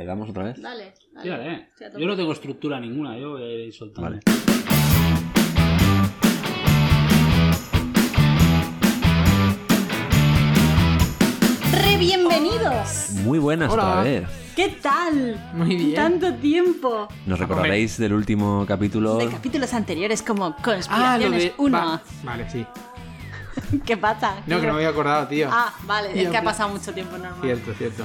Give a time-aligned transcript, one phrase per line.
[0.00, 0.56] ¿Le damos otra vez?
[0.62, 0.94] Dale.
[1.12, 1.22] dale.
[1.22, 1.68] Tírale.
[1.78, 2.00] Tope.
[2.00, 4.08] Yo no tengo estructura ninguna, yo voy a ir soltando.
[4.08, 4.20] Vale.
[11.72, 13.10] ¡Re bienvenidos!
[13.24, 13.88] Muy buenas Hola.
[13.90, 14.28] otra vez.
[14.56, 15.50] ¿Qué tal?
[15.54, 15.94] Muy bien.
[15.94, 17.08] Tanto tiempo.
[17.26, 19.16] Nos recordaréis del último capítulo.
[19.16, 21.54] De capítulos anteriores como Ah, Conspiraciones de...
[21.56, 21.78] 1.
[21.78, 22.66] va- Vale, sí.
[23.86, 24.36] ¿Qué pasa?
[24.46, 25.48] No, que no me había acordado, tío.
[25.50, 27.40] Ah, vale, es que ha pasado mucho tiempo normal.
[27.42, 28.04] Cierto, cierto.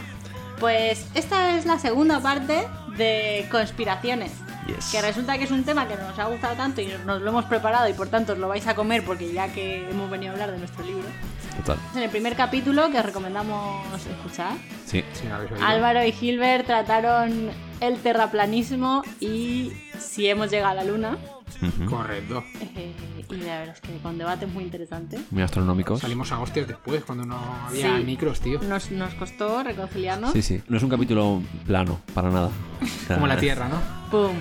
[0.59, 2.67] Pues esta es la segunda parte
[2.97, 4.31] de conspiraciones.
[4.67, 4.89] Yes.
[4.91, 7.45] Que resulta que es un tema que nos ha gustado tanto y nos lo hemos
[7.45, 10.33] preparado y por tanto os lo vais a comer porque ya que hemos venido a
[10.33, 11.03] hablar de nuestro libro.
[11.57, 11.77] Total.
[11.95, 14.53] En el primer capítulo que os recomendamos escuchar,
[14.85, 15.03] Sí.
[15.13, 15.25] Sí.
[15.61, 17.49] Álvaro y Gilbert trataron
[17.79, 21.17] el terraplanismo y si hemos llegado a la luna.
[21.89, 22.43] Correcto.
[22.75, 22.93] Eh,
[23.29, 25.19] y la verdad es que con debates muy interesantes.
[25.31, 25.99] Muy astronómicos.
[26.01, 27.37] Salimos a hostias después, cuando no
[27.67, 28.03] había Sí.
[28.03, 28.59] micros, tío.
[28.61, 30.31] Nos, nos costó reconciliarnos.
[30.33, 30.61] Sí, sí.
[30.67, 32.49] No es un capítulo plano, para nada.
[33.07, 33.79] Como la Tierra, ¿no?
[34.11, 34.35] ¡Pum!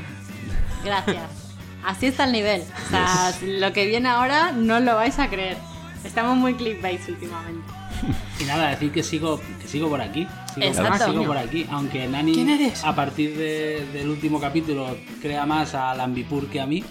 [0.84, 1.22] Gracias.
[1.86, 2.62] Así está el nivel.
[2.86, 5.56] O sea, lo que viene ahora no lo vais a creer.
[6.02, 7.62] Estamos muy clickbait últimamente.
[8.40, 10.26] Y nada, decir que sigo, que sigo por aquí.
[10.54, 11.10] Sigo, Exacto.
[11.12, 11.66] sigo por aquí.
[11.70, 12.84] Aunque Nani, ¿Quién eres?
[12.84, 16.84] a partir de- del último capítulo, crea más a Lambipur que a mí.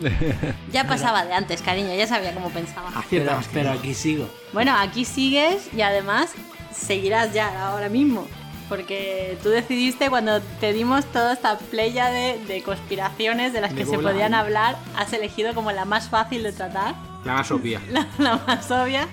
[0.72, 2.90] Ya pasaba de antes, cariño, ya sabía cómo pensaba.
[3.10, 3.78] Pero, que pero no.
[3.78, 4.28] aquí sigo.
[4.52, 6.32] Bueno, aquí sigues y además
[6.72, 8.26] seguirás ya ahora mismo.
[8.68, 13.76] Porque tú decidiste cuando te dimos toda esta playa de, de conspiraciones de las De
[13.76, 14.36] que se podían ¿eh?
[14.36, 17.80] hablar, has elegido como la más fácil de tratar, La más obvia.
[17.90, 19.06] la, la más obvia,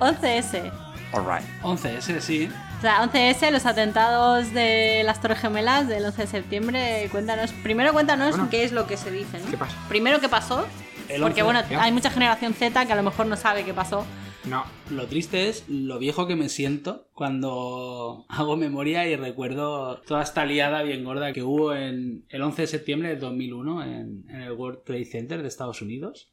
[0.00, 0.70] 11S.
[1.12, 1.44] Alright.
[1.62, 2.48] 11, ese sí.
[2.78, 7.08] O sea, 11S, los atentados de las Torres Gemelas del 11 de septiembre.
[7.10, 8.50] Cuéntanos, primero cuéntanos Bueno.
[8.50, 9.50] qué es lo que se dice, ¿no?
[9.50, 9.76] ¿Qué pasa?
[9.88, 10.66] Primero, ¿qué pasó?
[11.08, 11.82] El Porque 11, bueno, ya.
[11.82, 14.04] hay mucha generación Z que a lo mejor no sabe qué pasó.
[14.44, 14.64] No.
[14.90, 20.44] Lo triste es lo viejo que me siento cuando hago memoria y recuerdo toda esta
[20.44, 24.52] liada bien gorda que hubo en el 11 de septiembre de 2001 en, en el
[24.52, 26.30] World Trade Center de Estados Unidos.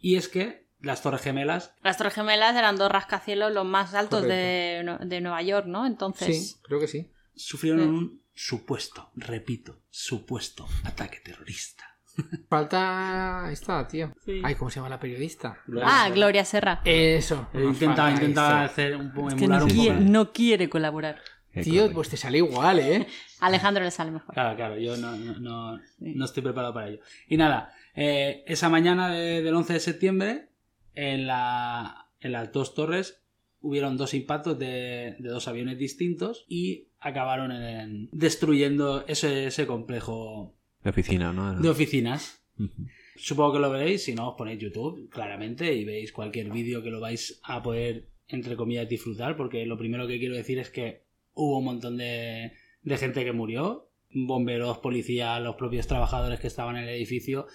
[0.00, 4.22] Y es que las Torres Gemelas Las Torres Gemelas eran dos rascacielos los más altos
[4.22, 5.86] de, de Nueva York, ¿no?
[5.86, 7.10] Entonces, Sí, creo que sí.
[7.34, 7.86] sufrieron Sí.
[7.88, 11.84] un supuesto, repito, supuesto ataque terrorista.
[12.48, 14.12] Falta esta, tío.
[14.24, 14.40] Sí.
[14.42, 15.58] Ay, ¿cómo se llama la periodista?
[15.82, 16.80] ah, Gloria Serra.
[16.84, 17.48] Eso.
[17.52, 18.54] Intentaba eso.
[18.54, 19.80] hacer un poco, Es que no emular un poco.
[19.82, 21.20] quiere, no quiere colaborar.
[21.52, 23.06] Eh, Tío, pues te sale igual, ¿eh?
[23.40, 24.34] Alejandro le sale mejor.
[24.34, 26.14] Claro, claro, yo no, no, no, Sí.
[26.14, 27.00] no estoy preparado para ello.
[27.28, 30.48] Y nada, eh, esa mañana de- del 11 de septiembre,
[30.96, 33.22] en, la, en las dos torres
[33.60, 40.54] hubieron dos impactos de, de dos aviones distintos y acabaron en- destruyendo ese, ese complejo
[40.82, 41.54] De oficina, ¿no?
[41.60, 42.42] de oficinas.
[43.16, 46.90] Supongo que lo veréis, si no os ponéis YouTube, claramente, y veis cualquier vídeo que
[46.90, 51.02] lo vais a poder, entre comillas, disfrutar, porque lo primero que quiero decir es que
[51.34, 52.52] hubo un montón de,
[52.82, 57.46] de gente que murió, bomberos, policías, los propios trabajadores que estaban en el edificio,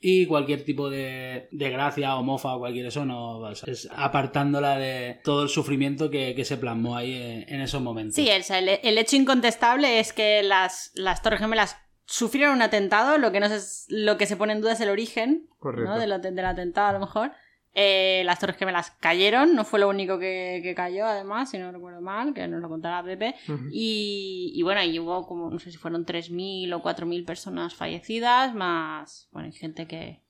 [0.00, 3.88] y cualquier tipo de, de gracia o mofa o cualquier eso, no, o sea, es
[3.94, 8.14] apartándola de todo el sufrimiento que, que se plasmó ahí en, en esos momentos.
[8.14, 13.18] Sí, el, el- el hecho incontestable es que las, las Torres Gemelas sufrieron un atentado,
[13.18, 13.58] lo que no se,
[13.88, 15.48] lo que se pone en duda es el origen.
[15.84, 15.98] ¿no?
[15.98, 17.32] del, del atentado a lo mejor.
[17.78, 21.70] Eh, las Torres Gemelas cayeron, no fue lo único que, que cayó además, si no
[21.70, 23.34] recuerdo mal, que nos lo contará Pepe.
[23.70, 29.28] Y bueno, y hubo como, no sé si fueron 3.000 o 4.000 personas fallecidas, más,
[29.30, 30.22] bueno, hay gente que...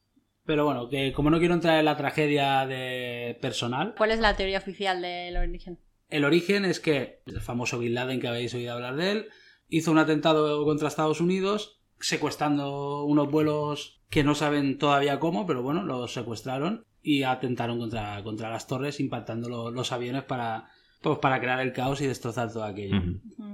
[0.44, 4.34] Pero bueno, que como no quiero entrar en la tragedia de personal, ¿Cuál es la
[4.34, 5.78] teoría oficial del origen?
[6.08, 9.28] El origen es que el famoso Bin Laden que habéis oído hablar de él
[9.68, 15.62] hizo un atentado contra Estados Unidos secuestrando unos vuelos que no saben todavía cómo, pero
[15.62, 20.68] bueno, los secuestraron y atentaron contra, contra las torres impactando lo- los aviones para,
[21.00, 23.00] pues, para crear el caos y destrozar todo aquello.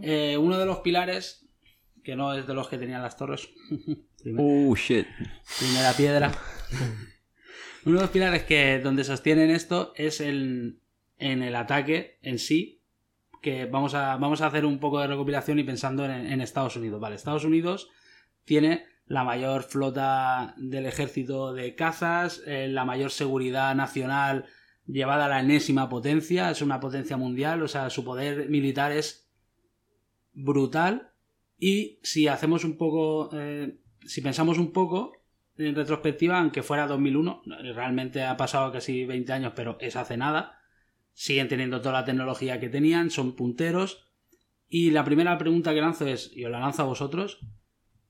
[0.00, 1.46] Eh, uno de los pilares,
[2.02, 3.50] que no es de los que tenían las torres,
[4.22, 5.06] primer- Oh, shit.
[5.58, 6.32] primera piedra.
[7.84, 10.78] Uno de los pilares que donde sostienen esto es el,
[11.18, 12.80] en el ataque en sí,
[13.42, 16.76] que vamos a, vamos a hacer un poco de recopilación y pensando en, en Estados
[16.76, 17.00] Unidos.
[17.00, 17.90] Vale, Estados Unidos
[18.44, 24.46] tiene la mayor flota del ejército de cazas, eh, la mayor seguridad nacional
[24.86, 29.30] llevada a la enésima potencia, es una potencia mundial, o sea, su poder militar es
[30.32, 31.10] brutal.
[31.58, 35.12] Y si hacemos un poco, eh, si pensamos un poco
[35.58, 37.42] en retrospectiva, aunque fuera 2001,
[37.74, 40.58] realmente ha pasado casi 20 años, pero es hace nada,
[41.12, 44.10] siguen teniendo toda la tecnología que tenían, son punteros.
[44.70, 47.40] Y la primera pregunta que lanzo es, y os la lanzo a vosotros,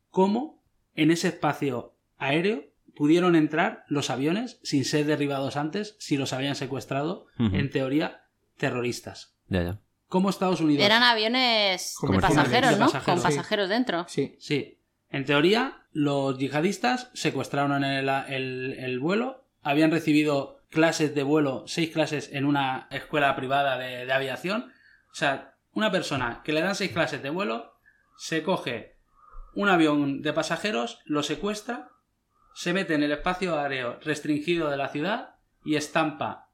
[0.08, 0.61] ¿cómo
[0.94, 6.54] en ese espacio aéreo pudieron entrar los aviones sin ser derribados antes si los habían
[6.56, 8.24] secuestrado, en teoría,
[8.58, 9.34] terroristas?
[9.48, 9.78] Ya, ya.
[10.08, 10.84] cómo Estados Unidos...
[10.84, 12.86] Eran aviones de pasajeros, De ¿no?
[12.86, 13.22] pasajeros, Con sí.
[13.36, 14.04] pasajeros dentro.
[14.08, 14.36] Sí.
[14.38, 14.78] Sí.
[15.10, 21.90] En teoría, los yihadistas secuestraron el, el- el vuelo, habían recibido clases de vuelo, seis
[21.90, 24.72] clases en una escuela privada de, de aviación.
[25.10, 27.72] O sea, una persona que le dan seis clases de vuelo,
[28.16, 28.91] se coge
[29.54, 31.90] un avión de pasajeros, lo secuestra,
[32.54, 36.50] se mete en el espacio aéreo restringido de la ciudad y estampa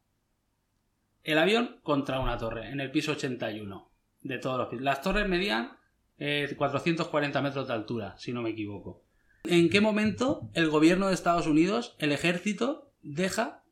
[1.24, 3.90] el avión contra una torre en el piso 81
[4.22, 4.84] de todos los pisos.
[4.84, 5.76] Las torres medían
[6.18, 9.04] eh, 440 metros de altura, si no me equivoco.
[9.44, 13.62] ¿En qué momento el gobierno de Estados Unidos, el ejército, deja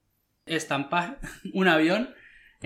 [0.47, 1.21] estampar
[1.55, 2.15] un avión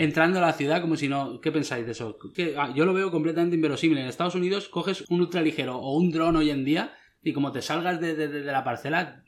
[0.05, 1.41] entrando a la ciudad como si no...
[1.41, 2.19] ¿Qué pensáis de eso?
[2.57, 3.99] Ah, yo lo veo completamente inverosímil.
[3.99, 7.63] En Estados Unidos coges un ultraligero o un dron hoy en día y como te
[7.63, 9.23] salgas de, de- de- la parcela,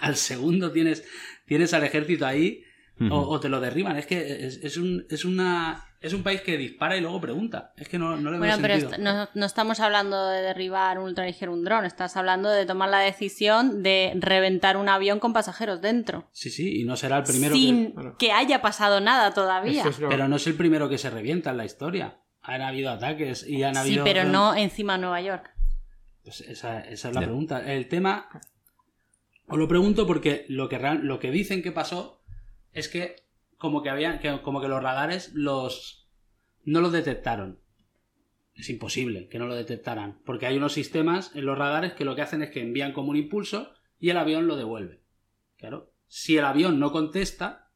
[0.00, 1.04] al segundo tienes,
[1.46, 2.64] tienes al ejército ahí
[3.10, 3.96] O, o te lo derriban.
[3.96, 7.72] Es que es, es un, es, una, es un país que dispara y luego pregunta.
[7.78, 10.98] Es que no, no le veo Bueno, pero est- no, no estamos hablando de derribar
[10.98, 15.32] un ultraligero un dron, estás hablando de tomar la decisión de reventar un avión con
[15.32, 16.28] pasajeros dentro.
[16.32, 17.58] Sí, sí, y no será el primero que...
[17.58, 19.80] sin que haya pasado nada todavía.
[19.80, 22.18] Eso es lo- Pero no es el primero que se revienta en la historia.
[22.42, 24.04] Han habido ataques y han Sí, habido...
[24.04, 25.50] pero no encima de Nueva York.
[26.22, 27.60] Pues esa, esa es la pregunta.
[27.72, 28.28] El tema...
[29.46, 32.19] Os lo pregunto porque lo que, real- lo que dicen que pasó
[32.72, 33.16] es que
[33.58, 36.08] como que, como que los radares los
[36.64, 37.60] no los detectaron.
[38.54, 40.20] Es imposible que no lo detectaran.
[40.24, 43.10] Porque hay unos sistemas en los radares que lo que hacen es que envían como
[43.10, 45.00] un impulso y el avión lo devuelve.
[45.56, 45.92] Claro.
[46.06, 47.70] Si el avión no contesta,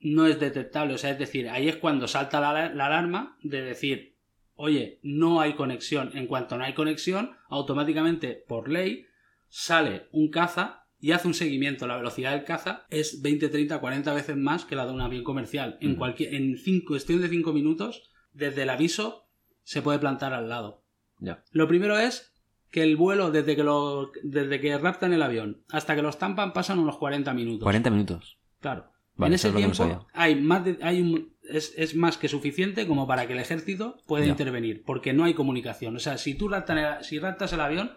[0.00, 0.94] no es detectable.
[0.94, 4.16] O sea, es decir, ahí es cuando salta la alarma de decir,
[4.54, 6.10] oye, no hay conexión.
[6.14, 9.06] En cuanto no hay conexión, automáticamente, por ley,
[9.48, 11.86] sale un caza y hace un seguimiento.
[11.86, 15.24] La velocidad del caza es 20, 30, 40 veces más que la de un avión
[15.24, 15.76] comercial.
[15.82, 19.28] En cualquier, en cinco, cuestión de 5 minutos, desde el aviso,
[19.64, 20.84] se puede plantar al lado.
[21.18, 21.42] Ya.
[21.50, 22.32] Lo primero es
[22.70, 26.52] que el vuelo, desde que, lo, desde que raptan el avión hasta que lo estampan,
[26.52, 27.64] pasan unos 40 minutos.
[27.64, 28.38] 40 minutos.
[28.60, 28.86] Claro.
[29.16, 32.86] Vale, en ese es tiempo hay más de- hay un- es, es más que suficiente
[32.86, 35.96] como para que el ejército pueda intervenir, porque no hay comunicación.
[35.96, 37.90] O sea, si tú raptan el- si raptas el avión,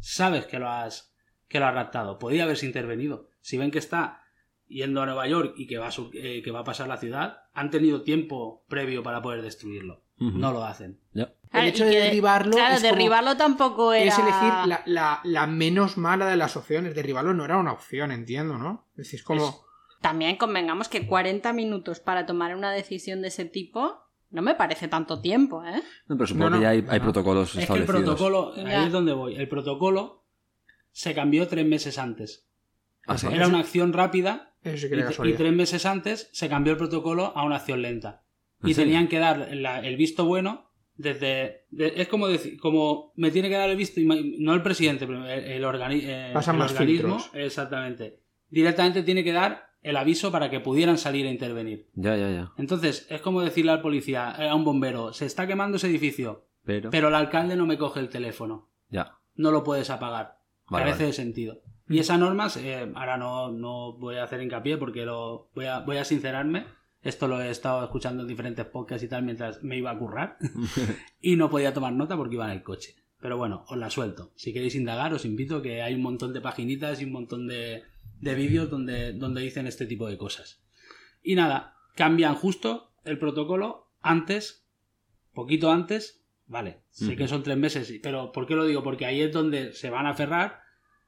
[0.00, 1.13] sabes que lo has
[1.48, 2.18] que lo has raptado.
[2.18, 3.28] Podría haberse intervenido.
[3.40, 4.22] Si ven que está
[4.66, 6.96] yendo a Nueva York y que va a, sur- eh, que va a pasar la
[6.96, 10.02] ciudad, han tenido tiempo previo para poder destruirlo.
[10.16, 11.00] No lo hacen.
[11.12, 11.32] Claro,
[11.66, 14.06] hecho de que derribarlo Claro, es como- derribarlo tampoco era...
[14.10, 16.94] Es elegir la, la- la menos mala de las opciones.
[16.94, 18.86] Derribarlo no era una opción, entiendo, ¿no?
[18.92, 19.64] Es decir, es como...
[20.00, 24.00] También convengamos que 40 minutos para tomar una decisión de ese tipo
[24.30, 25.82] no me parece tanto tiempo, ¿eh?
[26.08, 27.04] No, pero supongo No, no, que ya hay, no, hay no.
[27.04, 28.16] protocolos Es que el establecidos.
[28.16, 28.80] protocolo, Ya.
[28.80, 29.34] ahí es donde voy.
[29.36, 30.23] El protocolo
[30.94, 32.46] se cambió tres meses antes.
[33.06, 33.26] Ah, sí.
[33.30, 36.72] Era una acción rápida Eso sí Y, que era y tres meses antes se cambió
[36.72, 38.22] el protocolo a una acción lenta.
[38.62, 38.86] ¿En Y serio?
[38.92, 41.66] tenían que dar la- el visto bueno desde...
[41.70, 44.00] de- es como decir, como me tiene que dar el visto,
[44.38, 47.18] no el presidente, pero el, el organi- eh, Pasan el más organismo.
[47.18, 47.30] filtros.
[47.34, 48.20] Exactamente.
[48.48, 51.88] Directamente tiene que dar el aviso para que pudieran salir a intervenir.
[51.94, 52.52] Ya, ya, ya.
[52.56, 56.46] Entonces, es como decirle al policía, eh, a un bombero, se está quemando ese edificio,
[56.64, 56.88] Pero...
[56.90, 58.70] pero el alcalde no me coge el teléfono.
[58.88, 59.18] Ya.
[59.34, 60.38] No lo puedes apagar.
[60.68, 61.06] Vale, Carece vale.
[61.06, 61.62] de sentido.
[61.88, 65.80] Y esas normas, eh, ahora no, no voy a hacer hincapié porque lo, voy, a,
[65.80, 66.64] voy a sincerarme.
[67.02, 70.38] Esto lo he estado escuchando en diferentes podcasts y tal mientras me iba a currar.
[71.20, 72.96] y no podía tomar nota porque iba en el coche.
[73.20, 74.32] Pero bueno, os la suelto.
[74.36, 77.82] Si queréis indagar, os invito que hay un montón de paginitas y un montón de,
[78.20, 80.62] de vídeos donde, donde dicen este tipo de cosas.
[81.22, 84.66] Y nada, cambian justo el protocolo antes,
[85.32, 86.22] poquito antes.
[86.46, 88.82] Vale, sé que son tres meses, pero ¿por qué lo digo?
[88.82, 90.63] Porque ahí es donde se van a aferrar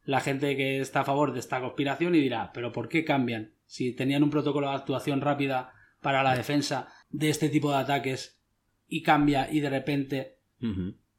[0.07, 3.53] la gente que está a favor de esta conspiración y dirá, pero ¿por qué cambian?
[3.67, 8.41] Si tenían un protocolo de actuación rápida para la defensa de este tipo de ataques
[8.87, 10.39] y cambia y de repente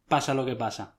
[0.07, 0.97] pasa lo que pasa.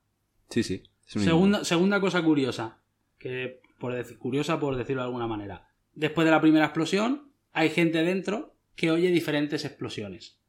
[0.49, 0.83] Sí, sí.
[1.05, 2.83] Segunda, segunda cosa curiosa,
[3.17, 5.67] que por decir, curiosa por decirlo de alguna manera.
[5.95, 10.39] Después de la primera explosión, hay gente dentro que oye diferentes explosiones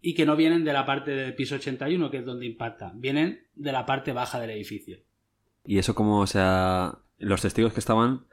[0.00, 3.48] y que no vienen de la parte del piso 81, que es donde impacta, vienen
[3.54, 5.00] de la parte baja del edificio.
[5.64, 8.26] Y eso como, o sea, los testigos que estaban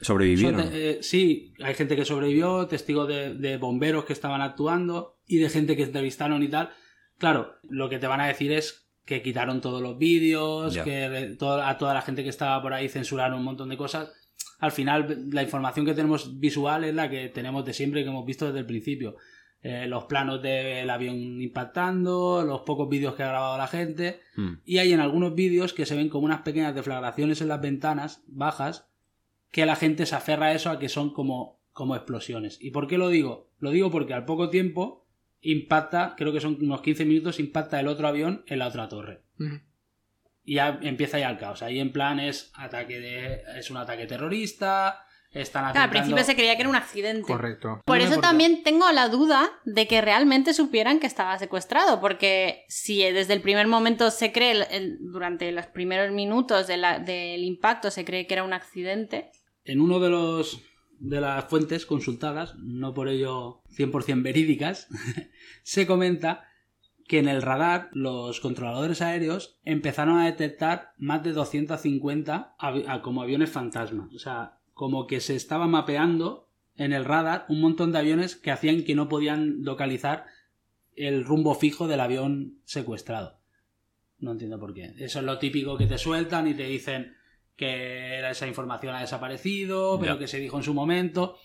[0.00, 0.60] sobrevivieron.
[0.62, 5.38] Son eh, sí, hay gente que sobrevivió, testigos de, de bomberos que estaban actuando y
[5.38, 6.70] de gente que entrevistaron y tal.
[7.18, 11.36] Claro, lo que te van a decir es que quitaron todos los vídeos, que re-
[11.36, 14.10] to- a toda la gente que estaba por ahí censuraron un montón de cosas.
[14.58, 18.24] Al final, la información que tenemos visual es la que tenemos de siempre, que hemos
[18.24, 19.16] visto desde el principio.
[19.66, 24.20] Eh, los planos del avión impactando, los pocos vídeos que ha grabado la gente.
[24.36, 24.52] Mm.
[24.66, 28.22] Y hay en algunos vídeos que se ven como unas pequeñas deflagraciones en las ventanas
[28.26, 28.90] bajas
[29.50, 32.58] que la gente se aferra a eso a que son como, como explosiones.
[32.60, 33.48] ¿Y por qué lo digo?
[33.58, 35.06] Lo digo porque al poco tiempo
[35.40, 39.22] impacta, creo que son unos 15 minutos, impacta el otro avión en la otra torre.
[40.44, 41.62] Y ya empieza ya el caos.
[41.62, 43.40] Ahí en plan es ataque de.
[43.58, 45.06] es un ataque terrorista.
[45.34, 47.26] Están Claro, al principio se creía que era un accidente.
[47.26, 47.80] Correcto.
[47.84, 53.02] Por eso también tengo la duda de que realmente supieran que estaba secuestrado, porque si
[53.02, 57.42] desde el primer momento se cree, el- el- durante los primeros minutos de la- del
[57.44, 59.30] impacto se cree que era un accidente,
[59.64, 60.60] en uno de los
[61.00, 64.86] de las fuentes consultadas, no por ello 100% verídicas,
[65.64, 66.44] se comenta
[67.08, 73.02] que en el radar los controladores aéreos empezaron a detectar más de 250 avi- a-
[73.02, 74.08] como aviones fantasma.
[74.14, 78.50] O sea, como que se estaba mapeando en el radar un montón de aviones que
[78.50, 80.26] hacían que no podían localizar
[80.96, 83.40] el rumbo fijo del avión secuestrado.
[84.18, 84.94] No entiendo por qué.
[84.98, 87.14] Eso es lo típico que te sueltan y te dicen
[87.56, 91.36] que esa información ha desaparecido, pero que se dijo en su momento.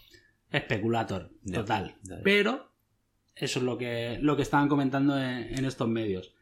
[0.51, 1.95] Especulator, total.
[2.23, 2.71] Pero
[3.35, 6.33] eso es lo que, lo que estaban comentando en, en estos medios.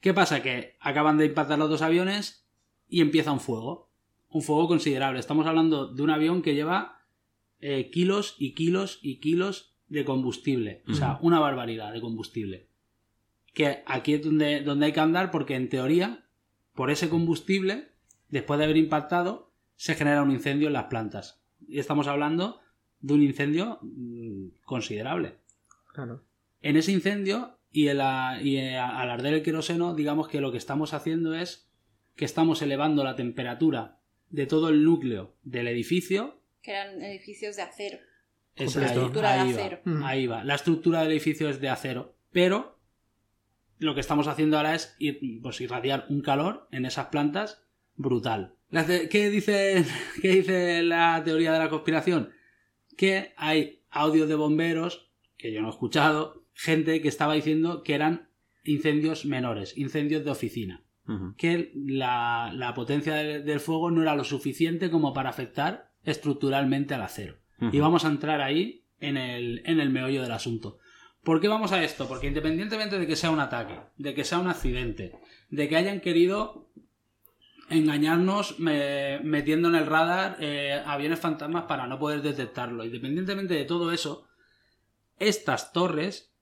[0.00, 0.42] ¿Qué pasa?
[0.42, 2.46] Que acaban de impactar los dos aviones
[2.88, 3.89] y empieza un fuego.
[4.30, 5.18] Un fuego considerable.
[5.18, 7.00] Estamos hablando de un avión que lleva
[7.60, 10.82] eh, kilos y kilos y kilos de combustible.
[10.88, 12.68] O sea, una barbaridad de combustible.
[13.52, 16.24] Que aquí es donde, donde hay que andar porque en teoría,
[16.74, 17.90] por ese combustible,
[18.28, 21.42] después de haber impactado, se genera un incendio en las plantas.
[21.66, 22.60] Y estamos hablando
[23.00, 25.38] de un incendio mm, considerable.
[25.92, 26.22] Claro.
[26.62, 30.52] En ese incendio y, en la- y eh, al arder el queroseno, digamos que lo
[30.52, 31.68] que estamos haciendo es
[32.14, 33.98] que estamos elevando la temperatura
[34.30, 36.40] de todo el núcleo del edificio.
[36.62, 37.98] que eran edificios de acero.
[38.56, 39.80] Es ahí, Estructura de ahí va, acero.
[39.84, 40.02] Mm.
[40.04, 40.44] ahí va.
[40.44, 42.78] La estructura del edificio es de acero, pero
[43.78, 47.62] lo que estamos haciendo ahora es ir- pues, irradiar un calor en esas plantas
[47.96, 48.54] brutal.
[48.70, 49.84] La ¿Qué dice,
[50.22, 52.30] ¿Qué dice la teoría de la conspiración?
[52.96, 57.94] Que hay audios de bomberos, que yo no he escuchado, gente que estaba diciendo que
[57.94, 58.28] eran
[58.64, 60.84] incendios menores, incendios de oficina.
[61.36, 66.94] Que la, la potencia del, del fuego no era lo suficiente como para afectar estructuralmente
[66.94, 67.36] al acero.
[67.72, 70.78] Y vamos a entrar ahí en el, en el meollo del asunto.
[71.22, 72.08] ¿Por qué vamos a esto?
[72.08, 75.12] Porque independientemente de que sea un ataque, de que sea un accidente,
[75.50, 76.70] de que hayan querido
[77.68, 83.64] engañarnos me- metiendo en el radar eh, aviones fantasmas para no poder detectarlo, independientemente de
[83.64, 84.26] todo eso,
[85.18, 86.32] estas torres,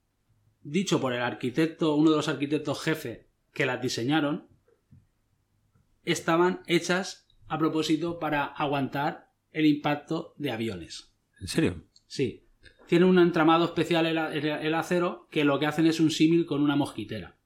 [0.62, 4.46] dicho por el arquitecto, uno de los arquitectos jefe que las diseñaron,
[6.12, 11.12] estaban hechas a propósito para aguantar el impacto de aviones.
[11.40, 11.84] ¿En serio?
[12.06, 12.44] Sí.
[12.86, 16.10] Tiene un entramado especial el, a- el- el acero que lo que hacen es un
[16.10, 17.36] símil con una mosquitera.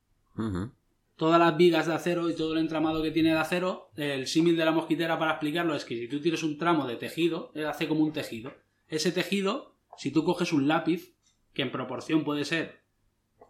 [1.16, 4.57] Todas las vigas de acero y todo el entramado que tiene de acero, el símil
[4.57, 7.66] de la mosquitera para explicarlo es que si tú tienes un tramo de tejido, él
[7.66, 8.52] hace como un tejido.
[8.88, 11.14] Ese tejido, si tú coges un lápiz,
[11.52, 12.81] que en proporción puede ser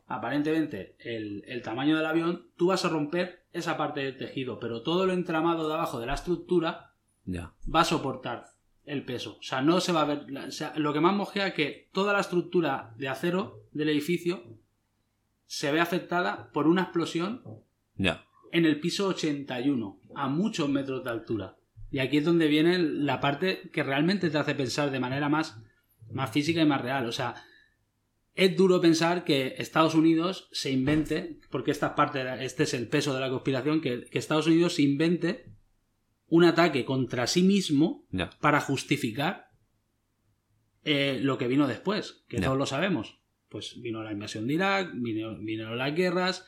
[0.06, 4.82] aparentemente el, el tamaño del avión, tú vas a romper esa parte del tejido, pero
[4.82, 6.94] todo el entramado de abajo de la estructura
[7.24, 7.52] Ya.
[7.72, 8.46] va a soportar
[8.84, 9.36] el peso.
[9.38, 10.26] O sea, no se va a ver.
[10.48, 14.42] o sea, lo que más es que toda la estructura de acero del edificio
[15.46, 17.42] se ve afectada por una explosión
[18.52, 21.56] en el piso 81, a muchos metros de altura.
[21.90, 25.58] Y aquí es donde viene la parte que realmente te hace pensar de manera más,
[26.10, 27.06] más física y más real.
[27.06, 27.34] O sea,
[28.34, 32.88] es duro pensar que Estados Unidos se invente, porque esta es parte, este es el
[32.88, 35.52] peso de la conspiración, que, que Estados Unidos se invente
[36.28, 38.06] un ataque contra sí mismo
[38.40, 39.48] para justificar
[40.84, 42.44] eh, lo que vino después, que Ya.
[42.46, 43.20] todos lo sabemos.
[43.48, 46.46] Pues vino la invasión de Irak, vino- vinieron las guerras,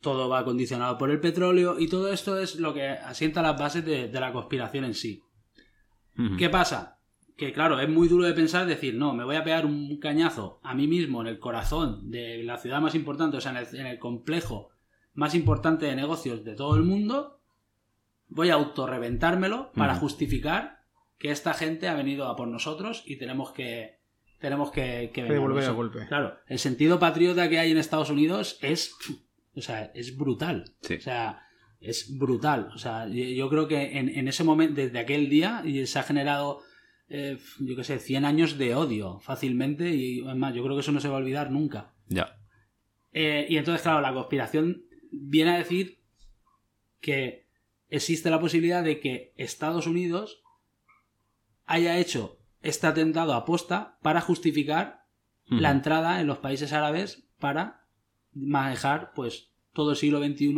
[0.00, 3.84] todo va condicionado por el petróleo y todo esto es lo que asienta las bases
[3.86, 5.22] de, de la conspiración en sí.
[6.38, 6.99] ¿Qué pasa?
[7.40, 10.60] Que claro, es muy duro de pensar decir, no, me voy a pegar un cañazo
[10.62, 13.80] a mí mismo en el corazón de la ciudad más importante, o sea, en el,
[13.80, 14.68] en el complejo
[15.14, 17.40] más importante de negocios de todo el mundo,
[18.28, 20.80] voy a autorreventármelo para justificar
[21.18, 24.00] que esta gente ha venido a por nosotros y tenemos que
[24.38, 26.06] tenemos que, que devolver el golpe.
[26.08, 28.94] Claro, el sentido patriota que hay en Estados Unidos es,
[29.54, 30.74] o sea, es brutal.
[30.82, 30.96] Sí.
[30.96, 31.42] O sea,
[31.80, 32.68] es brutal.
[32.74, 35.98] O sea, yo yo creo que en, en ese momento, desde aquel día, y se
[35.98, 36.60] ha generado,
[37.10, 39.90] eh, yo qué sé, 100 años de odio fácilmente.
[39.94, 41.92] Y es más, yo creo que eso no se va a olvidar nunca.
[42.08, 42.38] Ya.
[43.12, 46.00] Eh, y entonces, claro, la conspiración viene a decir
[47.00, 47.48] que
[47.88, 50.42] existe la posibilidad de que Estados Unidos
[51.66, 55.00] haya hecho este atentado a posta para justificar
[55.46, 57.88] la entrada en los países árabes para
[58.32, 60.54] manejar pues todo el siglo XXI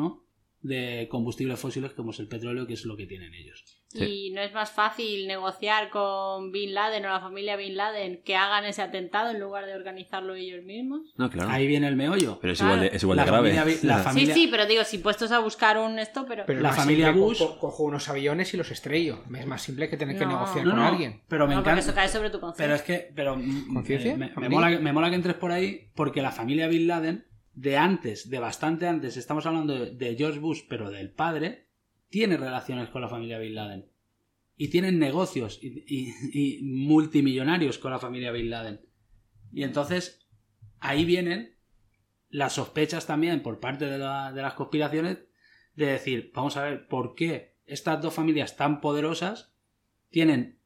[0.61, 3.82] de combustibles fósiles como es el petróleo, que es lo que tienen ellos.
[3.99, 4.05] Sí.
[4.05, 8.37] Y no es más fácil negociar con Bin Laden o la familia Bin Laden que
[8.37, 11.03] hagan ese atentado en lugar de organizarlo ellos mismos.
[11.17, 11.51] No, claro.
[11.51, 12.39] Ahí viene el meollo.
[12.41, 12.75] Pero es Claro.
[12.77, 13.55] igual de, es igual La de grave.
[13.55, 14.03] familia vi- la Ya.
[14.03, 16.45] familia- Sí, sí, pero digo, si puestos a buscar un esto, pero...
[16.47, 19.23] Pero La familia Bush- co- cojo unos aviones y los estrello.
[19.39, 21.21] Es más simple que tener que negociar No, con no, alguien.
[21.29, 21.91] pero me No, porque encanta.
[21.91, 22.65] eso cae sobre tu conciencia.
[22.65, 23.35] Pero es que, pero
[23.73, 24.13] ¿Conciencia?
[24.13, 27.77] eh, me, mola, me mola que entres por ahí porque la familia Bin Laden, de
[27.77, 31.67] antes, de bastante antes, estamos hablando de George Bush, pero del padre,
[32.13, 33.87] tiene relaciones con la familia Bin Laden.
[34.57, 36.13] Y tienen negocios y, y-
[36.59, 38.81] y multimillonarios con la familia Bin Laden.
[39.51, 40.27] Y entonces,
[40.79, 41.57] ahí vienen
[42.29, 45.25] las sospechas también por parte de, la- de las conspiraciones
[45.75, 49.55] de decir, vamos a ver, ¿por qué estas dos familias tan poderosas
[50.11, 50.59] tienen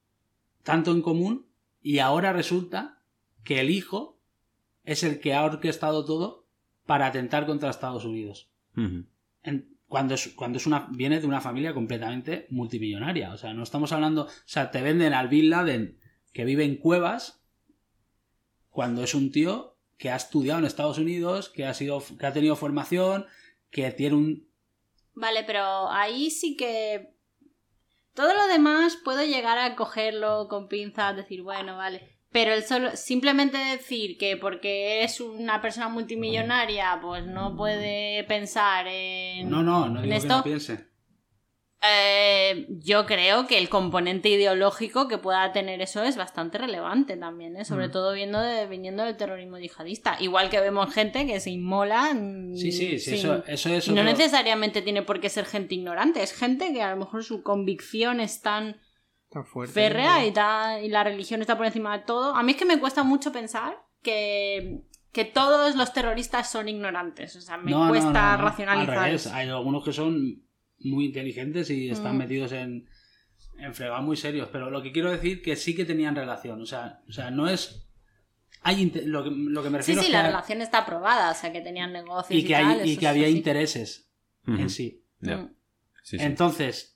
[0.64, 1.46] tanto en común
[1.80, 3.02] y ahora resulta
[3.44, 4.20] que el hijo
[4.82, 6.48] es el que ha orquestado todo
[6.86, 8.50] para atentar contra Estados Unidos.
[9.44, 13.32] En- cuando es, cuando es una, viene de una familia completamente multimillonaria.
[13.32, 14.24] O sea, no estamos hablando.
[14.24, 16.00] O sea, te venden al Bin Laden
[16.32, 17.42] que vive en cuevas
[18.70, 22.32] cuando es un tío que ha estudiado en Estados Unidos, que ha sido, que ha
[22.32, 23.26] tenido formación,
[23.70, 24.50] que tiene un.
[25.14, 27.14] Vale, pero ahí sí que...
[28.12, 32.15] Todo lo demás puedo llegar a cogerlo con pinzas, decir, bueno, vale.
[32.38, 38.86] Pero el solo, simplemente decir que porque es una persona multimillonaria, pues no puede pensar
[38.88, 39.48] en...
[39.48, 40.84] No, no, no digo que esto, no piense.
[41.82, 47.56] eh, yo creo que el componente ideológico que pueda tener eso es bastante relevante también,
[47.56, 47.64] ¿eh?
[47.64, 47.90] sobre Mm.
[47.92, 50.16] todo viendo de- viniendo del terrorismo yihadista.
[50.20, 52.10] Igual que vemos gente que se inmola.
[52.54, 56.32] Sí, sí, sí, sin- eso, eso no necesariamente tiene por qué ser gente ignorante, es
[56.34, 58.76] gente que a lo mejor su convicción es tan
[59.30, 59.72] Tan fuerte.
[59.74, 62.34] férrea y, tan- y la religión está por encima de todo.
[62.34, 67.34] A mí es que me cuesta mucho pensar que, que todos los terroristas son ignorantes.
[67.36, 68.20] O sea, me No, cuesta no, no.
[68.20, 68.98] Al racionalizar.
[69.04, 70.42] revés, hay algunos que son
[70.78, 72.18] muy inteligentes y están Mm.
[72.18, 72.88] metidos en,
[73.58, 74.48] en fregados muy serios.
[74.52, 76.60] Pero lo que quiero decir que sí que tenían relación.
[76.62, 77.82] O sea, o sea no es.
[78.62, 81.30] Hay lo, que, lo que me Sí, refiero sí, es la que, relación está aprobada,
[81.30, 83.36] o sea, que tenían negocios y, y que, tal, hay, y que había así.
[83.36, 84.10] intereses
[84.46, 85.04] en sí.
[85.20, 85.28] Mm.
[86.02, 86.24] Sí, sí.
[86.24, 86.95] Entonces,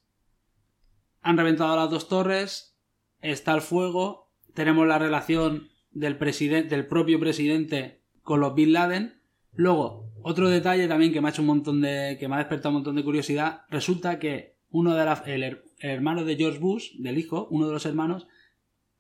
[1.23, 2.77] han reventado las dos torres,
[3.21, 9.21] está el fuego, tenemos la relación del, presidente, del propio presidente con los Bin Laden.
[9.53, 12.17] Luego, otro detalle también que me ha hecho un montón de.
[12.19, 13.63] que me ha despertado un montón de curiosidad.
[13.69, 17.67] Resulta que uno de la- el, her- el hermano de George Bush, del hijo, uno
[17.67, 18.27] de los hermanos,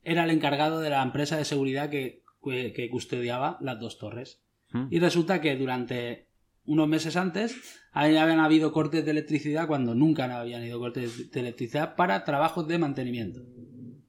[0.02, 4.42] era el encargado de la empresa de seguridad que, que- que custodiaba las dos torres.
[4.72, 4.86] Mm.
[4.90, 6.26] Y resulta que durante
[6.64, 11.96] unos meses antes habían habido cortes de electricidad cuando nunca habían habido cortes de electricidad
[11.96, 13.40] para trabajos de mantenimiento.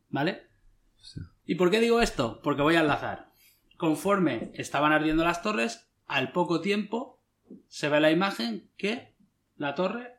[0.09, 0.43] ¿Vale?
[0.97, 1.21] Sí.
[1.45, 2.39] ¿Y por qué digo esto?
[2.43, 3.31] Porque voy a enlazar.
[3.77, 7.23] Conforme estaban ardiendo las torres, al poco tiempo
[7.67, 9.15] se ve la imagen que
[9.55, 10.15] la torre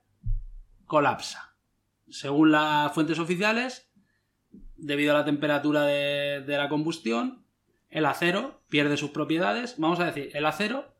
[0.85, 1.57] colapsa.
[2.09, 3.90] Según las fuentes oficiales,
[4.77, 7.46] debido a la temperatura de, de la combustión,
[7.88, 9.77] el acero pierde sus propiedades.
[9.79, 10.91] Vamos a decir, el acero,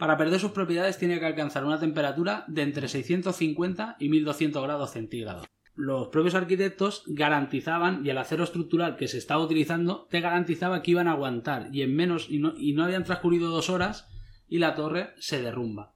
[0.00, 4.92] para perder sus propiedades, tiene que alcanzar una temperatura de entre 650 y 1200 grados
[4.92, 5.46] centígrados.
[5.74, 10.92] Los propios arquitectos garantizaban, y el acero estructural que se estaba utilizando, te garantizaba que
[10.92, 14.08] iban a aguantar, y en menos, y no, y no habían transcurrido dos horas,
[14.48, 15.94] y la torre se derrumba.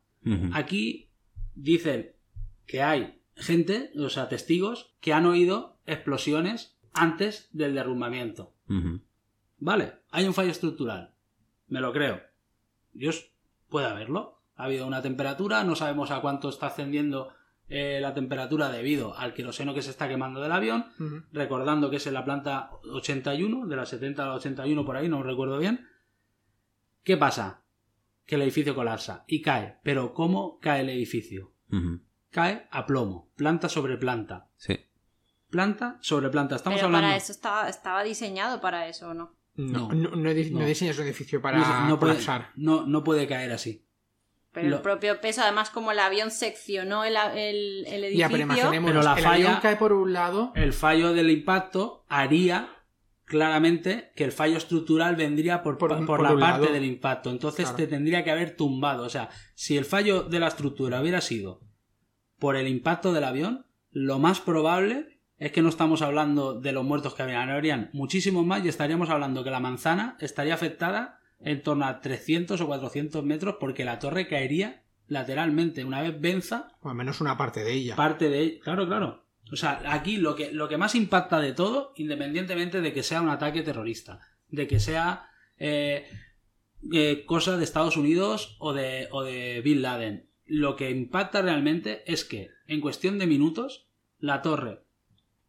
[0.53, 1.11] Aquí
[1.55, 2.13] dicen
[2.67, 8.55] que hay gente, o sea, testigos, que han oído explosiones antes del derrumbamiento.
[9.59, 11.15] Vale, hay un fallo estructural.
[11.69, 12.21] Me lo creo.
[12.93, 13.34] Dios
[13.75, 14.39] puede haberlo.
[14.55, 17.35] Ha habido una temperatura, no sabemos a cuánto está ascendiendo
[17.67, 20.87] eh, la temperatura debido al queroseno que se está quemando del avión.
[21.33, 25.09] Recordando que es en la planta 81, de la 70 a la 81 por ahí,
[25.09, 25.89] no recuerdo bien.
[27.03, 27.65] ¿Qué pasa?
[28.25, 29.81] Que el edificio colapsa y cae.
[29.83, 31.51] Pero ¿cómo cae el edificio?
[32.31, 34.51] Cae a plomo, planta sobre planta.
[34.57, 34.79] Sí.
[35.51, 36.55] Planta sobre planta.
[36.55, 37.09] Estamos Pero hablando.
[37.09, 39.35] para eso estaba, estaba diseñado para eso, ¿o no?
[39.57, 39.95] No, No.
[39.95, 40.67] no, no, di- no No.
[40.67, 42.51] diseñas un edificio para no, no puede, colapsar.
[42.57, 43.87] no, no puede caer así.
[44.53, 48.19] Pero Lo- el propio peso, además, como el avión seccionó el, el, el edificio.
[48.19, 50.53] Ya, pero imaginemos, Pero la el falla- avión cae por un lado.
[50.55, 52.69] El fallo del impacto haría
[53.25, 56.73] claramente que el fallo estructural vendría por, Por por, un- por la parte lado.
[56.73, 57.31] del impacto.
[57.31, 57.77] Entonces Claro.
[57.77, 59.05] te tendría que haber tumbado.
[59.05, 61.61] O sea, si el fallo de la estructura hubiera sido
[62.39, 66.85] por el impacto del avión, lo más probable es que no estamos hablando de los
[66.85, 71.87] muertos que habrían muchísimos más y estaríamos hablando que la manzana estaría afectada en torno
[71.87, 76.95] a 300 o 400 metros porque la torre caería lateralmente una vez venza O al
[76.95, 77.97] menos una parte de ella.
[77.97, 78.61] parte de ella.
[78.63, 79.25] Claro, claro.
[79.53, 83.21] O sea, aquí lo que, lo que más impacta de todo, independientemente de que sea
[83.21, 86.07] un ataque terrorista, de que sea eh,
[86.93, 92.11] eh, cosa de Estados Unidos o de, o de Bin Laden, lo que impacta realmente
[92.11, 94.84] es que en cuestión de minutos la torre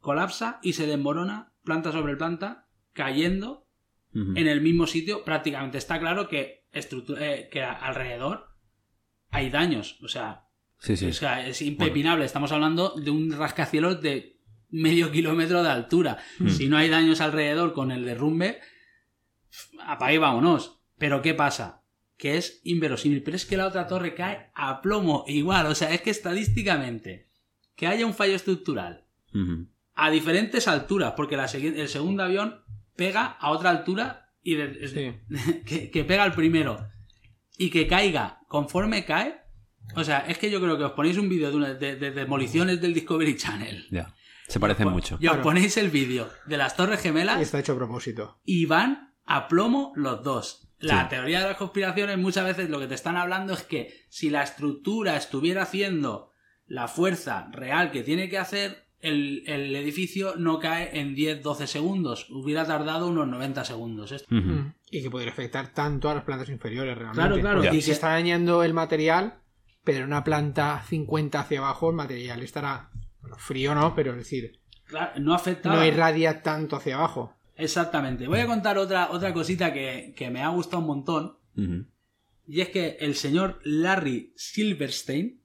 [0.06, 3.68] colapsa y se desmorona planta sobre planta, cayendo
[4.13, 5.26] en el mismo sitio.
[5.26, 8.48] Prácticamente está claro que, eh, que alrededor
[9.30, 9.98] hay daños.
[10.04, 10.44] O sea,
[10.78, 11.08] Sí, sí.
[11.08, 12.24] o sea, es impepinable.
[12.24, 14.39] Estamos hablando de un rascacielos de
[14.70, 16.20] medio kilómetro de altura.
[16.39, 16.50] Mm.
[16.50, 18.60] Si no hay daños alrededor con el derrumbe,
[19.82, 20.80] apaga y vámonos.
[20.98, 21.84] Pero ¿qué pasa?
[22.15, 23.24] Que es inverosímil.
[23.24, 25.65] Pero es que la otra torre cae a plomo igual.
[25.65, 27.32] O sea, es que estadísticamente,
[27.76, 29.08] que haya un fallo estructural.
[29.95, 32.62] A diferentes alturas, porque la el segundo avión
[32.95, 35.62] pega a otra altura y de- Sí.
[35.65, 36.88] que, que pega al primero
[37.58, 39.41] y que caiga conforme cae.
[39.95, 42.12] O sea, es que yo creo que os ponéis un vídeo de, una- de- de
[42.12, 43.88] demoliciones del Discovery Channel.
[43.91, 44.13] Ya.
[44.47, 45.17] Se parecen mucho.
[45.19, 48.39] Y os ponéis el vídeo de las Torres Gemelas Está hecho a propósito.
[48.45, 50.69] y van a plomo los dos.
[50.77, 51.10] La Sí.
[51.10, 54.43] teoría de las conspiraciones muchas veces lo que te están hablando es que si la
[54.43, 56.31] estructura estuviera haciendo
[56.67, 62.28] la fuerza real que tiene que hacer, el, el edificio no cae en 10-12 segundos.
[62.30, 64.12] Hubiera tardado unos 90 segundos.
[64.12, 64.34] Esto-.
[64.34, 64.74] Mm.
[64.91, 67.39] Y que podría afectar tanto a las plantas inferiores realmente.
[67.41, 67.76] Claro, claro.
[67.76, 69.36] Y se está dañando el material,
[69.84, 72.89] pero en una planta 50 hacia abajo el material estará
[73.22, 73.96] bueno, frío, ¿no?
[73.96, 75.74] Pero es decir, Claro, no afecta.
[75.74, 77.34] no irradia tanto hacia abajo.
[77.58, 78.28] Exactamente.
[78.28, 81.38] Voy a contar otra, otra cosita que, que me ha gustado un montón.
[82.48, 85.41] Y es que el señor Larry Silverstein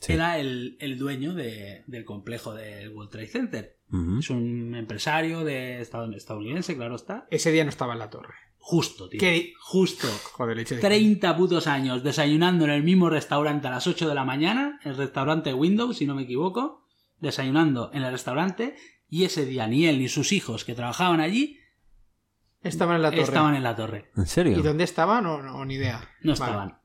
[0.00, 0.12] Sí.
[0.12, 3.78] era el, el dueño de- del complejo del World Trade Center.
[4.18, 7.26] Es un empresario de estad- estadounidense, claro está.
[7.30, 8.34] Ese día no estaba en la torre.
[8.58, 9.20] Justo, tío.
[9.20, 9.52] ¿Qué?
[9.60, 10.08] Justo.
[10.32, 10.80] Joder, leche de...
[10.80, 14.96] 30 putos años desayunando en el mismo restaurante a las 8 de la mañana, el
[14.96, 16.86] restaurante Windows, si no me equivoco,
[17.20, 18.74] desayunando en el restaurante,
[19.08, 21.58] y ese día ni él ni sus hijos que trabajaban allí
[22.62, 23.22] Estaban en la torre.
[23.22, 24.10] estaban en la torre.
[24.16, 24.58] ¿En serio?
[24.58, 25.22] ¿Y dónde estaban?
[25.24, 25.98] No, no, ni idea.
[26.22, 26.32] No Vale.
[26.32, 26.78] estaban.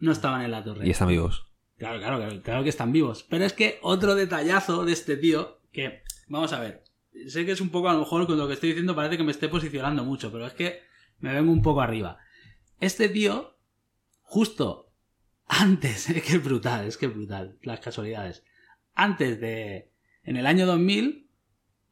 [0.00, 0.86] No estaban en la torre.
[0.86, 1.46] Y están vivos.
[1.80, 3.24] Claro, claro, claro, que están vivos.
[3.30, 6.84] Pero es que otro detallazo de este tío, que, vamos a ver,
[7.26, 9.24] sé que es un poco a lo mejor con lo que estoy diciendo parece que
[9.24, 10.82] me esté posicionando mucho, pero es que
[11.20, 12.18] me vengo un poco arriba.
[12.80, 13.56] Este tío,
[14.20, 14.92] justo
[15.46, 18.44] antes, es que brutal, es que brutal, las casualidades.
[18.92, 19.90] Antes de,
[20.22, 21.30] en el año 2000,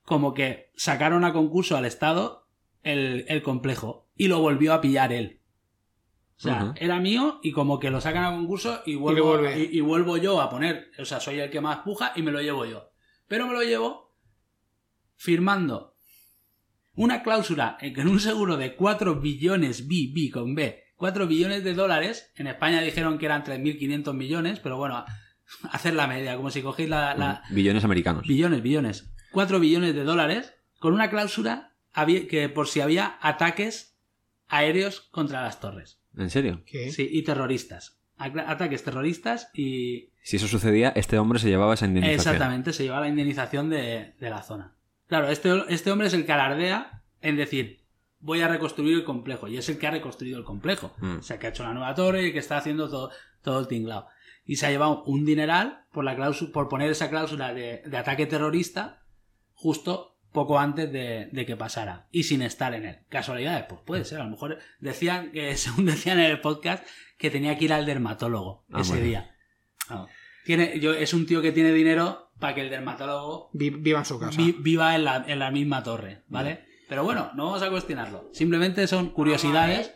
[0.02, 2.46] como que sacaron a concurso al Estado
[2.82, 5.37] el, el complejo y lo volvió a pillar él.
[6.38, 9.80] O sea, era mío y como que lo sacan a concurso y vuelvo, y, y
[9.80, 12.64] vuelvo yo a poner, o sea, soy el que más puja y me lo llevo
[12.64, 12.92] yo.
[13.26, 14.14] Pero me lo llevo
[15.16, 15.96] firmando
[16.94, 21.26] una cláusula en que en un seguro de 4 billones, B, B con B, 4
[21.26, 25.04] billones de dólares, en España dijeron que eran 3.500 millones, pero bueno,
[25.70, 28.26] hacer la media, como si cogéis la, la, Billones americanos.
[28.26, 29.12] Billones, billones.
[29.32, 31.74] 4 billones de dólares con una cláusula
[32.28, 33.97] que por si había ataques
[34.48, 36.00] aéreos contra las torres.
[36.16, 36.62] ¿En serio?
[36.66, 36.90] ¿Qué?
[36.90, 38.00] Sí, y terroristas.
[38.16, 40.10] Ataques terroristas y...
[40.22, 42.34] Si eso sucedía, este hombre se llevaba esa indemnización.
[42.34, 44.74] Exactamente, se lleva la indemnización de, de la zona.
[45.06, 47.84] Claro, este, este hombre es el que alardea en decir,
[48.20, 49.48] voy a reconstruir el complejo.
[49.48, 50.92] Y es el que ha reconstruido el complejo.
[50.98, 51.18] Mm.
[51.18, 53.10] O sea, que ha hecho la nueva torre y que está haciendo todo,
[53.42, 54.08] todo el tinglado.
[54.44, 57.96] Y se ha llevado un dineral por, la cláusula, por poner esa cláusula de, de
[57.96, 59.04] ataque terrorista
[59.52, 62.98] justo poco antes de, de que pasara y sin estar en él.
[63.08, 63.64] ¿Casualidades?
[63.68, 64.20] Pues puede ser.
[64.20, 66.84] A lo mejor decían que, según decían en el podcast,
[67.16, 69.06] que tenía que ir al dermatólogo Ah, ese bueno.
[69.06, 69.34] día.
[70.44, 74.04] Tiene, yo, es un tío que tiene dinero para que el dermatólogo Vi- viva en
[74.04, 74.40] su casa.
[74.40, 76.64] vi- viva en la, en la misma torre, ¿vale?
[76.88, 78.30] Pero bueno, no vamos a cuestionarlo.
[78.32, 79.94] Simplemente son curiosidades.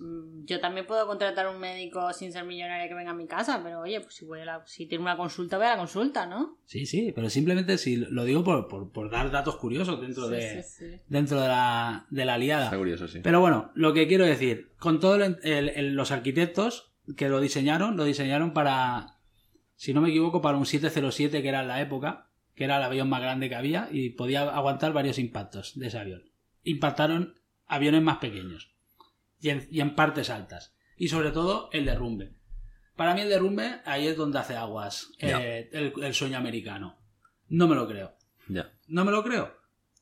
[0.00, 3.60] Mm, Yo también puedo contratar un médico sin ser millonario que venga a mi casa,
[3.62, 6.26] pero oye, pues si, voy a la- si tiene una consulta, voy a la consulta,
[6.26, 6.58] ¿no?
[6.64, 10.30] Sí, sí, pero simplemente si lo digo por, por, por dar datos curiosos dentro Sí,
[10.32, 11.02] de, sí, sí.
[11.06, 12.64] dentro de la, de la liada.
[12.64, 13.20] Está curioso, sí.
[13.22, 18.52] Pero bueno, lo que quiero decir, con todos los arquitectos que lo diseñaron, lo diseñaron
[18.52, 19.18] para,
[19.76, 22.82] si no me equivoco, para un 707 que era en la época, que era el
[22.82, 26.30] avión más grande que había y podía aguantar varios impactos de ese avión.
[26.64, 28.74] Impactaron aviones más pequeños
[29.40, 30.74] y en, y en partes altas.
[30.96, 32.34] Y sobre todo el derrumbe.
[32.96, 36.98] Para mí el derrumbe ahí es donde hace aguas eh, el, el sueño americano.
[37.48, 38.14] No me lo creo.
[38.88, 39.56] No me lo creo.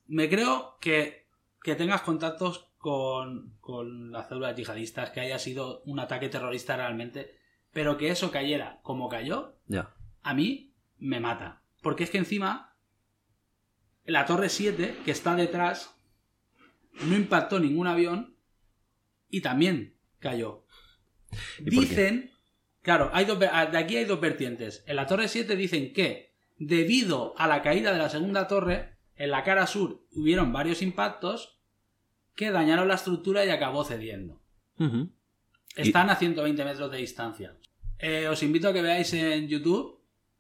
[0.07, 1.29] Me creo que,
[1.63, 7.37] que tengas contactos con, con las células yihadistas, que haya sido un ataque terrorista realmente,
[7.73, 9.57] pero que eso cayera como cayó,
[10.23, 11.63] a mí me mata.
[11.83, 12.77] Porque es que encima
[14.05, 15.95] la Torre 7, que está detrás,
[17.03, 18.37] no impactó ningún avión
[19.29, 20.65] y también cayó.
[21.59, 21.71] ¿Y?
[21.71, 22.31] Dicen,
[22.83, 24.83] claro, hay dos, de aquí hay dos vertientes.
[24.87, 29.31] En la Torre 7 dicen que debido a la caída de la segunda torre, en
[29.31, 31.61] la cara sur hubieron varios impactos
[32.35, 34.41] que dañaron la estructura y acabó cediendo.
[35.77, 37.57] Están a 120 metros de distancia.
[37.99, 39.98] eh, os invito a que veáis en YouTube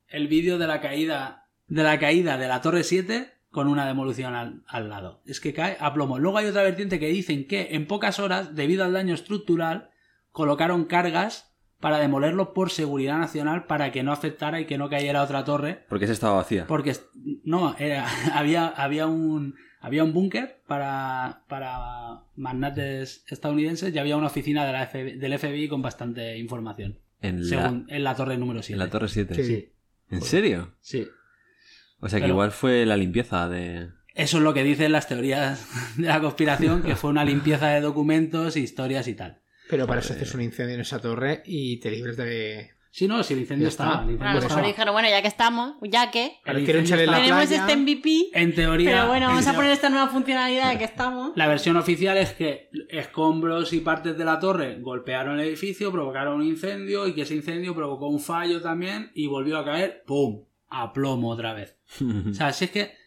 [0.08, 4.34] el vídeo de la caída de la caída de la Torre 7 con una demolición
[4.34, 5.22] al, al lado.
[5.26, 6.18] Es que cae a plomo.
[6.18, 9.90] Luego hay otra vertiente que dicen que en pocas horas, debido al daño estructural,
[10.32, 15.22] colocaron cargas para demolerlo por seguridad nacional para que no afectara y que no cayera
[15.22, 15.84] otra torre.
[15.88, 16.66] Porque esa estaba vacía.
[16.66, 16.94] Porque
[17.44, 24.26] no, era, había, había un había un búnker para, para magnates estadounidenses y había una
[24.26, 26.98] oficina de la FBI del FBI con bastante información.
[27.20, 28.74] En la, Según, en la torre número 7.
[28.74, 29.34] en la Torre 7.
[29.34, 29.44] Sí.
[29.44, 29.72] Sí,
[30.10, 30.74] ¿En serio?
[30.80, 31.06] sí.
[32.00, 33.88] O sea que Pero- igual fue la limpieza de...
[34.14, 35.66] Eso es lo que dicen las teorías
[35.96, 39.40] de la conspiración, que fue una limpieza de documentos, historias y tal.
[39.68, 42.70] Pero para eso haces un incendio en esa torre y te libres de.
[42.98, 43.84] Sí, no, si el incendio está.
[43.84, 44.66] el A incendio lo mejor estaba.
[44.66, 47.60] dijeron, bueno, ya que estamos, ya que Claro, echarle la tenemos playa.
[47.62, 48.90] este MVP, En teoría.
[48.90, 51.30] pero bueno, vamos a poner esta nueva funcionalidad de que estamos.
[51.36, 56.40] La versión oficial es que escombros y partes de la torre golpearon el edificio, provocaron
[56.40, 60.44] un incendio y que ese incendio provocó un fallo también y volvió a caer, ¡pum!
[60.68, 61.76] A plomo otra vez.
[62.30, 62.97] O sea, si es que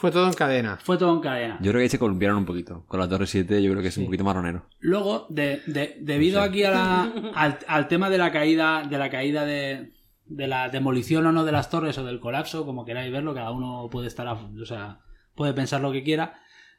[0.00, 0.76] Fue todo en cadena.
[0.80, 1.56] fue todo en cadena.
[1.60, 2.84] Yo creo que ahí se columpiaron un poquito.
[2.86, 4.66] Con la Torre 7 yo creo que es un poquito marronero.
[4.78, 6.50] Luego, de, de- debido No sé.
[6.50, 9.90] aquí a la- al, al tema de la caída, de la caída de,
[10.26, 13.50] de la demolición o no de las torres o del colapso, como queráis verlo, cada
[13.50, 15.00] uno puede estar, a- o sea,
[15.34, 16.34] puede pensar lo que quiera,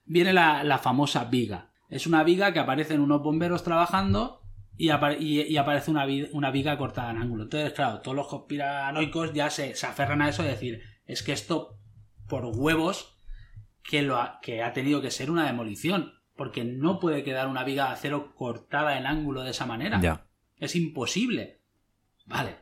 [0.06, 1.72] viene la, la famosa viga.
[1.90, 4.40] Es una viga que aparece en unos bomberos trabajando
[4.78, 7.44] y, apa- y- y aparece una, vi- una viga cortada en ángulo.
[7.44, 11.34] Entonces, claro, todos los conspiranoicos ya se, se aferran a eso de decir, es que
[11.34, 11.79] esto,
[12.30, 13.18] por huevos,
[13.84, 16.14] que, lo ha, que ha tenido que ser una demolición.
[16.38, 20.00] Porque no puede quedar una viga de acero cortada en ángulo de esa manera.
[20.00, 20.26] Ya.
[20.58, 21.60] Es imposible.
[22.26, 22.56] Vale.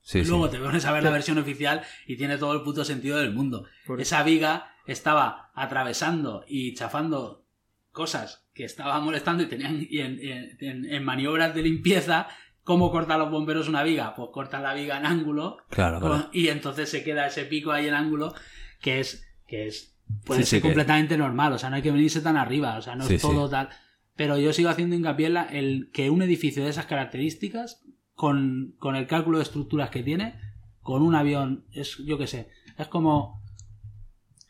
[0.00, 0.30] Sí, sí.
[0.30, 3.32] Luego te pones a ver la versión oficial y tiene todo el puto sentido del
[3.34, 3.66] mundo.
[3.86, 7.44] Por- Esa viga estaba atravesando y chafando
[7.92, 12.28] cosas que estaban molestando y tenían y en, en- en- en maniobras de limpieza.
[12.62, 14.14] ¿Cómo cortan los bomberos una viga?
[14.14, 16.14] Pues cortan la viga en ángulo Claro, claro.
[16.14, 18.34] con- y entonces se queda ese pico ahí en ángulo
[18.84, 21.82] que es que es puede Sí, sí, ser que- completamente normal o sea no hay
[21.82, 23.26] que venirse tan arriba o sea no Sí, es sí.
[23.26, 23.68] todo tal
[24.16, 27.82] pero yo sigo haciendo hincapié en la- el que un edificio de esas características
[28.14, 30.34] con, con el cálculo de estructuras que tiene
[30.82, 33.42] con un avión es yo qué sé es como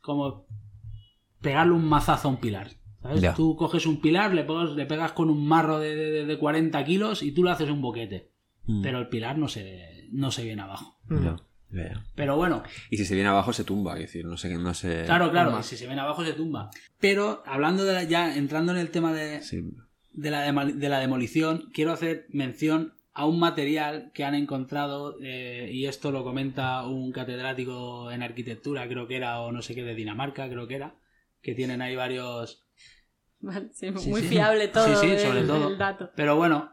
[0.03, 0.47] como
[1.40, 2.70] pegarle un mazazo a un pilar
[3.03, 3.20] ¿sabes?
[3.20, 3.35] Ya.
[3.35, 6.85] tú coges un pilar le pegas, le pegas con un marro de, de, de 40
[6.85, 8.33] kilos y tú le haces un boquete
[8.66, 8.81] Mm.
[8.83, 11.37] pero el pilar no se no se viene abajo Ya,
[12.15, 15.03] pero bueno Y si se viene abajo se tumba, es decir, no sé, no sé...
[15.05, 15.63] Claro, claro, tumba.
[15.63, 16.71] si se ven abajo se tumba.
[17.01, 19.63] Pero hablando de la- ya entrando en el tema de, Sí.
[20.13, 25.71] de, la, de la demolición, quiero hacer mención a un material que han encontrado, eh,
[25.73, 29.85] y esto lo comenta un catedrático en arquitectura, creo que era, o no sé qué,
[29.85, 30.95] de Dinamarca, creo que era,
[31.41, 32.65] que tienen ahí varios...
[33.41, 34.29] Vale, sí, Sí, muy sí.
[34.29, 35.69] fiable todo Sí, sí, el- sobre todo.
[35.69, 36.11] el dato.
[36.17, 36.73] Pero bueno,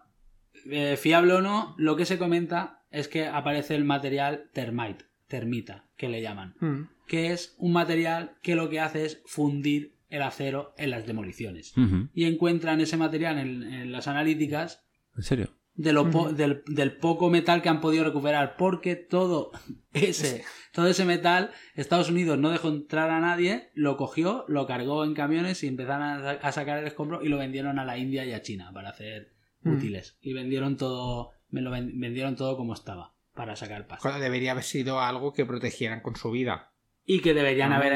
[0.72, 5.86] eh, fiable o no, lo que se comenta es que aparece el material termite, termita,
[5.98, 6.56] que le llaman.
[6.60, 6.90] Mm.
[7.08, 11.74] que es un material que lo que hace es fundir el acero en las demoliciones.
[12.14, 14.86] Y encuentran ese material en, en las analíticas
[15.18, 15.50] ¿En serio?
[15.76, 16.34] de lo po- Ujú.
[16.36, 19.52] del, del poco metal que han podido recuperar, porque todo
[19.94, 25.04] ese, todo ese metal Estados Unidos no dejó entrar a nadie, lo cogió, lo cargó
[25.06, 27.98] en camiones y empezaron a, sa- a sacar el escombro y lo vendieron a la
[27.98, 29.76] India y a China para hacer Mm.
[29.78, 30.18] útiles.
[30.22, 34.02] Y vendieron todo, me lo ven- vendieron todo como estaba para sacar pasta.
[34.02, 36.68] Cuando debería haber sido algo que protegieran con su vida.
[37.04, 37.78] y que deberían Ah.
[37.78, 37.94] haber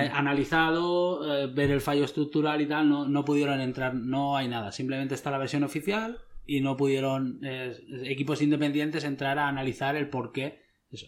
[0.59, 4.71] analizado, eh, ver el fallo estructural y tal, no, no pudieron entrar, no hay nada,
[4.71, 10.09] simplemente está la versión oficial y no pudieron eh, equipos independientes entrar a analizar el
[10.09, 10.59] por qué.
[10.89, 11.05] Eso.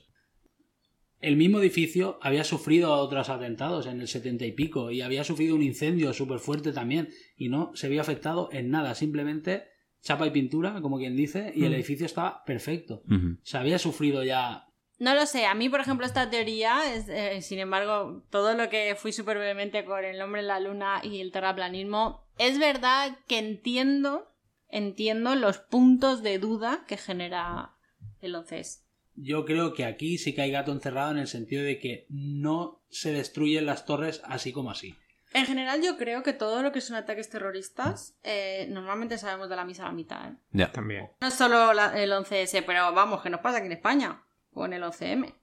[1.20, 5.56] El mismo edificio había sufrido otros atentados en el 70 y pico y había sufrido
[5.56, 9.64] un incendio súper fuerte también y no se había afectado en nada, simplemente
[10.08, 11.76] chapa y pintura, como quien dice, y el Mm.
[11.76, 13.04] edificio estaba perfecto.
[13.44, 14.64] Se había sufrido ya
[15.00, 18.68] No lo sé, a mí, por ejemplo, esta teoría, es, eh, sin embargo, todo lo
[18.70, 23.16] que fui súper vehemente con el hombre en la luna y el terraplanismo, es verdad
[23.28, 24.26] que entiendo,
[24.70, 27.76] entiendo los puntos de duda que genera
[28.22, 28.80] el 11S.
[29.16, 32.82] Yo creo que aquí sí que hay gato encerrado en el sentido de que no
[32.90, 34.96] se destruyen las torres así como así.
[35.34, 39.56] En general, yo creo que todo lo que son ataques terroristas, eh, normalmente sabemos de
[39.56, 40.32] la misa a la mitad.
[40.32, 40.36] ¿eh?
[40.52, 40.72] Ya.
[40.72, 41.10] También.
[41.20, 44.72] No es solo la- el 11S, pero vamos, que nos pasa aquí en España, con
[44.74, 45.36] el 11M.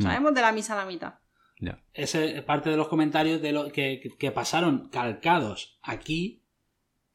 [0.00, 1.14] Sabemos de la misa a la mitad.
[1.58, 1.82] Ya.
[1.92, 6.42] Ese parte de los comentarios de lo que, que- que pasaron calcados aquí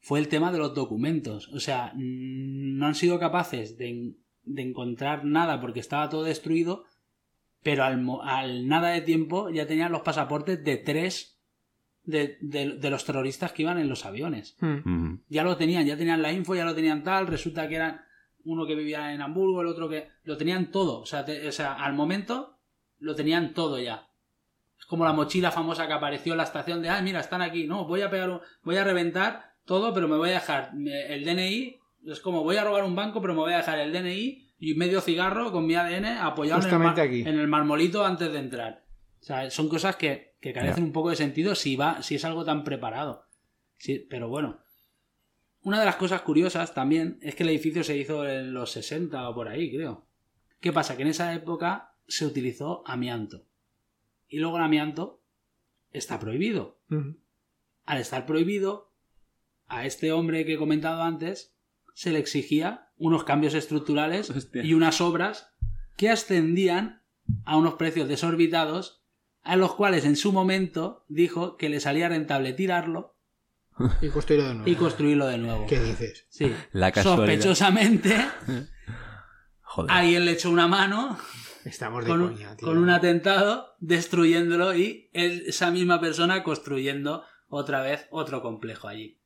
[0.00, 1.48] fue el tema de los documentos.
[1.48, 4.14] O sea, no han sido capaces de,
[4.44, 6.84] de encontrar nada porque estaba todo destruido,
[7.62, 11.37] pero al, mo- al nada de tiempo ya tenían los pasaportes de tres
[12.08, 14.56] de, de- de los terroristas que iban en los aviones.
[14.60, 14.76] Mm.
[14.78, 15.20] Ujú.
[15.28, 18.00] ya lo tenían, ya tenían la info, ya lo tenían tal, resulta que eran
[18.44, 20.08] uno que vivía en Hamburgo, el otro que...
[20.24, 21.00] Lo tenían todo.
[21.00, 22.56] O sea, te- o sea, al momento
[22.98, 24.08] lo tenían todo ya.
[24.78, 27.66] Es como la mochila famosa que apareció en la estación de, ah, mira, están aquí.
[27.66, 31.24] No, voy a pegar, un- voy a reventar todo, pero me voy a dejar el
[31.26, 31.76] DNI.
[32.06, 34.74] Es como, voy a robar un banco, pero me voy a dejar el DNI y
[34.76, 37.20] medio cigarro con mi ADN apoyado en el, Justamente mar- aquí.
[37.20, 38.82] en el marmolito antes de entrar.
[39.20, 42.24] O sea, son cosas que, que carecen un poco de sentido si va, si es
[42.24, 43.26] algo tan preparado.
[43.76, 44.60] Sí, pero bueno.
[45.62, 49.28] Una de las cosas curiosas también es que el edificio se hizo en los 60
[49.28, 50.06] o por ahí, creo.
[50.60, 50.96] ¿Qué pasa?
[50.96, 53.44] Que en esa época se utilizó amianto.
[54.28, 55.22] Y luego el amianto
[55.92, 56.80] está prohibido.
[57.84, 58.92] Al estar prohibido,
[59.66, 61.54] a este hombre que he comentado antes
[61.94, 64.64] se le exigía unos cambios estructurales Hostia.
[64.64, 65.52] y unas obras
[65.96, 67.02] que ascendían
[67.44, 69.02] a unos precios desorbitados
[69.48, 73.16] a los cuales en su momento dijo que le salía rentable tirarlo
[74.02, 74.70] Y construirlo de nuevo.
[74.70, 75.66] y construirlo de nuevo.
[75.66, 76.26] ¿Qué dices?
[76.30, 76.52] Sí.
[76.72, 77.26] La casualidad.
[77.26, 78.16] Sospechosamente,
[79.62, 79.90] Joder.
[79.90, 81.18] alguien le echó una mano
[81.64, 82.66] Estamos de con, un- coña, tío.
[82.68, 89.20] con un atentado, destruyéndolo y él- esa misma persona construyendo otra vez otro complejo allí.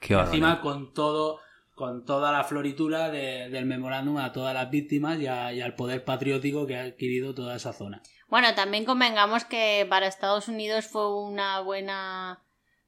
[0.00, 1.40] Qué Encima con todo,
[1.74, 5.74] con toda la floritura de- del memorándum a todas las víctimas y, a- y al
[5.74, 8.02] poder patriótico que ha adquirido toda esa zona.
[8.28, 12.42] Bueno, también convengamos que para Estados Unidos fue una buena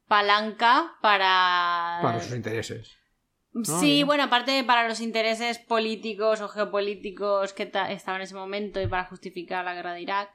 [0.06, 2.00] palanca para...
[2.02, 2.96] Para sus intereses.
[3.64, 4.04] Sí, ya.
[4.06, 8.86] bueno, aparte para los intereses políticos o geopolíticos que ta- estaban en ese momento y
[8.86, 10.30] para justificar la guerra de Irak,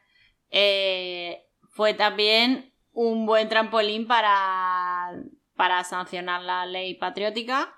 [0.50, 5.12] eh, fue también un buen trampolín para,
[5.56, 7.74] para sancionar la ley patriótica,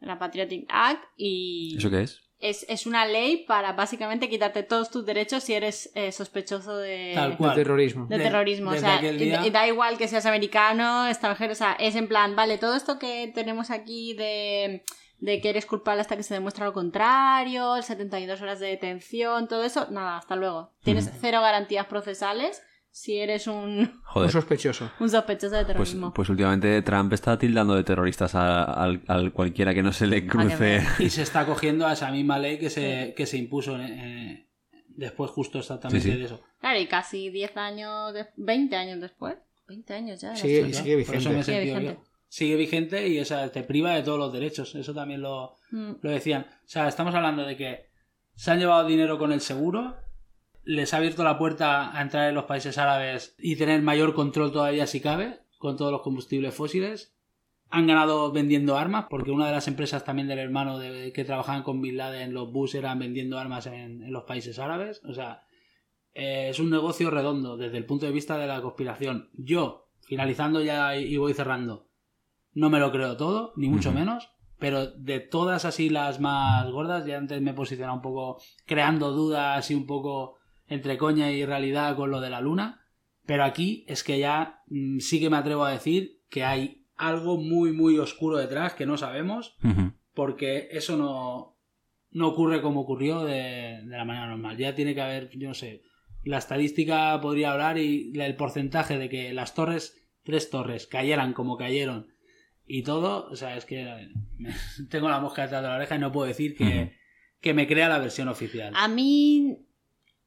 [0.00, 2.20] la Patriotic Act, y ¿Eso qué es?
[2.50, 7.12] Es, es una ley para básicamente quitarte todos tus derechos si eres eh, sospechoso de,
[7.14, 8.06] Tal terrorismo.
[8.06, 8.70] de De- terrorismo.
[8.70, 12.58] O sea, día- da igual que seas americano, extranjero, o sea, es en plan, vale,
[12.58, 14.84] todo esto que tenemos aquí de,
[15.20, 19.48] de que eres culpable hasta que se demuestra lo contrario, el 72 horas de detención,
[19.48, 20.72] todo eso, nada, hasta luego.
[20.82, 22.62] Tienes cero garantías procesales
[22.96, 23.90] si eres un,
[24.30, 24.88] sospechoso.
[25.00, 26.14] un sospechoso de Pues, terrorismo.
[26.14, 30.24] pues últimamente Trump está tildando de terroristas a- al, al cualquiera que no se le
[30.26, 30.80] cruce.
[31.00, 34.46] Y se está cogiendo a esa misma ley que se, que se impuso eh,
[34.88, 36.18] después justo exactamente Sí, sí.
[36.18, 36.40] de eso.
[36.60, 39.34] Claro, y casi 10 años, de- 20 años después.
[39.66, 40.36] 20 años ya.
[40.36, 40.82] Sigue- vigente.
[40.82, 41.04] Sigue
[41.42, 41.84] sentido vigente.
[41.84, 42.04] yo.
[42.28, 44.72] Sigue vigente y esa, te priva de todos los derechos.
[44.76, 45.94] Eso también lo, Mm.
[46.00, 46.42] lo decían.
[46.48, 47.86] O sea, estamos hablando de que
[48.36, 49.96] se han llevado dinero con el seguro,
[50.64, 54.52] les ha abierto la puerta a entrar en los países árabes y tener mayor control
[54.52, 57.14] todavía si cabe con todos los combustibles fósiles.
[57.70, 61.62] Han ganado vendiendo armas, porque una de las empresas también del hermano de, que trabajaban
[61.62, 65.02] con Bin Laden, los Bush, eran vendiendo armas en, en los países árabes.
[65.04, 65.42] O sea,
[66.12, 69.30] eh, es un negocio redondo desde el punto de vista de la conspiración.
[69.32, 71.88] Yo, finalizando ya y, y voy cerrando,
[72.52, 77.04] no me lo creo todo, ni mucho menos, pero de todas así las más gordas,
[77.04, 81.44] ya antes me he posicionado un poco creando dudas y un poco entre coña y
[81.44, 82.86] realidad con lo de la luna,
[83.26, 87.36] pero aquí es que ya mm, sí que me atrevo a decir que hay algo
[87.36, 89.56] muy muy oscuro detrás que no sabemos
[90.14, 91.58] porque eso no,
[92.10, 94.56] no ocurre como ocurrió de, de la manera normal.
[94.56, 95.82] Ya tiene que haber, yo no sé,
[96.22, 101.56] la estadística podría hablar y el porcentaje de que las torres, tres torres, cayeran como
[101.56, 102.14] cayeron
[102.66, 104.08] y todo, o sea, es que eh,
[104.90, 106.94] tengo la mosca detrás de la oreja y no puedo decir que,
[107.40, 108.72] que me crea la versión oficial.
[108.76, 109.58] A mí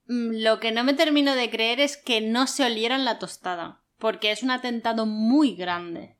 [0.07, 4.31] lo que no me termino de creer es que no se olieran la tostada, porque
[4.31, 6.15] es un atentado muy grande.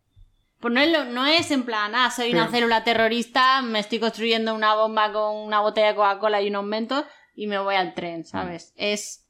[0.59, 3.79] Pues no es, lo- no es en plan, ah, soy una Pero- célula terrorista, me
[3.79, 7.75] estoy construyendo una bomba con una botella de Coca-Cola y unos mentos y me voy
[7.75, 8.73] al tren, ¿sabes?
[8.75, 9.23] Es,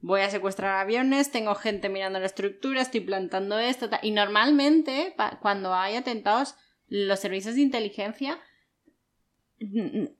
[0.00, 4.00] voy a secuestrar aviones, tengo gente mirando la estructura, estoy plantando esto, tal.
[4.02, 6.54] y normalmente cuando hay atentados,
[6.88, 8.38] los servicios de inteligencia mm,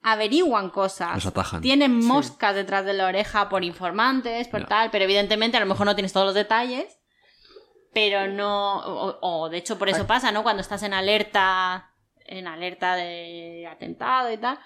[0.02, 1.14] averiguan cosas.
[1.14, 1.60] Los atajan.
[1.60, 5.86] Tienen moscas detrás de la oreja por informantes, por tal, pero evidentemente a lo mejor
[5.86, 6.98] no tienes todos los detalles.
[7.92, 8.78] Pero no.
[8.80, 10.42] O, o, de hecho, por eso pasa, ¿no?
[10.42, 11.92] Cuando estás en alerta.
[12.24, 14.58] En alerta de atentado y tal.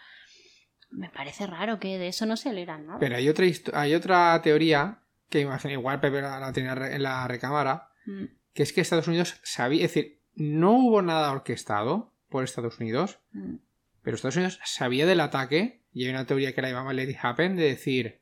[0.91, 2.99] Me parece raro que de eso no se leeran nada.
[2.99, 7.29] Pero hay otra, hay otra teoría que imagino, igual Pepe la, la tenía en la
[7.29, 8.25] recámara, Mm.
[8.55, 13.21] que es que Estados Unidos sabía, es decir, no hubo nada orquestado por Estados Unidos,
[13.31, 13.57] Mm.
[14.03, 17.17] Pero Estados Unidos sabía del ataque y hay una teoría que la llamaba Let It
[17.23, 18.21] Happen de decir,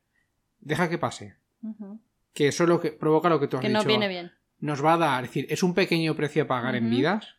[0.61, 1.37] deja que pase,
[2.35, 3.81] que eso es lo que provoca lo que tú has Que dicho.
[3.83, 4.33] no viene bien.
[4.61, 7.37] Nos va a dar, es decir, es un pequeño precio a pagar en vidas,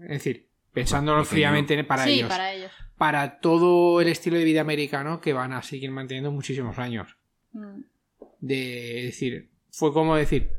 [0.00, 1.30] es decir, pensándolo Pequeño.
[1.30, 2.52] fríamente para sí, ellos, para...
[2.96, 3.40] para ellos.
[3.42, 7.16] todo el estilo de vida americano que van a seguir manteniendo muchísimos años.
[7.52, 7.82] Mm.
[8.40, 10.50] de decir, fue como decir,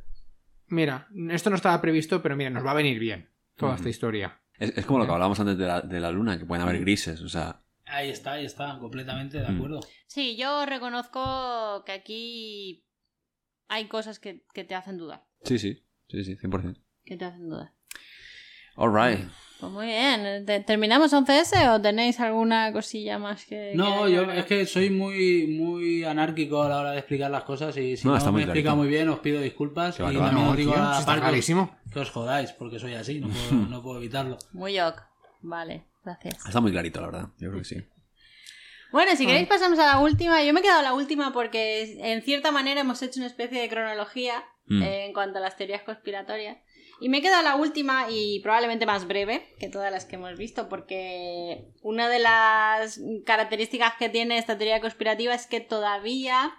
[0.67, 4.39] mira, esto no estaba previsto, pero mira, nos va a venir bien toda esta historia.
[4.59, 6.79] Es, es como lo que hablábamos antes de la, de la luna, que pueden haber
[6.79, 7.21] grises.
[7.21, 9.55] O sea, Ahí está, ahí está, completamente de Mm.
[9.57, 9.79] acuerdo.
[10.07, 12.85] Sí, yo reconozco que aquí
[13.67, 15.25] hay cosas que, que te hacen dudar.
[15.43, 16.77] Sí, sí, sí, sí, 100%.
[17.03, 17.73] Que te hacen dudar.
[18.75, 19.27] Alright.
[19.59, 20.45] Pues muy bien.
[20.45, 23.71] ¿Te- ¿Terminamos 11S o tenéis alguna cosilla más que.?
[23.75, 27.43] No, que yo es que soy muy, muy anárquico a la hora de explicar las
[27.43, 28.75] cosas y si No, no, está me muy explica clarito.
[28.83, 31.45] muy bien os pido disculpas y también No, os digo tío, a Parcos
[31.93, 34.37] que os jodáis porque soy así, no puedo, no puedo evitarlo.
[34.51, 35.01] Muy ok.
[35.41, 36.45] Vale, gracias.
[36.45, 37.27] Está muy clarito, la verdad.
[37.37, 37.75] Yo creo que sí.
[38.91, 40.43] Bueno, si queréis pasamos a la última.
[40.43, 43.61] Yo me he quedado a la última porque en cierta manera hemos hecho una especie
[43.61, 44.81] de cronología Mm.
[44.81, 46.57] en cuanto a las teorías conspiratorias.
[46.99, 50.15] Y me he quedado a la última y probablemente más breve que todas las que
[50.15, 56.53] hemos visto porque una de las características que tiene esta teoría conspirativa es que todavía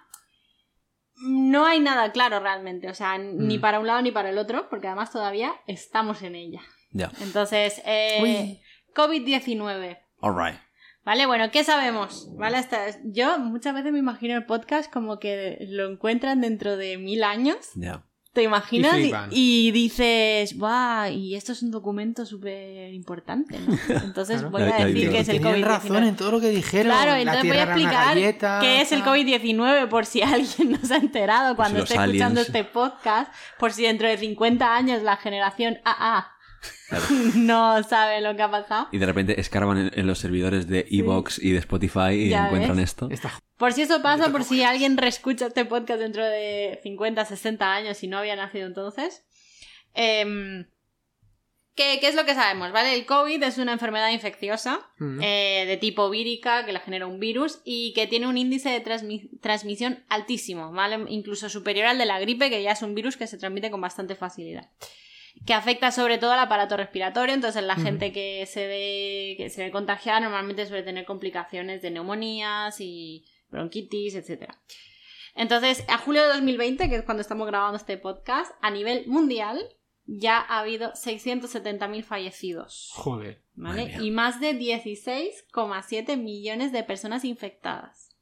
[1.17, 2.89] no hay nada claro realmente.
[2.89, 3.61] O sea, ni Mm.
[3.61, 6.61] para un lado ni para el otro porque además todavía estamos en ella.
[6.91, 7.11] Ya.
[7.21, 8.61] Entonces, eh, Uy.
[8.93, 9.97] COVID-19.
[10.21, 10.59] Alright.
[11.03, 12.29] Vale, bueno, ¿qué sabemos?
[12.35, 16.97] Vale, hasta yo muchas veces me imagino el podcast como que lo encuentran dentro de
[16.97, 17.57] mil años.
[17.75, 18.03] Ya.
[18.35, 18.93] ¿Te imaginas?
[18.93, 19.29] Y Y, flipan.
[19.31, 21.09] y dices, ¡guau!
[21.11, 23.75] Y esto es un documento súper importante, ¿no?
[24.03, 24.51] Entonces Claro.
[24.51, 25.63] voy a decir que es el Tenían COVID-19.
[25.65, 26.87] razón en todo lo que dijeron.
[26.91, 29.09] Claro, La entonces voy a explicar galleta, qué es el tal.
[29.15, 32.47] COVID-19 por si alguien no se ha enterado cuando los esté escuchando aliens.
[32.49, 36.31] este podcast, por si dentro de 50 años la generación AA
[36.89, 37.05] Claro.
[37.35, 38.87] no sabe lo que ha pasado.
[38.91, 42.45] Y de repente escarban en, en los servidores de Evox y de Spotify y Ya
[42.45, 42.89] encuentran ves.
[42.89, 43.07] esto.
[43.11, 47.73] Está Por si eso pasa, por si alguien reescucha este podcast dentro de 50, 60
[47.73, 49.23] años y no había nacido entonces.
[49.93, 50.65] Em,
[51.75, 52.71] ¿qué, qué es lo que sabemos?
[52.71, 52.93] ¿Vale?
[52.95, 55.19] El COVID es una enfermedad infecciosa Mm.
[55.21, 58.83] eh, de tipo vírica que la genera un virus y que tiene un índice de
[58.83, 60.99] transmi- transmisión altísimo, ¿vale?
[61.09, 63.81] Incluso superior al de la gripe, que ya es un virus que se transmite con
[63.81, 64.69] bastante facilidad.
[65.45, 69.63] Que afecta sobre todo al aparato respiratorio, entonces la gente que se ve, que se
[69.63, 74.51] ve contagiada normalmente suele tener complicaciones de neumonías y bronquitis, etc.
[75.35, 79.59] Entonces, a julio de 2020, que es cuando estamos grabando este podcast, a nivel mundial
[80.05, 82.91] ya ha habido 670.000 fallecidos.
[82.93, 83.41] Joder.
[84.01, 88.15] Y más de 16,7 millones de personas infectadas.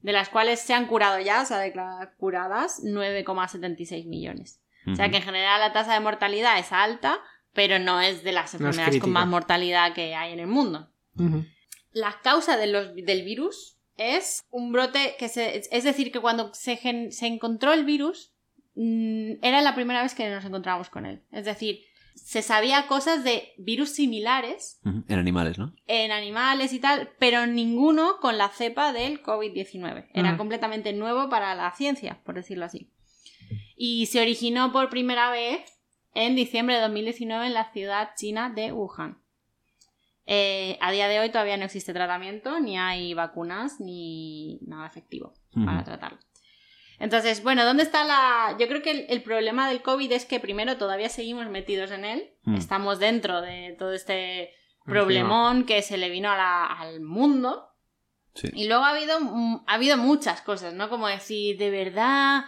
[0.00, 4.61] De las cuales se han curado ya, se ha declarado curadas 9,76 millones.
[4.86, 7.18] O sea que en general la tasa de mortalidad es alta,
[7.52, 10.90] pero no es de las No enfermedades con más mortalidad que hay en el mundo.
[11.18, 11.44] Ujú.
[11.92, 15.62] La causa de los- del virus es un brote que se.
[15.70, 18.32] Es decir, que cuando se, gen- se encontró el virus,
[18.74, 21.22] mm, era la primera vez que nos encontrábamos con él.
[21.30, 21.80] Es decir,
[22.14, 24.80] se sabía cosas de virus similares.
[24.84, 25.74] En animales, ¿no?
[25.86, 30.08] en animales y tal, pero ninguno con la cepa del COVID-19.
[30.14, 32.90] Era completamente nuevo para la ciencia, por decirlo así.
[33.84, 35.60] Y se originó por primera vez
[36.14, 39.20] en diciembre de 2019 en la ciudad china de Wuhan.
[40.24, 45.34] Eh, a día de hoy todavía no existe tratamiento, ni hay vacunas, ni nada efectivo
[45.66, 46.20] para tratarlo.
[47.00, 48.56] Entonces, bueno, ¿dónde está la...?
[48.56, 52.04] Yo creo que el, el problema del COVID es que primero todavía seguimos metidos en
[52.04, 52.54] él, Mm.
[52.54, 54.50] estamos dentro de todo este
[54.84, 57.66] problemón que se le vino a la- al mundo.
[58.34, 58.48] Sí.
[58.54, 60.88] Y luego ha habido, mm, ha habido muchas cosas, ¿no?
[60.88, 62.44] Como decir, de verdad.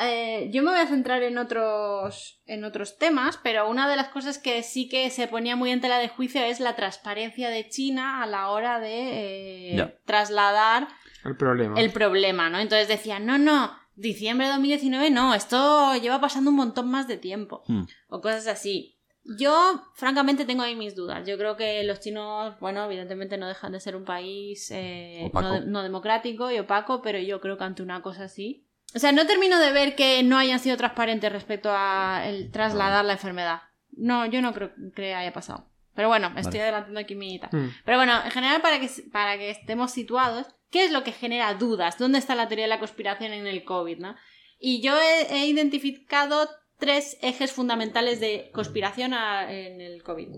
[0.00, 4.08] Eh, yo me voy a centrar en otros, en otros temas, pero una de las
[4.08, 7.68] cosas que sí que se ponía muy en tela de juicio es la transparencia de
[7.68, 10.88] China a la hora de eh, trasladar
[11.24, 11.80] El problema.
[11.80, 12.58] el problema, ¿no?
[12.58, 17.18] Entonces decían, no, no, diciembre de 2019 no, esto lleva pasando un montón más de
[17.18, 17.62] tiempo.
[17.66, 17.82] Mm.
[18.08, 18.98] O cosas así.
[19.24, 21.26] Yo, francamente, tengo ahí mis dudas.
[21.26, 25.30] Yo creo que los chinos, bueno, evidentemente no dejan de ser un país eh,
[25.66, 28.66] no democrático y opaco, pero yo creo que ante una cosa así.
[28.94, 33.04] O sea, no termino de ver que no hayan sido transparentes respecto a el trasladar
[33.04, 33.62] la enfermedad.
[33.92, 35.66] No, yo no creo que haya pasado.
[35.94, 36.62] Pero bueno, estoy Vale.
[36.62, 37.38] adelantando aquí mi.
[37.38, 37.70] Mm.
[37.84, 41.54] Pero bueno, en general, para que, para que estemos situados, ¿qué es lo que genera
[41.54, 41.98] dudas?
[41.98, 43.98] ¿Dónde está la teoría de la conspiración en el COVID?
[43.98, 44.16] ¿no?
[44.58, 46.48] Y yo he, he identificado
[46.82, 50.28] tres ejes fundamentales de conspiración a- en el COVID.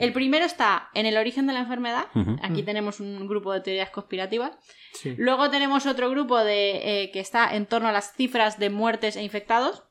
[0.00, 2.06] El primero está en el origen de la enfermedad.
[2.42, 4.50] Aquí tenemos un grupo de teorías conspirativas.
[4.94, 5.14] Sí.
[5.16, 9.14] Luego tenemos otro grupo de, eh, que está en torno a las cifras de muertes
[9.14, 9.84] e infectados.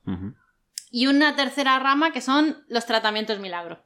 [0.92, 3.82] Y una tercera rama que son los tratamientos milagro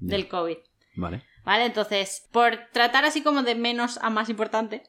[0.00, 0.58] del COVID.
[0.96, 1.22] Vale.
[1.44, 1.64] ¿Vale?
[1.64, 4.82] Entonces, por tratar así como de menos a más importante,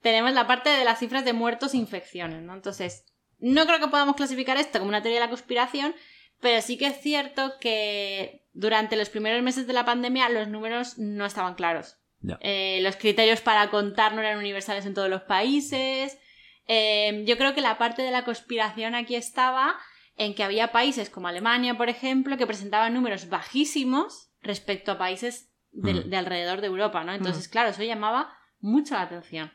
[0.00, 2.54] tenemos la parte de las cifras de muertos e infecciones, ¿no?
[2.54, 3.04] Entonces,
[3.52, 5.94] no creo que podamos clasificar esto como una teoría de la conspiración,
[6.40, 10.98] pero sí que es cierto que durante los primeros meses de la pandemia los números
[10.98, 11.96] no estaban claros.
[12.40, 16.18] Eh, los criterios para contar no eran universales en todos los países.
[16.66, 19.76] Eh, yo creo que la parte de la conspiración aquí estaba
[20.16, 25.52] en que había países como Alemania, por ejemplo, que presentaban números bajísimos respecto a países
[25.70, 26.10] de, Mm.
[26.10, 27.12] de alrededor de Europa, ¿no?
[27.12, 29.52] Entonces, claro, eso llamaba mucho la atención.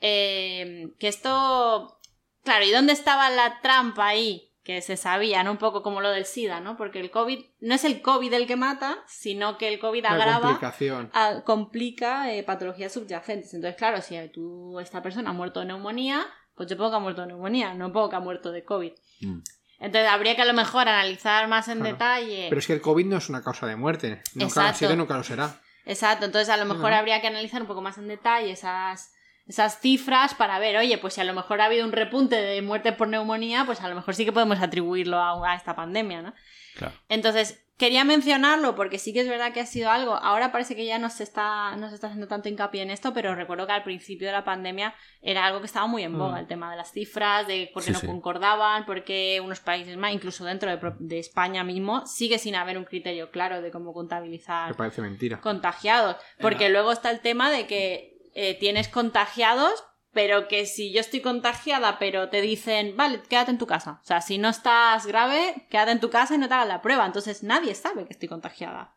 [0.00, 1.99] Eh, que esto...
[2.44, 4.46] Claro, ¿y dónde estaba la trampa ahí?
[4.62, 5.52] Que se sabía, ¿no?
[5.52, 6.76] Un poco como lo del SIDA, ¿no?
[6.76, 10.10] Porque el COVID no es el COVID el que mata, sino que el COVID La
[10.10, 11.10] agrava complicación.
[11.14, 13.54] a- complica eh, patologías subyacentes.
[13.54, 17.00] Entonces, claro, si tú, esta persona ha muerto de neumonía, pues yo pongo que ha
[17.00, 18.92] muerto de neumonía, no pongo que ha muerto de COVID.
[19.22, 19.38] Mm.
[19.80, 21.92] Entonces, habría que a lo mejor analizar más en Claro.
[21.94, 22.46] detalle.
[22.50, 24.22] Pero es que el COVID no es una causa de muerte.
[24.34, 24.78] Nunca ha Exacto.
[24.78, 25.58] sido nunca lo será.
[25.86, 29.14] Exacto, entonces a lo mejor habría que analizar un poco más en detalle esas,
[29.50, 32.62] esas cifras para ver, oye, pues si a lo mejor ha habido un repunte de
[32.62, 36.22] muertes por neumonía, pues a lo mejor sí que podemos atribuirlo a, a esta pandemia,
[36.22, 36.32] ¿no?
[36.76, 36.94] Claro.
[37.08, 40.14] Entonces, quería mencionarlo porque sí que es verdad que ha sido algo.
[40.14, 43.12] Ahora parece que ya no se está, no se está haciendo tanto hincapié en esto,
[43.12, 46.36] pero recuerdo que al principio de la pandemia era algo que estaba muy en boga,
[46.36, 46.40] Mm.
[46.40, 48.06] el tema de las cifras, de por qué Sí, no sí.
[48.06, 52.78] concordaban, porque unos países más, incluso dentro de, pro- de España mismo, sigue sin haber
[52.78, 55.40] un criterio claro de cómo contabilizar Me parece mentira.
[55.40, 56.16] contagiados.
[56.40, 61.20] Porque luego está el tema de que eh, tienes contagiados, pero que si yo estoy
[61.20, 64.00] contagiada, pero te dicen, vale, quédate en tu casa.
[64.02, 66.82] O sea, si no estás grave, quédate en tu casa y no te hagas la
[66.82, 67.06] prueba.
[67.06, 68.96] Entonces nadie sabe que estoy contagiada.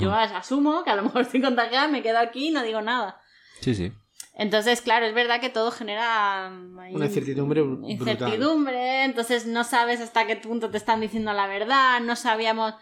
[0.00, 2.80] Yo as- asumo que a lo mejor estoy contagiada, me quedo aquí y no digo
[2.82, 3.20] nada.
[3.60, 3.92] Sí, sí.
[4.34, 7.90] Entonces, claro, es verdad que todo genera mm, Una incertidumbre brutal.
[7.90, 12.74] incertidumbre, entonces no sabes hasta qué punto te están diciendo la verdad, no sabíamos...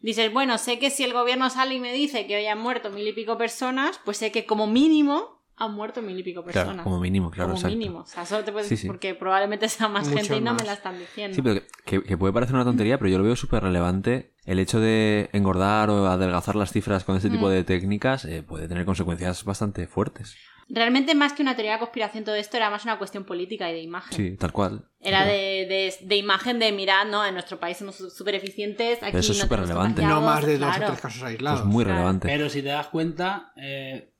[0.00, 2.90] Dices, bueno, sé que si el gobierno sale y me dice que hoy han muerto
[2.90, 6.68] mil y pico personas, pues sé que como mínimo han muerto mil y pico personas.
[6.72, 7.76] Claro, como mínimo, claro, Como exacto.
[7.76, 7.98] mínimo.
[7.98, 8.86] O sea, solo te puedes Sí, sí.
[8.86, 11.34] porque probablemente sea más Mucho gente y no me la están diciendo.
[11.34, 14.32] Sí, pero que puede parecer una tontería, pero yo lo veo súper relevante.
[14.46, 17.50] El hecho de engordar o adelgazar las cifras con este tipo Mm.
[17.50, 20.34] de técnicas eh, puede tener consecuencias bastante fuertes.
[20.72, 23.74] Realmente más que una teoría de conspiración todo esto era más una cuestión política y
[23.74, 24.16] de imagen.
[24.16, 24.84] Sí, tal cual.
[25.00, 27.24] Era de, de, de imagen de, mirad, ¿no?
[27.26, 30.02] En nuestro país somos súper eficientes, aquí eso es no súper relevante.
[30.02, 30.84] No más de dos claro.
[30.84, 31.60] o tres casos aislados.
[31.62, 31.98] Pues muy Claro.
[31.98, 32.28] relevante.
[32.28, 34.12] Pero si te das cuenta, eh,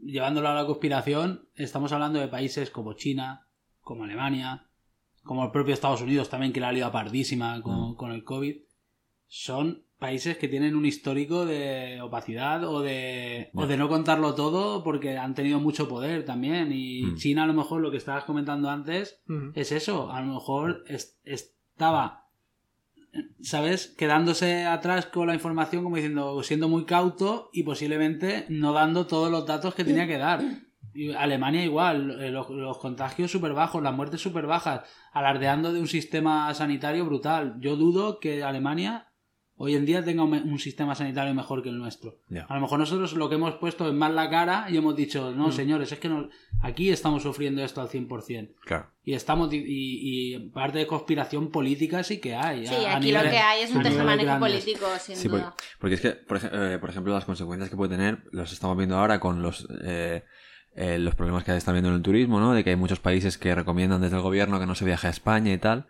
[0.00, 3.48] llevándolo a la conspiración, estamos hablando de países como China,
[3.80, 4.68] como Alemania,
[5.24, 7.96] como el propio Estados Unidos también, que la ha liado pardísima con, Mm.
[7.96, 8.58] con el COVID.
[9.26, 14.84] Son países que tienen un histórico de opacidad o de, o de no contarlo todo
[14.84, 16.70] porque han tenido mucho poder también.
[16.72, 17.16] Y Mm.
[17.16, 19.52] China, a lo mejor, lo que estabas comentando antes, Ujú.
[19.54, 20.10] es eso.
[20.12, 22.24] A lo mejor es- estaba,
[23.40, 23.94] ¿sabes?
[23.96, 29.30] Quedándose atrás con la información, como diciendo, siendo muy cauto y posiblemente no dando todos
[29.30, 30.42] los datos que tenía que dar.
[30.94, 34.80] Y Alemania igual, eh, los, los contagios súper bajos, las muertes súper bajas,
[35.12, 37.56] alardeando de un sistema sanitario brutal.
[37.60, 39.08] Yo dudo que Alemania
[39.58, 42.18] hoy en día tenga un, sistema sanitario mejor que el nuestro.
[42.48, 45.32] A lo mejor nosotros lo que hemos puesto es más la cara y hemos dicho,
[45.32, 45.52] no, Mm.
[45.52, 46.28] señores, es que no-
[46.60, 48.54] aquí estamos sufriendo esto al 100%.
[48.64, 48.90] Claro.
[49.04, 52.66] Y estamos di- y, y parte de conspiración política sí que hay.
[52.66, 54.50] Sí, a- a aquí lo que hay es un tejemanejo grandes.
[54.64, 55.54] político, sin Sí, porque, duda.
[55.80, 58.96] porque es que, por, eh, por ejemplo, las consecuencias que puede tener, los estamos viendo
[58.98, 60.22] ahora con los, eh,
[60.74, 62.52] eh, los problemas que están viendo en el turismo, ¿no?
[62.52, 65.10] De que hay muchos países que recomiendan desde el gobierno que no se viaje a
[65.10, 65.86] España y tal.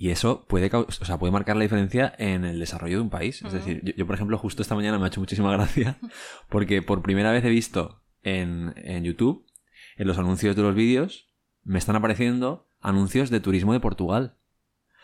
[0.00, 3.42] Y eso puede, o sea, puede marcar la diferencia en el desarrollo de un país.
[3.42, 5.98] Es decir, yo, yo, por ejemplo, justo esta mañana me ha hecho muchísima gracia
[6.48, 9.44] porque por primera vez he visto en, en YouTube,
[9.96, 11.28] en los anuncios de los vídeos,
[11.64, 14.36] me están apareciendo anuncios de turismo de Portugal.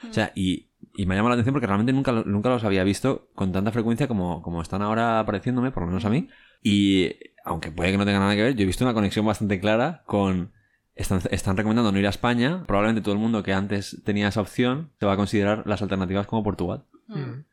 [0.08, 2.84] O sea, y, y me ha llamado la atención porque realmente nunca, nunca los había
[2.84, 6.28] visto con tanta frecuencia como, como están ahora apareciéndome, por lo menos a mí.
[6.62, 7.10] Y
[7.44, 10.04] aunque puede que no tenga nada que ver, yo he visto una conexión bastante clara
[10.06, 10.52] con...
[10.96, 12.62] Están, están recomendando no ir a España.
[12.66, 16.26] Probablemente todo el mundo que antes tenía esa opción se va a considerar las alternativas
[16.26, 16.84] como Portugal.
[17.08, 17.44] Mm.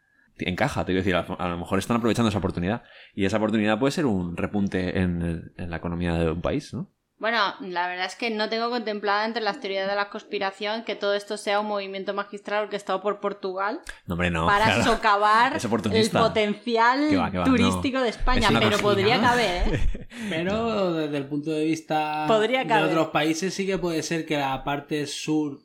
[0.44, 2.84] Encaja, te quiero decir, a, a lo mejor están aprovechando esa oportunidad.
[3.14, 6.74] Y esa oportunidad puede ser un repunte en, el- en la economía de un país,
[6.74, 6.88] ¿no?
[7.22, 10.96] Bueno, la verdad es que no tengo contemplada entre las teorías de la conspiración que
[10.96, 14.48] todo esto sea un movimiento magistral orquestado por Portugal No, hombre, no.
[14.48, 14.84] para claro.
[14.84, 15.70] socavar Es el
[16.10, 18.04] potencial Que va, que va, turístico no.
[18.06, 18.82] de España, Es pero cocina.
[18.82, 20.08] podría caber, ¿eh?
[20.30, 24.38] Pero desde el punto de vista Podría de otros países sí que puede ser que
[24.38, 25.60] la parte sur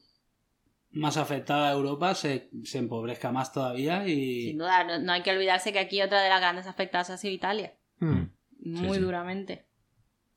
[0.90, 5.22] más afectada de Europa se, se empobrezca más todavía y Sin duda, no, no hay
[5.22, 7.72] que olvidarse que aquí otra de las grandes afectadas ha sido Italia.
[8.00, 8.24] Mm.
[8.60, 9.02] Muy sí.
[9.02, 9.64] duramente.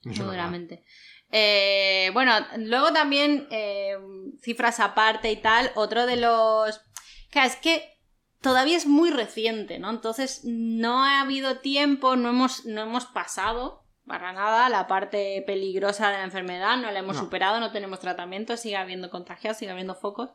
[0.04, 0.84] Duramente.
[1.32, 3.98] Eh, bueno, luego también, eh,
[4.42, 6.82] cifras aparte y tal, otro de los...
[7.30, 7.98] Claro, es que
[8.42, 9.90] todavía es muy reciente, ¿no?
[9.90, 16.10] Entonces no ha habido tiempo, no hemos, no hemos pasado para nada la parte peligrosa
[16.10, 17.22] de la enfermedad, no la hemos No.
[17.24, 20.32] superado, no tenemos tratamiento, sigue habiendo contagiados, sigue habiendo focos.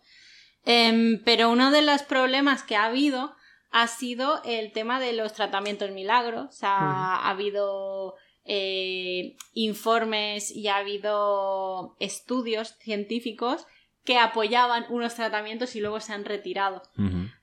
[0.65, 3.35] Em, pero uno de los problemas que ha habido
[3.73, 6.47] ha sido el tema de los tratamientos milagros.
[6.49, 6.71] O sea,
[7.17, 13.67] ha habido eh, informes y ha habido estudios científicos
[14.05, 16.83] que apoyaban unos tratamientos y luego se han retirado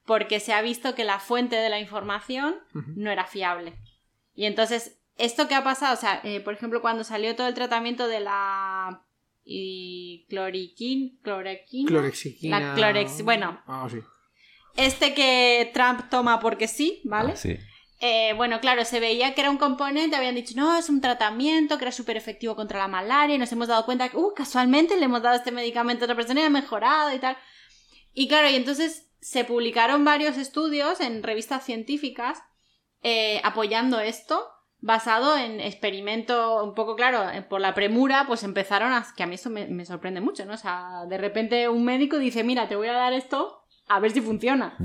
[0.06, 3.74] porque se ha visto que la fuente de la información no era fiable.
[4.36, 7.54] Y entonces, esto que ha pasado, o sea, eh, por ejemplo, cuando salió todo el
[7.56, 9.04] tratamiento de la
[9.44, 12.60] y cloriquin, cloroquina, Clorexidina.
[12.60, 13.60] La clorex- bueno.
[13.66, 13.98] Ah, sí.
[14.78, 17.32] este que Trump toma porque sí, ¿vale?
[17.34, 17.58] Ah, sí.
[18.04, 21.78] Eh, bueno, claro, se veía que era un componente, habían dicho, no, es un tratamiento
[21.78, 24.98] que era súper efectivo contra la malaria, y nos hemos dado cuenta que, uh, casualmente
[24.98, 27.38] le hemos dado este medicamento a otra persona y ha mejorado y tal.
[28.14, 32.42] Y claro, y entonces se publicaron varios estudios en revistas científicas
[33.04, 34.48] eh, apoyando esto,
[34.80, 39.06] basado en experimento, un poco claro, eh, por la premura, pues empezaron a...
[39.16, 40.56] que a mí eso me, me sorprende mucho, ¿no?
[40.56, 44.10] O sea, de repente un médico dice, mira, te voy a dar esto, a ver
[44.12, 44.76] si funciona.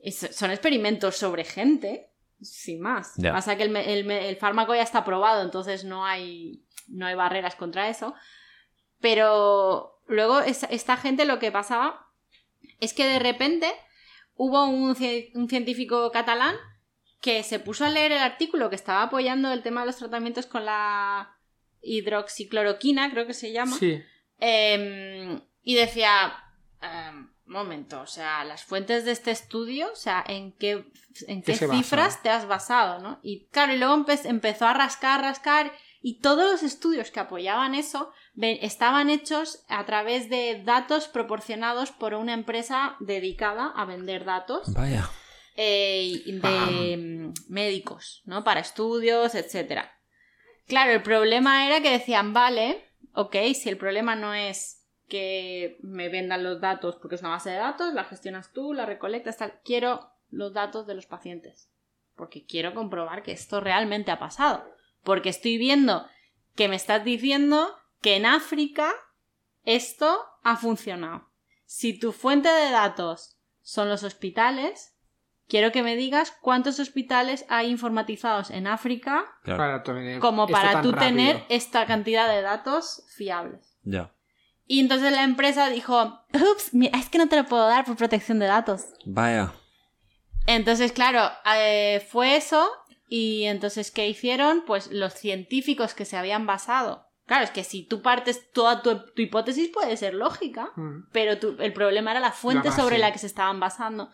[0.00, 2.07] Es- son experimentos sobre gente,
[2.40, 3.14] sin más.
[3.32, 7.54] Pasa que el, el el fármaco ya está probado, entonces no hay, no hay barreras
[7.56, 8.14] contra eso.
[9.00, 12.06] Pero luego es- esta gente lo que pasaba
[12.80, 13.72] es que de repente
[14.34, 14.96] hubo un,
[15.34, 16.56] un científico catalán
[17.20, 20.46] que se puso a leer el artículo que estaba apoyando el tema de los tratamientos
[20.46, 21.36] con la
[21.82, 23.76] hidroxicloroquina, creo que se llama.
[23.76, 24.00] Sí.
[24.38, 26.32] Em, y decía,
[27.48, 30.84] momento, o sea, las fuentes de este estudio, o sea, ¿en qué,
[31.26, 31.78] en ¿Qué qué se basa?
[31.82, 33.18] cifras te has basado, no?
[33.22, 37.74] Y claro, y luego empe- empezó a rascar, rascar, y todos los estudios que apoyaban
[37.74, 44.72] eso estaban hechos a través de datos proporcionados por una empresa dedicada a vender datos
[44.74, 45.10] Vaya.
[45.56, 48.44] eh, de médicos, ¿no?
[48.44, 49.92] Para estudios, etcétera.
[50.68, 52.84] Claro, el problema era que decían, vale,
[53.14, 54.77] ok, si el problema no es
[55.08, 58.86] que me vendan los datos porque es una base de datos, la gestionas tú, la
[58.86, 61.70] recolectas, tal, quiero los datos de los pacientes.
[62.14, 64.64] Porque quiero comprobar que esto realmente ha pasado.
[65.02, 66.06] Porque estoy viendo
[66.54, 68.92] que me estás diciendo que en África
[69.64, 71.30] esto ha funcionado.
[71.64, 74.96] Si tu fuente de datos son los hospitales,
[75.46, 79.58] quiero que me digas cuántos hospitales hay informatizados en África Claro.
[79.58, 80.98] Para tener como para tú rápido.
[80.98, 83.78] tener esta cantidad de datos fiables.
[83.82, 84.12] Ya.
[84.68, 88.38] Y entonces la empresa dijo, ups, es que no te lo puedo dar por protección
[88.38, 88.84] de datos.
[89.06, 89.52] Vaya.
[90.46, 92.68] Entonces, claro, eh, fue eso
[93.08, 94.64] y entonces, ¿qué hicieron?
[94.66, 97.06] Pues los científicos que se habían basado.
[97.26, 101.08] Claro, es que si tú partes toda tu, tu hipótesis puede ser lógica, Mm.
[101.12, 104.08] pero tu- el problema era la fuente La sobre la que se estaban basando.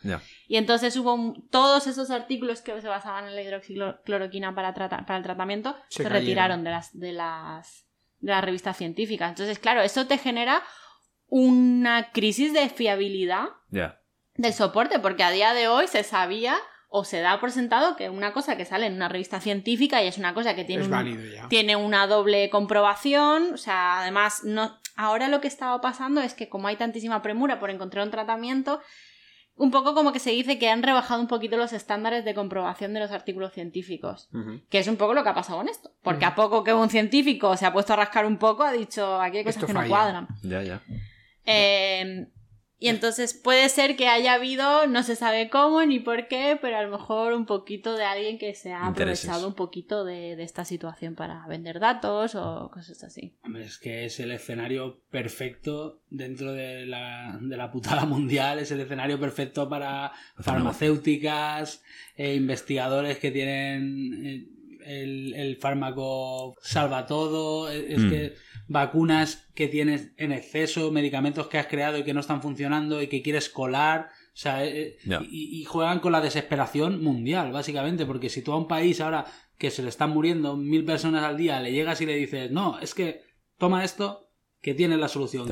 [0.48, 5.04] Y entonces hubo un- todos esos artículos que se basaban en la hidroxicloroquina para, trata-
[5.06, 7.86] para el tratamiento Se se, retiraron de las, de las
[8.24, 9.28] de las revistas científicas.
[9.30, 10.62] Entonces, claro, eso te genera
[11.28, 13.48] una crisis de fiabilidad
[14.36, 16.56] del soporte, porque a día de hoy se sabía
[16.88, 20.06] o se da por sentado que una cosa que sale en una revista científica y
[20.06, 21.48] es una cosa que tiene, Es un- válido ya.
[21.48, 26.48] tiene una doble comprobación, o sea, además no ahora lo que estaba pasando es que
[26.48, 28.80] como hay tantísima premura por encontrar un tratamiento,
[29.56, 32.92] un poco como que se dice que han rebajado un poquito los estándares de comprobación
[32.92, 34.28] de los artículos científicos,
[34.68, 36.90] que es un poco lo que ha pasado con esto, porque a poco que un
[36.90, 39.72] científico se ha puesto a rascar un poco, ha dicho, aquí hay cosas Esto que
[39.74, 39.90] no falla.
[39.90, 40.28] cuadran.
[40.42, 40.82] Ya, ya.
[41.46, 42.26] Eh,
[42.78, 46.76] y entonces puede ser que haya habido, no se sabe cómo ni por qué, pero
[46.76, 49.24] a lo mejor un poquito de alguien que se ha Intereses.
[49.24, 53.36] aprovechado un poquito de, de esta situación para vender datos o cosas así.
[53.44, 58.70] Hombre, es que es el escenario perfecto dentro de la, de la putada mundial, es
[58.70, 60.12] el escenario perfecto para
[60.84, 61.82] farmacéuticas,
[62.16, 64.46] eh, investigadores que tienen eh,
[64.84, 68.10] el, el fármaco salva todo, eh, es Mm.
[68.10, 68.34] que
[68.68, 73.06] vacunas que tienes en exceso, medicamentos que has creado y que no están funcionando y
[73.06, 74.08] que quieres colar.
[74.28, 75.20] O sea, eh, Ya.
[75.22, 79.26] y, y juegan con la desesperación mundial, básicamente, porque si tú a un país ahora
[79.58, 82.80] que se le están muriendo mil personas al día, le llegas y le dices, no,
[82.80, 83.20] es que
[83.56, 84.28] toma esto,
[84.60, 85.46] que tienes la solución,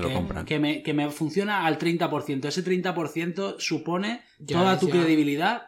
[0.46, 2.44] que, me, que me funciona al 30%.
[2.46, 4.94] Ese 30% supone Ya toda tu ya.
[4.94, 5.62] credibilidad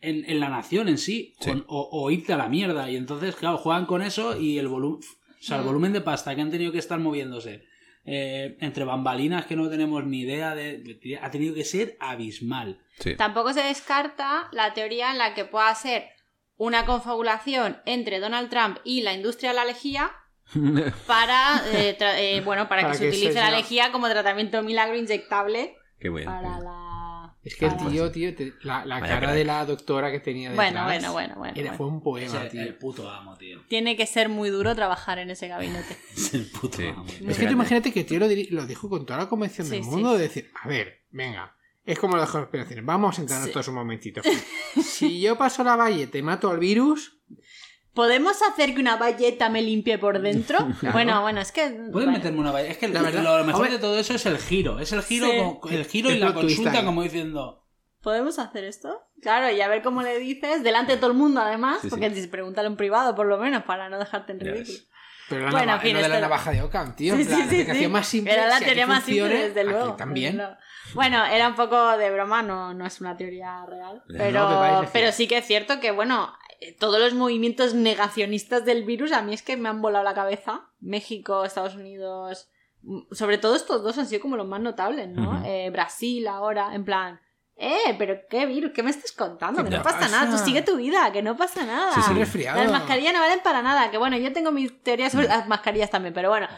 [0.00, 1.50] en, en la nación en sí, Sí.
[1.50, 2.88] con- o, o irte a la mierda.
[2.90, 5.66] Y entonces, claro, juegan con eso y el volumen, o sea, el Mm.
[5.66, 7.64] volumen de pasta que han tenido que estar moviéndose
[8.04, 12.80] eh, entre bambalinas que no tenemos ni idea de, ha tenido que ser abismal.
[12.98, 13.14] Sí.
[13.16, 16.08] Tampoco se descarta la teoría en la que pueda ser
[16.56, 20.12] una confabulación entre Donald Trump y la industria de la lejía
[21.06, 24.62] para, eh, tra- eh, bueno, para, Para que, se utilice sea- la lejía como tratamiento
[24.62, 26.30] milagro inyectable Qué bueno.
[26.30, 26.91] para la...
[27.44, 29.34] Es que el para- tío, tío, te- la, la cara crack.
[29.34, 31.52] de la doctora que tenía detrás Bueno, bueno, bueno, bueno.
[31.56, 31.76] era, bueno.
[31.76, 32.60] fue un Es poema, el, tío.
[32.62, 33.62] el puto amo, tío.
[33.68, 35.96] Tiene que ser muy duro trabajar en ese gabinete.
[36.16, 36.86] Es el puto Sí.
[36.86, 37.04] amo.
[37.04, 37.28] tío.
[37.30, 39.84] Es que tú imagínate que el tío lo, dijo con toda la convención Sí, del
[39.84, 40.16] sí, mundo sí.
[40.18, 43.52] de decir, a ver, venga, es como las conspiraciones, vamos a centrarnos Sí.
[43.52, 44.22] todos un momentito.
[44.84, 47.18] si yo paso la valle, te mato al virus,
[47.94, 50.58] ¿Podemos hacer que una valleta me limpie por dentro?
[50.80, 50.92] Claro.
[50.94, 51.68] Bueno, bueno, es que...
[51.68, 52.12] Puedes bueno.
[52.12, 52.68] meterme una valla.
[52.68, 54.78] Es que La lo- verdad- lo mejor de todo eso es el giro.
[54.80, 55.58] Es el giro, Sí.
[55.60, 57.66] con- el giro y la consulta como diciendo,
[58.00, 59.02] ¿podemos hacer esto?
[59.20, 61.90] Claro, y a ver cómo le dices, delante de todo el mundo además, Sí, sí.
[61.90, 64.78] porque si pregúntalo en privado por lo menos, para no dejarte en ridículo.
[65.28, 67.16] Pero la Bueno, nava- en fin, lo de la esto- navaja de Ockham, tío.
[67.16, 67.88] Sí, plan, sí, la sí, aplicación sí.
[67.92, 68.32] más simple.
[68.32, 69.94] Era la si teoría más simple, desde luego.
[69.94, 70.32] también.
[70.36, 70.60] desde luego.
[70.94, 74.02] Bueno, era un poco de broma, no, no es una teoría real.
[74.08, 76.34] No, Pero, me parece pero sí que es cierto que, bueno,
[76.78, 80.68] todos los movimientos negacionistas del virus a mí es que me han volado la cabeza.
[80.80, 82.48] México, Estados Unidos,
[82.82, 85.42] mm, sobre todo estos dos han sido como los más notables, ¿no?
[85.44, 87.20] Eh, Brasil ahora, en plan...
[87.54, 89.62] Eh, pero qué virus, ¿qué me estás contando?
[89.62, 90.10] ¿Qué Que no pasa, pasa?
[90.24, 91.92] nada, tú sigue tu vida, que no pasa nada.
[92.02, 92.60] Sí, resfriado.
[92.60, 93.90] Las mascarillas no valen para nada.
[93.90, 96.48] Que bueno, yo tengo mis teorías sobre las mascarillas también, pero bueno,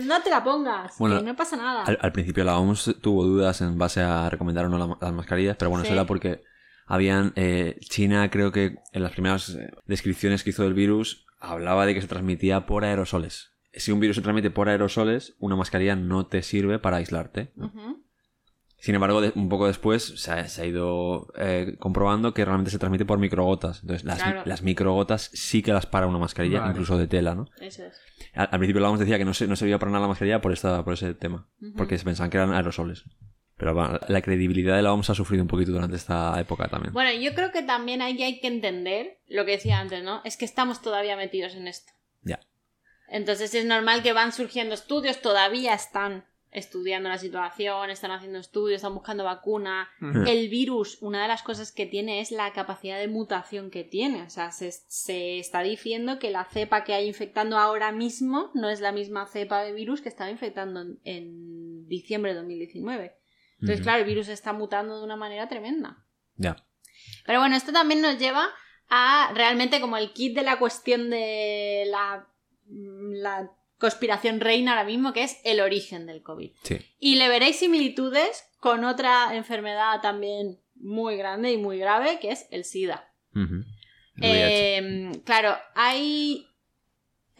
[0.00, 1.82] no te la pongas, Bueno, que no pasa nada.
[1.82, 5.12] Al, al principio la OMS tuvo dudas en base a recomendar o no la- las
[5.12, 5.88] mascarillas, pero bueno, Sí.
[5.88, 6.42] eso era porque
[6.86, 7.32] habían.
[7.36, 11.94] eh, China, creo que en las primeras eh, descripciones que hizo del virus, hablaba de
[11.94, 13.50] que se transmitía por aerosoles.
[13.74, 17.52] Si un virus se transmite por aerosoles, una mascarilla no te sirve para aislarte.
[18.78, 22.70] Sin embargo, de- un poco después se ha, se ha ido eh, comprobando que realmente
[22.70, 23.80] se transmite por microgotas.
[23.82, 24.42] Entonces, las, Claro.
[24.44, 26.72] las microgotas sí que las para una mascarilla, Vale.
[26.72, 27.48] incluso de tela, ¿no?
[27.60, 27.98] Eso es.
[28.34, 30.40] Al, al principio la OMS decía que no, se, no servía para nada la mascarilla
[30.40, 33.04] por, esta, por ese tema, porque se pensaban que eran aerosoles.
[33.56, 36.92] Pero bueno, la credibilidad de la OMS ha sufrido un poquito durante esta época también.
[36.92, 40.20] Bueno, yo creo que también ahí hay que entender lo que decía antes, ¿no?
[40.24, 41.92] Es que estamos todavía metidos en esto.
[42.22, 42.40] Ya.
[43.08, 48.76] Entonces es normal que van surgiendo estudios, todavía están estudiando la situación, están haciendo estudios,
[48.76, 49.90] están buscando vacuna.
[50.26, 54.22] El virus, una de las cosas que tiene es la capacidad de mutación que tiene.
[54.22, 58.70] O sea, se, se está diciendo que la cepa que hay infectando ahora mismo no
[58.70, 63.16] es la misma cepa de virus que estaba infectando en, en diciembre de 2019.
[63.60, 66.04] Entonces, claro, el virus está mutando de una manera tremenda.
[66.36, 66.56] Ya.
[67.24, 68.50] Pero bueno, esto también nos lleva
[68.88, 72.28] a realmente como el kit de la cuestión de la,
[72.68, 76.52] la conspiración reina ahora mismo, que es el origen del COVID.
[76.62, 76.78] Sí.
[76.98, 82.46] Y le veréis similitudes con otra enfermedad también muy grande y muy grave, que es
[82.50, 83.10] el SIDA.
[84.20, 86.46] Eh, claro, hay...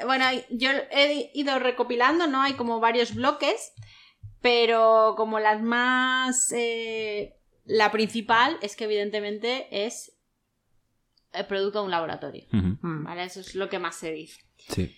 [0.05, 2.43] Bueno, yo he ido recopilando, ¿no?
[2.43, 3.73] Hay como varios bloques,
[4.47, 6.53] pero como las más...
[6.53, 7.35] eh,
[7.65, 10.17] la principal es que evidentemente es
[11.33, 12.45] el producto de un laboratorio.
[12.53, 13.03] Mm.
[13.03, 13.25] ¿vale?
[13.25, 14.41] Eso es lo que más se dice.
[14.69, 14.97] Sí.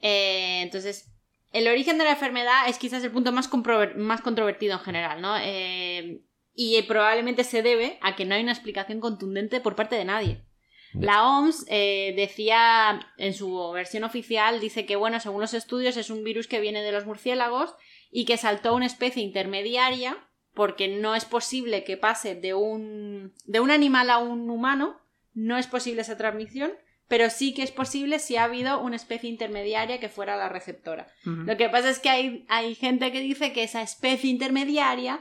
[0.00, 1.10] Eh, entonces,
[1.50, 5.34] el origen de la enfermedad es quizás el punto más, controvertido en general, ¿no?
[5.38, 6.20] Eh,
[6.54, 10.44] y probablemente se debe a que no hay una explicación contundente por parte de nadie.
[10.92, 16.10] La OMS eh, decía en su versión oficial, dice que, bueno, según los estudios es
[16.10, 17.74] un virus que viene de los murciélagos
[18.10, 20.16] y que saltó a una especie intermediaria
[20.54, 25.00] porque no es posible que pase de un, de un animal a un humano,
[25.32, 26.72] no es posible esa transmisión,
[27.06, 31.08] pero sí que es posible si ha habido una especie intermediaria que fuera la receptora.
[31.24, 35.20] Lo que pasa es que hay, hay gente que dice que esa especie intermediaria,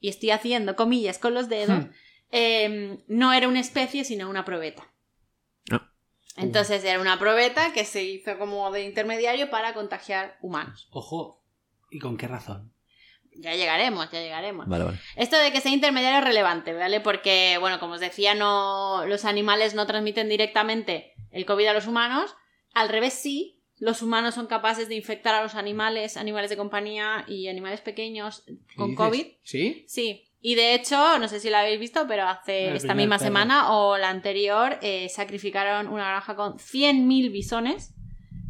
[0.00, 1.90] y estoy haciendo comillas con los dedos, Hmm.
[2.30, 4.86] eh, no era una especie sino una probeta.
[5.70, 5.90] Ah.
[6.36, 10.88] Entonces era una probeta que se hizo como de intermediario para contagiar humanos.
[10.90, 11.39] Ojo.
[11.90, 12.72] ¿Y con qué razón?
[13.36, 14.66] Ya llegaremos, ya llegaremos.
[14.68, 14.98] Vale, vale.
[15.16, 17.00] Esto de que sea intermediario es relevante, ¿vale?
[17.00, 21.86] Porque, bueno, como os decía, no, los animales no transmiten directamente el COVID a los
[21.86, 22.34] humanos.
[22.74, 23.56] Al revés, sí.
[23.78, 28.42] Los humanos son capaces de infectar a los animales, animales de compañía y animales pequeños
[28.46, 28.94] ¿Qué con?
[28.94, 29.26] COVID.
[29.42, 29.84] ¿Sí?
[29.88, 30.26] Sí.
[30.42, 33.26] Y de hecho, no sé si lo habéis visto, pero hace El esta misma perro.
[33.28, 37.94] semana o la anterior eh, sacrificaron una granja con 100.000 bisones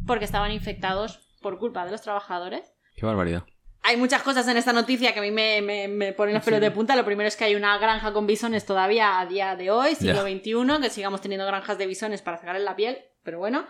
[0.07, 2.73] porque estaban infectados por culpa de los trabajadores.
[3.01, 3.43] Qué barbaridad.
[3.83, 6.59] Hay muchas cosas en esta noticia que a mí me, me, me ponen los pelos
[6.59, 6.63] Sí.
[6.65, 6.95] de punta.
[6.95, 10.21] Lo primero es que hay una granja con bisones todavía a día de hoy, siglo.
[10.21, 13.65] XXI, que sigamos teniendo granjas de bisones para sacarles la piel, pero bueno.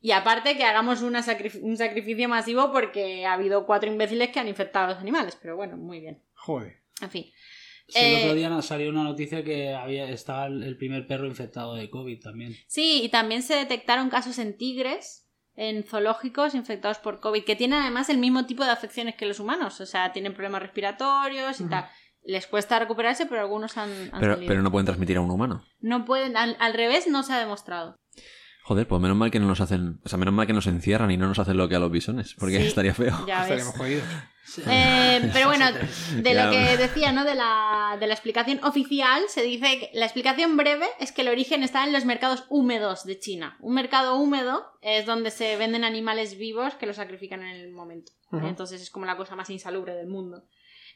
[0.00, 4.38] Y aparte que hagamos una sacrif- un sacrificio masivo porque ha habido cuatro imbéciles que
[4.38, 6.22] han infectado a los animales, pero bueno, muy bien.
[6.34, 6.76] Joder.
[7.02, 7.24] En fin.
[7.88, 11.08] Sí, el Eh, otro día nos salió una noticia que había estaba el el primer
[11.08, 12.54] perro infectado de COVID también.
[12.68, 15.25] Sí, y también se detectaron casos en tigres,
[15.56, 19.40] en zoológicos infectados por COVID, que tienen además el mismo tipo de afecciones que los
[19.40, 21.86] humanos, o sea, tienen problemas respiratorios y tal.
[22.22, 25.64] Les cuesta recuperarse, pero algunos han, han Pero, no pueden transmitir a un humano.
[25.80, 27.96] No pueden, al, al revés no se ha demostrado.
[28.64, 30.00] Joder, pues menos mal que no nos hacen.
[30.04, 31.90] O sea, menos mal que nos encierran y no nos hacen lo que a los
[31.92, 32.34] bisones.
[32.36, 32.66] Porque Sí.
[32.66, 33.16] estaría feo.
[33.24, 33.62] Ya ves.
[33.62, 33.76] Estaremos
[34.66, 37.24] Eh, pero bueno, de lo que decía, ¿no?
[37.24, 41.28] De la, de la explicación oficial, se dice que la explicación breve es que el
[41.28, 43.56] origen está en los mercados húmedos de China.
[43.60, 48.12] Un mercado húmedo es donde se venden animales vivos que los sacrifican en el momento.
[48.32, 50.44] Entonces es como la cosa más insalubre del mundo.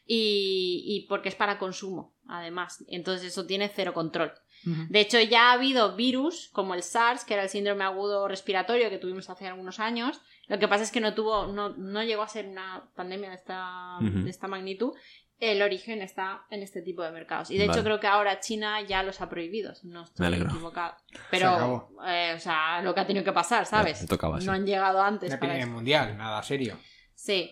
[0.05, 2.83] Y, y porque es para consumo, además.
[2.87, 4.33] Entonces eso tiene cero control.
[4.63, 8.91] De hecho, ya ha habido virus como el SARS, que era el síndrome agudo respiratorio
[8.91, 10.21] que tuvimos hace algunos años.
[10.51, 13.35] Lo que pasa es que no tuvo, no, no llegó a ser una pandemia de
[13.35, 14.93] esta, de esta magnitud.
[15.39, 17.49] el origen está en este tipo de mercados.
[17.49, 17.79] Y de Vale.
[17.79, 20.49] hecho creo que ahora China ya los ha prohibido, no Me estoy alegro.
[20.49, 20.95] equivocado.
[21.31, 23.99] Pero, eh, o sea, lo que ha tenido que pasar, ¿sabes?
[23.99, 24.07] Sí.
[24.45, 25.73] No han llegado antes La para epidemia eso.
[25.73, 26.77] mundial, nada serio.
[27.15, 27.51] Sí.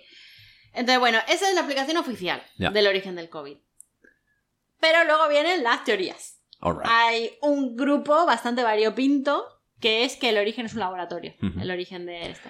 [0.74, 2.70] Entonces, bueno, esa es la aplicación oficial Ya.
[2.70, 3.58] del origen del COVID.
[4.80, 6.42] Pero luego vienen las teorías.
[6.84, 9.46] Hay un grupo bastante variopinto
[9.80, 11.34] que es que el origen es un laboratorio.
[11.42, 12.50] El origen de esto.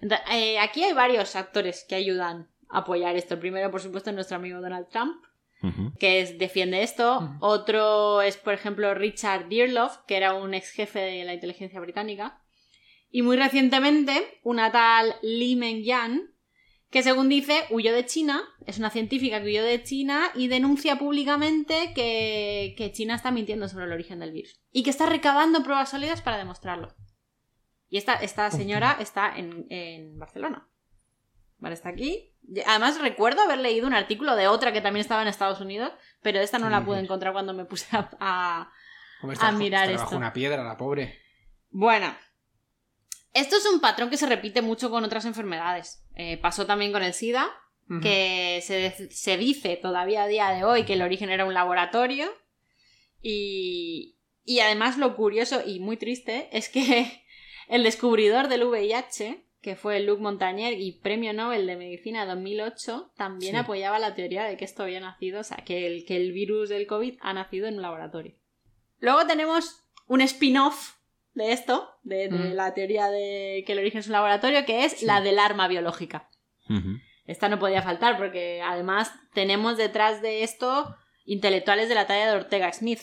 [0.00, 3.34] Entonces, eh, aquí hay varios actores que ayudan a apoyar esto.
[3.34, 5.24] El primero, por supuesto, es nuestro amigo Donald Trump,
[5.98, 7.36] que es, defiende esto.
[7.40, 12.40] Otro es, por ejemplo, Richard Dearlove, que era un ex jefe de la inteligencia británica.
[13.10, 16.30] Y muy recientemente, una tal Li Mengyan,
[16.90, 20.96] que según dice, huyó de China, es una científica que huyó de China y denuncia
[20.96, 24.60] públicamente que, que China está mintiendo sobre el origen del virus.
[24.72, 26.94] Y que está recabando pruebas sólidas para demostrarlo.
[27.90, 30.68] Y esta, esta señora está en, en Barcelona.
[31.58, 32.34] Vale, está aquí.
[32.66, 36.38] Además, recuerdo haber leído un artículo de otra que también estaba en Estados Unidos, pero
[36.40, 38.72] esta no ¿Qué la pude encontrar cuando me puse a- a,
[39.22, 40.16] A está- mirar está bajo esto.
[40.16, 41.18] una piedra, la pobre.
[41.70, 42.14] Bueno,
[43.34, 46.04] esto es un patrón que se repite mucho con otras enfermedades.
[46.14, 47.48] Eh, pasó también con el SIDA,
[48.02, 52.30] que se, se dice todavía a día de hoy que el origen era un laboratorio.
[53.22, 57.24] Y, y además lo curioso y muy triste es que
[57.68, 63.52] el descubridor del VIH, que fue Luc Montagnier y premio Nobel de Medicina 2008, también
[63.52, 63.58] Sí.
[63.58, 66.68] apoyaba la teoría de que esto había nacido, o sea, que el, que el virus
[66.68, 68.34] del COVID ha nacido en un laboratorio.
[69.00, 70.94] Luego tenemos un spin-off
[71.34, 72.52] de esto, de, de Mm.
[72.54, 75.06] la teoría de que el origen es un laboratorio, que es Sí.
[75.06, 76.28] la del arma biológica.
[77.26, 80.94] Esta no podía faltar porque además tenemos detrás de esto
[81.24, 83.00] intelectuales de la talla de Ortega Smith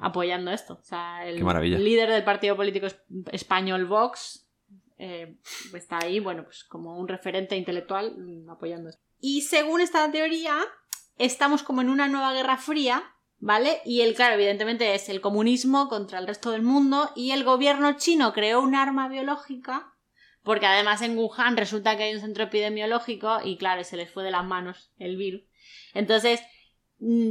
[0.00, 0.74] Apoyando esto.
[0.80, 1.78] O sea, el Qué maravilla.
[1.78, 2.98] líder del partido político es-
[3.32, 4.48] español Vox
[4.98, 5.36] eh,
[5.74, 9.02] está ahí, bueno, pues como un referente intelectual mm, apoyando esto.
[9.20, 10.58] Y según esta teoría,
[11.18, 13.04] estamos como en una nueva guerra fría,
[13.38, 13.80] ¿vale?
[13.84, 17.92] Y el, claro, evidentemente es el comunismo contra el resto del mundo y el gobierno
[17.98, 19.92] chino creó un arma biológica
[20.42, 24.22] porque además en Wuhan resulta que hay un centro epidemiológico y claro, se les fue
[24.24, 25.42] de las manos el virus.
[25.92, 26.40] Entonces,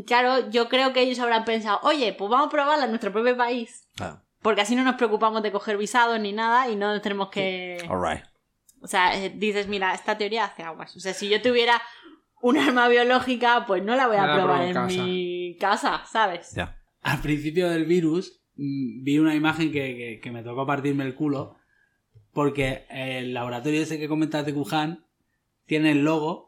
[0.06, 3.36] claro, yo creo que ellos habrán pensado, oye, pues vamos a probarla en nuestro propio
[3.38, 4.22] país, Claro.
[4.42, 7.78] porque así no nos preocupamos de coger visados ni nada y no tenemos que...
[7.90, 8.24] Alright.
[8.82, 10.96] O sea, eh, dices, mira, esta teoría hace aguas.
[10.96, 11.82] O sea, si yo tuviera
[12.42, 15.04] un arma biológica, pues no la voy a la probar en casa.
[15.04, 16.52] mi casa, ¿sabes?
[16.56, 16.78] Ya.
[17.02, 21.16] Al principio del virus mm, vi una imagen que, que- que me tocó partirme el
[21.16, 21.56] culo
[22.34, 25.06] porque el laboratorio ese que comentas de Wuhan
[25.66, 26.45] tiene el logo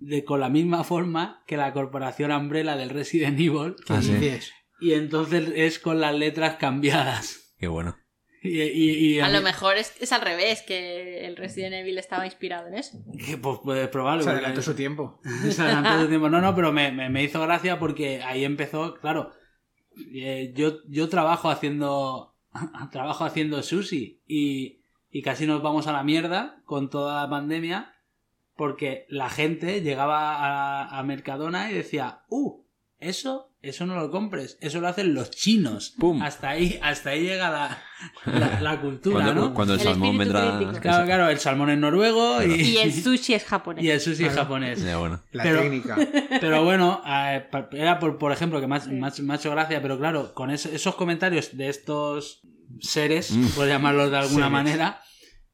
[0.00, 4.38] de con la misma forma que la corporación Umbrella del Resident Evil ¿Qué Ah, sí.
[4.80, 7.54] y entonces es con las letras cambiadas.
[7.58, 7.96] Qué bueno.
[8.42, 12.24] Y, y- y A lo mejor es, es al revés, que el Resident Evil estaba
[12.24, 12.96] inspirado en eso.
[13.26, 14.22] que, pues puedes probarlo.
[14.22, 15.20] Se adelantó su tiempo.
[15.50, 16.30] Se adelantó su tiempo.
[16.30, 19.30] No, no, pero me, me- me hizo gracia porque ahí empezó, claro,
[20.14, 22.34] eh, yo, yo trabajo haciendo
[22.92, 24.80] trabajo haciendo sushi y,
[25.10, 27.92] y casi nos vamos a la mierda con toda la pandemia
[28.60, 32.60] porque la gente llegaba a, a Mercadona y decía, ¡uh!
[32.98, 35.94] Eso, eso no lo compres, eso lo hacen los chinos.
[35.98, 36.20] ¡Pum!
[36.22, 37.82] Hasta ahí, hasta ahí llega la,
[38.26, 39.54] la, la cultura, Cuando, ¿no?
[39.54, 40.58] cuando el, El salmón vendrá.
[40.58, 40.80] crítico.
[40.80, 42.54] Claro, claro, el salmón es noruego Claro.
[42.54, 43.82] y, Y el sushi es japonés.
[43.82, 44.84] y el sushi es japonés.
[44.84, 45.22] Ya, bueno.
[45.32, 45.96] La Pero- técnica.
[46.42, 49.96] Pero bueno, eh, era por, por ejemplo que más, más, me ha hecho gracia, pero
[49.98, 52.42] claro, con es- esos comentarios de estos
[52.80, 53.46] seres, Mm.
[53.56, 54.50] por llamarlos de alguna Seres.
[54.52, 55.00] manera,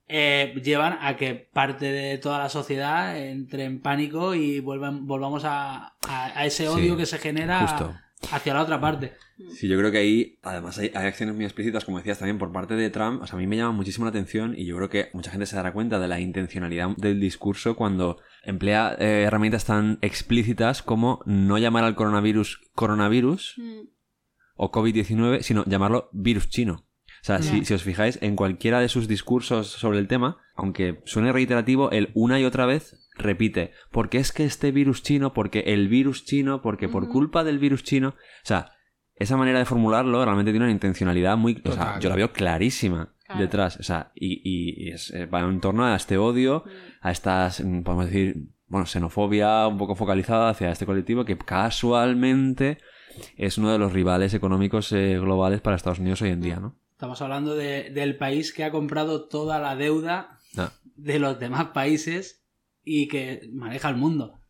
[0.09, 5.44] eh, llevan a que parte de toda la sociedad entre en pánico y vuelvan, volvamos
[5.44, 7.94] a, a- a ese Sí, odio que se genera justo.
[8.32, 9.12] hacia la otra parte.
[9.50, 12.52] Sí, yo creo que ahí, además, hay, hay acciones muy explícitas, como decías también, por
[12.52, 13.20] parte de Trump.
[13.22, 15.44] O sea, a mí me llama muchísimo la atención y yo creo que mucha gente
[15.44, 21.20] se dará cuenta de la intencionalidad del discurso cuando emplea eh, herramientas tan explícitas como
[21.26, 23.88] no llamar al coronavirus coronavirus Mm.
[24.54, 26.86] o COVID-19, sino llamarlo virus chino.
[27.28, 31.32] O sea, si, os fijáis, en cualquiera de sus discursos sobre el tema, aunque suene
[31.32, 35.88] reiterativo, él una y otra vez repite, porque es que este virus chino, porque el
[35.88, 38.10] virus chino, porque por culpa del virus chino.
[38.10, 38.14] O
[38.44, 38.70] sea,
[39.16, 41.60] esa manera de formularlo realmente tiene una intencionalidad muy.
[41.64, 43.40] O sea, yo la veo clarísima Claro.
[43.40, 43.76] detrás.
[43.80, 46.70] O sea, y, y- y es, eh, va en torno a este odio, Mm.
[47.08, 48.36] a estas, mm, podemos decir,
[48.68, 52.78] bueno, xenofobia un poco focalizada hacia este colectivo que casualmente
[53.36, 56.76] es uno de los rivales económicos eh, globales para Estados Unidos hoy en día, ¿no?
[56.97, 60.38] Estamos hablando de- del país que ha comprado toda la deuda
[60.97, 62.42] de los demás países
[62.82, 64.40] y que maneja el mundo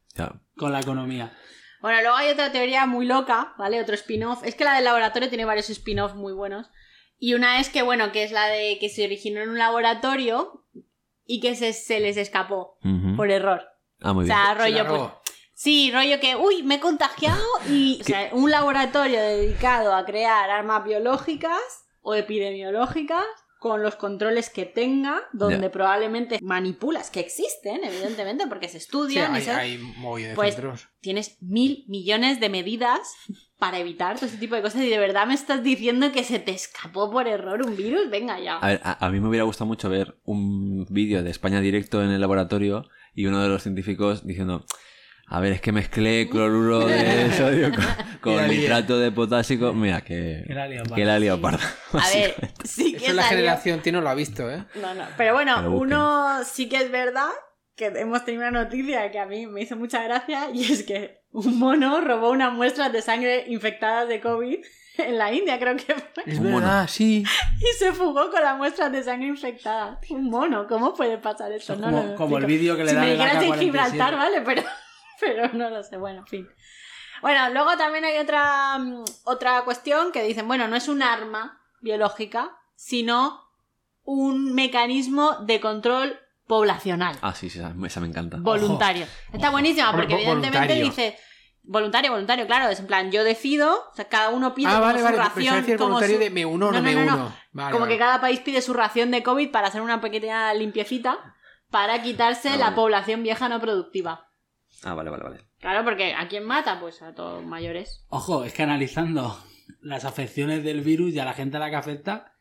[0.56, 1.36] con la economía.
[1.82, 3.80] Bueno, luego hay otra teoría muy loca, ¿vale?
[3.80, 4.44] Otro spin-off.
[4.44, 6.70] Es que la del laboratorio tiene varios spin-offs muy buenos.
[7.18, 10.64] Y una es que, bueno, que es la de que se originó en un laboratorio
[11.26, 12.78] y que se, se les escapó
[13.16, 13.64] por error.
[14.00, 14.36] Ah, muy O bien.
[14.36, 15.34] sea, Se rollo, pues.
[15.54, 17.98] Sí, rollo que, uy, me he contagiado y...
[18.02, 21.58] O sea, un laboratorio dedicado a crear armas biológicas
[22.08, 23.24] o epidemiológicas
[23.58, 29.32] con los controles que tenga, donde probablemente manipulas, que existen, evidentemente, porque se Sí, estudian
[29.32, 29.80] y hay, se- hay
[30.34, 30.56] Pues-
[31.00, 33.00] tienes mil millones de medidas
[33.58, 36.38] para evitar todo este tipo de cosas y de verdad me estás diciendo que se
[36.38, 38.58] te escapó por error un virus, venga ya.
[38.58, 42.02] A ver, a, a mí me hubiera gustado mucho ver un vídeo de España directo
[42.04, 42.84] en el laboratorio
[43.14, 44.64] y uno de los científicos diciendo,
[45.28, 47.84] a ver, es que mezclé cloruro de sodio con,
[48.34, 49.72] con nitrato de potásico.
[49.72, 51.56] Mira, que, Que la que liado Sí.
[51.98, 54.64] A ver, sí que Eso la salió- generación T no lo ha visto, ¿eh?
[54.80, 55.04] No, no.
[55.16, 57.28] Pero bueno, Pero uno sí que es verdad
[57.74, 61.20] que hemos tenido una noticia que a mí me hizo mucha gracia y es que
[61.32, 64.58] un mono robó unas muestras de sangre infectadas de COVID
[64.98, 66.60] en la India, creo que fue, Es Un mono.
[66.66, 67.22] verdad, sí.
[67.60, 70.00] y se fugó con las muestras de sangre infectada.
[70.08, 71.74] Un mono, ¿cómo puede pasar eso?
[71.74, 73.50] Eso es No como, como el vídeo que le Si da me el dijeras en
[73.52, 73.58] AK-47.
[73.58, 74.62] Gibraltar, vale, pero,
[75.20, 75.96] pero no lo sé.
[75.96, 76.48] Bueno, en fin.
[77.22, 81.60] Bueno, luego también hay otra, mm, otra cuestión que dicen, bueno, no es un arma
[81.80, 83.42] biológica, sino
[84.04, 87.16] un mecanismo de control poblacional.
[87.22, 88.36] Ah, sí, sí, esa, esa me encanta.
[88.40, 89.06] voluntario.
[89.32, 91.18] Está buenísima porque Vo- evidentemente dice...
[91.68, 94.82] Voluntario, voluntario, claro, es en plan, yo decido, o sea, cada uno pide Ah, como
[94.82, 95.16] vale, su vale.
[95.16, 95.56] ración.
[95.56, 97.36] Decir como voluntario su- de me uno no, No, me no, no, uno.
[97.50, 97.94] Vale, como vale.
[97.94, 101.34] que cada país pide su ración de COVID para hacer una pequeña limpiecita
[101.72, 104.25] para quitarse Ah, la población vieja no productiva.
[104.88, 105.40] Ah, vale, vale, vale.
[105.58, 106.78] Claro, porque ¿a quién mata?
[106.80, 108.04] Pues a todos mayores.
[108.08, 109.36] Ojo, es que analizando
[109.80, 112.34] las afecciones del virus y a la gente a la que afecta,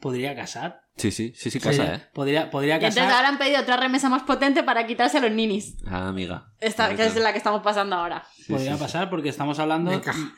[0.00, 0.82] podría casar.
[0.96, 2.08] Sí, sí, sí, sí, casa, Podría- ¿eh?
[2.12, 3.16] Podría, podría Y entonces casar.
[3.16, 5.76] ahora han pedido otra remesa más potente para quitarse a los ninis.
[5.86, 6.52] Ah, amiga.
[6.60, 8.24] Esta, que es la que estamos pasando ahora.
[8.34, 8.82] Sí, podría sí, sí.
[8.82, 9.92] pasar porque estamos hablando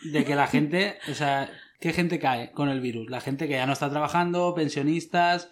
[0.04, 3.08] de que la gente, o sea, ¿qué gente cae con el virus?
[3.10, 5.50] La gente que ya no está trabajando, pensionistas,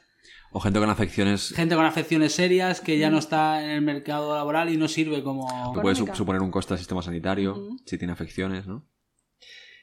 [0.52, 4.34] O gente con afecciones gente con afecciones serias que ya no está en el mercado
[4.34, 5.72] laboral y no sirve como...
[5.74, 8.84] que puede su- suponer un coste al sistema sanitario, si tiene afecciones, ¿no?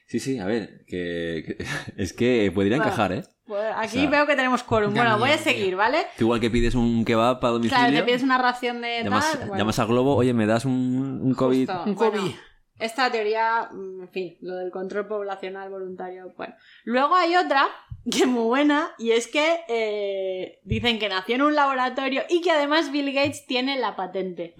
[0.06, 1.66] Sí, sí, a ver, que, que-
[2.02, 2.84] es que podría Bueno.
[2.90, 3.22] encajar, ¿eh?
[3.46, 4.92] Pues aquí O sea, veo que tenemos quórum.
[4.92, 6.04] Bueno, voy a seguir, ¿vale?
[6.18, 9.30] Tú igual que pides un kebab para domicilio, Claro, te pides una ración de llamas,
[9.32, 9.38] tal.
[9.48, 9.56] bueno.
[9.56, 11.66] llamas a Globo, oye, me das un, un COVID.
[11.66, 12.32] Justo, Un bueno, COVID.
[12.78, 16.54] esta teoría, mm, en fin, lo del control poblacional voluntario, bueno.
[16.84, 17.66] Luego hay otra
[18.10, 22.40] que es muy buena y es que eh, dicen que nació en un laboratorio y
[22.40, 24.54] que además Bill Gates tiene la patente.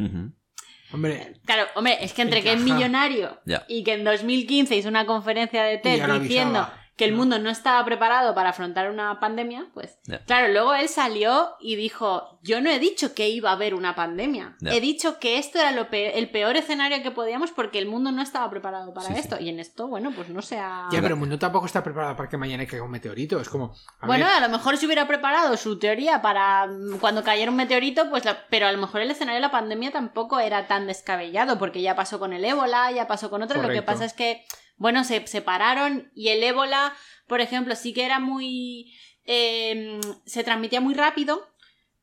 [0.90, 3.38] Hombre, Claro, hombre, es que entre que es millonario
[3.68, 6.87] y que en 2015 hizo una conferencia de TED diciendo avisaba.
[6.98, 7.18] Que el No.
[7.18, 12.38] mundo no estaba preparado para afrontar una pandemia, pues claro, luego él salió y dijo,
[12.42, 15.70] yo no he dicho que iba a haber una pandemia, he dicho que esto era
[15.72, 19.14] lo pe- el peor escenario que podíamos porque el mundo no estaba preparado para Sí,
[19.14, 19.20] sí.
[19.20, 20.88] esto y en esto, bueno, pues no se ha...
[20.90, 23.40] ya, pero el mundo tampoco está preparado para que mañana caiga un meteorito.
[23.40, 23.74] Es como.
[24.00, 27.50] a Bueno, ver, a lo mejor se hubiera preparado su teoría para mm, cuando cayera
[27.50, 30.66] un meteorito, pues la- pero a lo mejor el escenario de la pandemia tampoco era
[30.66, 33.62] tan descabellado, porque ya pasó con el ébola, ya pasó con otros.
[33.62, 34.44] Lo que pasa es que,
[34.78, 36.94] bueno, se separaron y el ébola,
[37.26, 38.94] por ejemplo, sí que era muy.
[39.24, 41.46] eh, se transmitía muy rápido,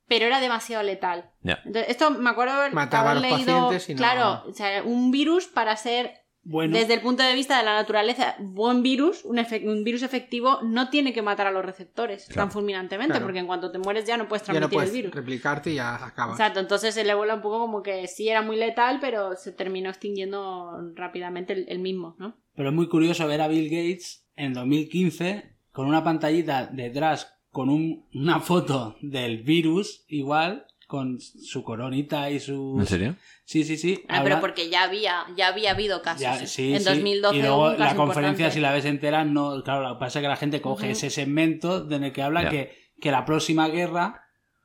[0.07, 1.31] pero era demasiado letal.
[1.43, 3.55] Entonces, esto me acuerdo haber, Mataba haber a los leído.
[3.69, 7.33] pacientes y no- Claro, o sea, un virus para ser Bueno, desde el punto de
[7.33, 11.65] vista de la naturaleza, buen virus, un, virus efectivo, no tiene que matar a los
[11.65, 12.41] receptores Claro.
[12.43, 13.25] tan fulminantemente, Claro.
[13.25, 15.15] porque en cuanto te mueres ya no puedes ya no transmitir puedes el virus.
[15.15, 16.39] replicarte y ya acabas.
[16.39, 19.89] Exacto, entonces el ébola un poco como que sí era muy letal, pero se terminó
[19.89, 22.37] extinguiendo rápidamente el, el mismo, ¿no?
[22.55, 27.69] pero es muy curioso ver a Bill Gates en 2015 con una pantallita detrás con
[27.69, 33.15] un- una foto del virus igual con su coronita y su ¿En serio?
[33.45, 36.21] sí sí sí Ah, habla- pero porque ya había, ya había habido casos.
[36.21, 36.47] Ya, ¿eh?
[36.47, 36.85] sí, en sí.
[36.85, 38.51] 2012 y luego la conferencia importante.
[38.51, 41.09] si la ves entera no claro lo que pasa es que la gente coge ese
[41.09, 44.21] segmento en el que habla que, que la próxima guerra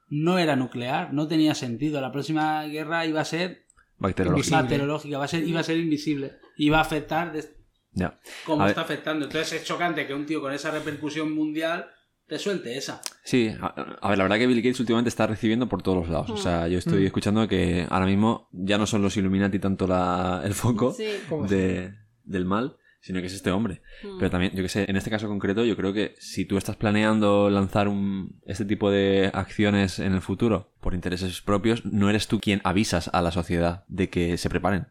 [0.08, 3.66] no era nuclear no tenía sentido la próxima guerra iba a ser
[3.98, 7.58] bacteriológica va a ser iba a ser invisible iba a afectar de-
[7.92, 8.18] Ya.
[8.44, 8.70] como A ver.
[8.70, 11.90] está afectando entonces es chocante que un tío con esa repercusión mundial
[12.30, 13.66] te suelte esa Sí, a,
[14.00, 16.30] a ver, la verdad que Bill Gates últimamente está recibiendo por todos los lados.
[16.30, 17.06] O sea, yo estoy Mm.
[17.06, 21.08] escuchando que ahora mismo ya no son los Illuminati tanto la, el foco Sí.
[21.28, 21.92] ¿Cómo de,
[22.24, 23.82] del mal, sino que es este hombre.
[24.04, 24.18] Mm.
[24.18, 26.76] Pero también, yo que sé, en este caso concreto, yo creo que si tú estás
[26.76, 32.26] planeando lanzar un, este tipo de acciones en el futuro por intereses propios, no eres
[32.28, 34.86] tú quien avisas a la sociedad de que se preparen.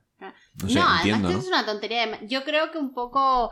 [0.61, 1.39] No sé, no, entiendo, además ¿no?
[1.39, 2.05] es una tontería.
[2.07, 3.49] de- Yo creo que un poco.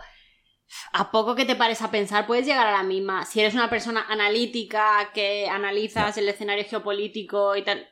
[0.92, 3.26] A poco que te pares a pensar, puedes llegar a la misma.
[3.26, 7.88] Si eres una persona analítica que analizas el escenario geopolítico y tal.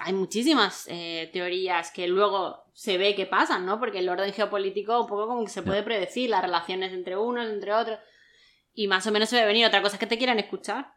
[0.00, 3.80] Hay muchísimas eh, teorías que luego se ve que pasan, ¿no?
[3.80, 7.48] Porque el orden geopolítico un poco como que se puede predecir las relaciones entre unos,
[7.48, 7.98] entre otros.
[8.74, 9.66] Y más o menos se ve venir.
[9.66, 10.92] Otra cosa es que te quieran escuchar.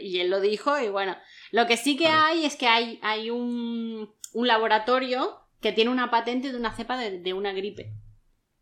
[0.00, 1.16] Y él lo dijo y bueno.
[1.52, 6.10] Lo que sí que hay es que hay, hay un, un laboratorio que tiene una
[6.10, 7.94] patente de una cepa de, de una gripe.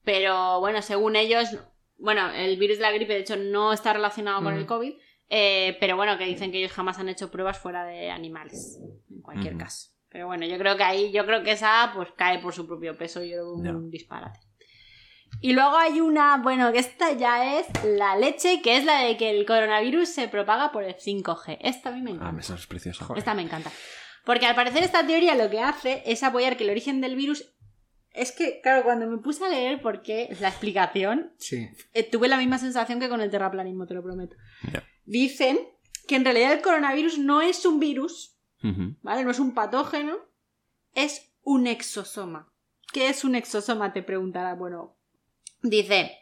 [0.05, 1.49] Pero bueno, según ellos,
[1.97, 4.59] bueno, el virus de la gripe de hecho no está relacionado con Mm.
[4.59, 4.93] el COVID,
[5.29, 8.79] eh, pero bueno, que dicen que ellos jamás han hecho pruebas fuera de animales,
[9.11, 9.91] en cualquier caso.
[10.09, 12.99] Pero bueno, yo creo que ahí, yo creo que esa pues cae por su propio
[12.99, 14.41] peso, yo creo un disparate.
[15.41, 19.17] Y luego hay una, bueno, que esta ya es la leche, que es la de
[19.17, 21.57] que el coronavirus se propaga por el 5G.
[21.63, 22.37] Esta a mí me encanta.
[22.37, 23.07] Ah, eso es precioso.
[23.07, 23.19] Joder.
[23.19, 23.73] Esta me encanta.
[24.27, 27.51] Porque al parecer esta teoría lo que hace es apoyar que el origen del virus...
[28.15, 31.69] Es que, claro, cuando me puse a leer por qué la explicación, Sí.
[31.95, 34.37] eh, tuve la misma sensación que con el terraplanismo, te lo prometo.
[35.05, 35.59] Dicen
[36.07, 38.37] que en realidad el coronavirus no es un virus.
[39.03, 39.25] ¿vale?
[39.25, 40.17] No es un patógeno,
[40.95, 42.53] es un exosoma.
[42.93, 43.93] ¿Qué es un exosoma?
[43.93, 44.55] Te preguntará.
[44.55, 44.97] Bueno,
[45.63, 46.17] dice,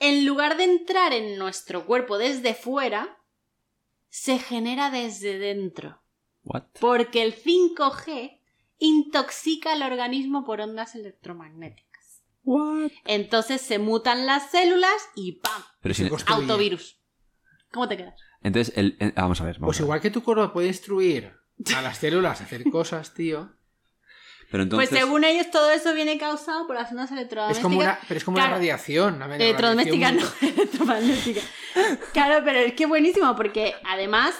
[0.00, 3.18] en lugar de entrar en nuestro cuerpo desde fuera,
[4.08, 6.02] se genera desde dentro.
[6.42, 6.64] What?
[6.80, 8.39] Porque el 5G
[8.80, 12.22] intoxica al organismo por ondas electromagnéticas.
[12.42, 12.90] What?
[13.04, 15.62] Entonces se mutan las células y ¡pam!
[15.82, 16.08] Pero si...
[16.26, 16.98] Autovirus.
[17.70, 18.14] ¿Cómo te quedas?
[18.42, 19.56] Entonces, el, el- vamos a ver.
[19.58, 19.86] vamos Pues a ver.
[19.86, 21.32] igual que tu cuerpo puede instruir
[21.76, 23.52] a las células a hacer cosas, tío.
[24.50, 24.88] Pero entonces...
[24.88, 27.62] Pues según ellos todo eso viene causado por las ondas Es electrodomésticas.
[27.62, 28.48] como una, pero es como Claro.
[28.48, 29.18] una radiación.
[29.20, 31.40] la Electrodoméstica, no, electromagnética.
[32.12, 34.34] Claro, pero es que buenísimo porque además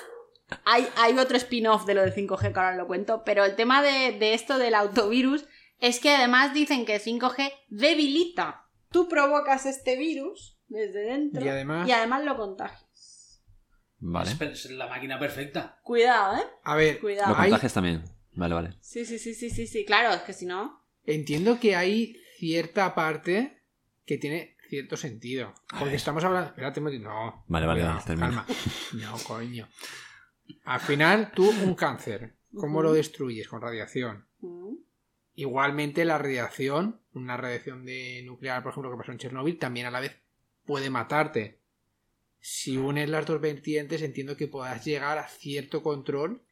[0.65, 3.83] hay, hay otro spin-off de lo del 5G que ahora lo cuento, pero el tema
[3.83, 5.45] de, de esto del autovirus
[5.81, 8.67] es que además dicen que el 5G debilita.
[8.91, 13.43] Tú provocas este virus desde dentro Y además- y además lo contagias.
[13.99, 14.31] Vale.
[14.53, 15.79] Es, la máquina perfecta.
[15.83, 16.45] Cuidado, ¿eh?
[16.65, 17.35] A ver, Lo Cuidado.
[17.37, 18.03] Hay- contagias también.
[18.33, 18.75] Vale, vale.
[18.81, 19.85] Sí, sí, sí, sí, sí, sí.
[19.85, 20.83] Claro, es que si no...
[21.05, 23.63] entiendo que hay cierta parte
[24.07, 25.53] que tiene cierto sentido.
[25.79, 26.49] Porque estamos hablando.
[26.51, 27.45] Espérate, no.
[27.49, 28.47] Vale, vale, cuidado, vale, calma.
[28.95, 29.69] No, coño.
[30.65, 33.49] Al final, tú, un cáncer, ¿cómo lo destruyes?
[33.49, 34.27] Con radiación.
[35.35, 39.91] Igualmente, la radiación, una radiación de nuclear, por ejemplo, que pasó en Chernobyl, también a
[39.91, 40.17] la vez
[40.65, 41.61] puede matarte.
[42.41, 46.43] Si unes las dos vertientes, entiendo que puedas llegar a cierto control.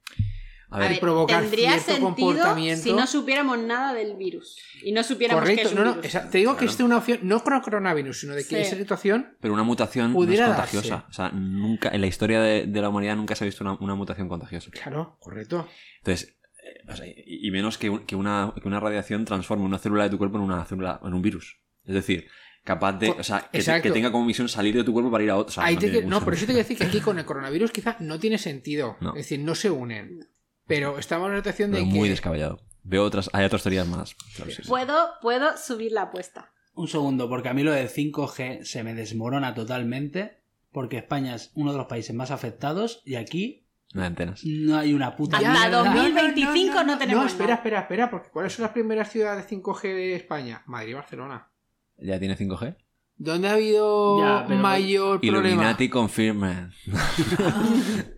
[0.71, 2.83] A A ver, ver, provocar tendría cierto sentido comportamiento.
[2.83, 4.59] si no supiéramos nada del virus.
[4.83, 6.07] Y no supiéramos que Correcto, es un no, no, virus.
[6.07, 6.71] esa- te digo que Claro.
[6.71, 8.57] esta es una opción, no con el coronavirus, sino de que Sí.
[8.57, 10.45] esa situación pero una mutación no es darse.
[10.55, 11.07] contagiosa.
[11.09, 13.75] O sea, nunca, en la historia de, de la humanidad nunca se ha visto una,
[13.81, 14.71] una mutación contagiosa.
[14.71, 15.67] Claro, correcto.
[15.99, 19.79] Entonces, eh, o sea, y, menos que, un- que una, que una radiación transforme una
[19.79, 21.61] célula de tu cuerpo en una célula, en un virus.
[21.87, 22.29] Es decir,
[22.63, 25.31] capaz de, o sea, que, que tenga como misión salir de tu cuerpo para ir
[25.31, 25.49] a otro.
[25.49, 26.47] O sea, Ahí no te- no, por eso te sentido.
[26.49, 28.99] quiero decir que aquí con el coronavirus quizá no tiene sentido.
[29.01, 29.11] No.
[29.13, 30.29] Es decir, no se unen.
[30.69, 31.95] Pero estamos en la situación de Pero que...
[31.97, 32.61] muy descabellado.
[32.85, 34.15] Veo otras, hay otras teorías más.
[34.37, 34.69] Claro, sí, sí.
[34.69, 36.53] Puedo, puedo subir la apuesta.
[36.75, 40.37] Un segundo, porque a mí lo del 5G se me desmorona totalmente.
[40.71, 44.45] Porque España es uno de los países más afectados y aquí No hay antenas.
[44.45, 45.79] no hay una puta Hasta mierda.
[45.83, 47.55] 2025 no tenemos No, espera, nada.
[47.57, 50.63] espera, espera, porque ¿cuáles son las primeras ciudades 5G de España?
[50.67, 51.51] Madrid y Barcelona.
[51.97, 52.77] ¿Ya tiene 5G?
[53.17, 55.49] ¿Dónde ha habido Ya, mayor problema?
[55.49, 56.69] Illuminati confirmed.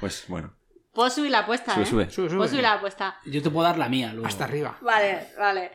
[0.00, 0.52] pues bueno,
[0.98, 1.86] Puedo subir la apuesta, sube, ¿eh?
[1.86, 2.10] sube.
[2.10, 2.36] Sube, sube.
[2.38, 3.20] Puedo subir la apuesta.
[3.24, 4.26] Yo te puedo dar la mía luego.
[4.26, 4.76] Hasta arriba.
[4.80, 5.70] Vale, vale.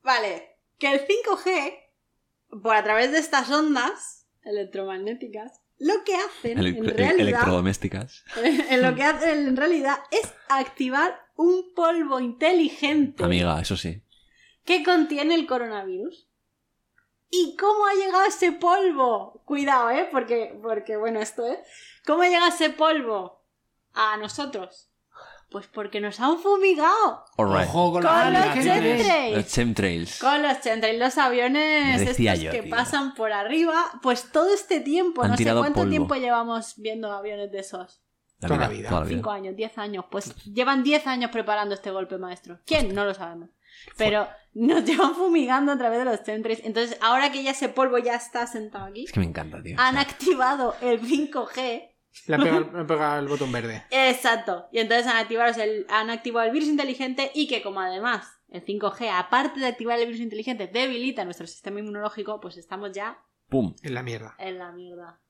[0.00, 0.56] Vale.
[0.78, 1.78] Que el 5G,
[2.62, 8.24] por a través de estas ondas electromagnéticas, lo que hacen Ele- en realidad, electrodomésticas.
[8.70, 14.02] en lo que hacen en realidad es activar un polvo inteligente Amiga, eso sí.
[14.64, 16.26] que contiene el coronavirus.
[17.28, 19.42] ¿Y cómo ha llegado ese polvo?
[19.44, 20.08] Cuidado, ¿eh?
[20.10, 21.58] Porque, porque bueno, esto es.
[22.06, 23.35] ¿Cómo llega ese polvo
[23.96, 24.90] a nosotros?
[25.50, 27.24] Pues porque nos han fumigado.
[27.36, 29.36] Ojo con, los chemtrails.
[29.36, 30.18] Los chemtrails.
[30.18, 32.70] Con los chemtrails, los aviones estos yo, que tío.
[32.70, 33.92] pasan por arriba.
[34.02, 35.90] Pues todo este tiempo, Han no sé cuánto polvo.
[35.90, 38.02] tiempo llevamos viendo aviones de esos.
[38.38, 38.88] La Toda la vida.
[38.88, 39.18] Toda la vida.
[39.18, 40.04] Cinco años, diez años.
[40.10, 42.60] Pues llevan diez años preparando este golpe maestro.
[42.66, 42.92] ¿Quién?
[42.94, 43.50] No lo sabemos.
[43.96, 46.64] Pero nos llevan fumigando a través de los chemtrails.
[46.64, 49.76] Entonces, ahora que ya ese polvo ya está sentado aquí, Es que me encanta, tío.
[49.76, 51.92] O han sea, activado el 5G.
[52.26, 53.84] Le han pegado el botón verde.
[53.90, 54.66] Exacto.
[54.72, 58.64] Y entonces han activado, el, han activado el virus inteligente y que como además el
[58.64, 63.18] 5G, aparte de activar el virus inteligente, debilita nuestro sistema inmunológico, pues estamos ya
[63.48, 63.74] ¡Pum!
[63.82, 64.34] En la mierda.
[64.38, 65.20] en la mierda.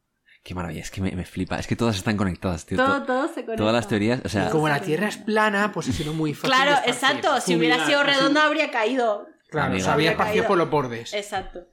[0.43, 1.59] Qué maravilla, es que me, me flipa.
[1.59, 2.79] Es que todas están conectadas, tío.
[2.79, 3.57] Todo, To- todo se conecta.
[3.57, 6.35] todas las teorías, o sea, Y como la Tierra es plana, pues ha sido muy
[6.35, 6.51] fácil.
[6.55, 7.41] Claro, exacto.
[7.41, 8.11] Si hubiera sido así.
[8.13, 9.27] redonda habría caído.
[9.51, 11.13] Claro, o sea, había Habría espacio por los bordes.
[11.15, 11.67] Exacto.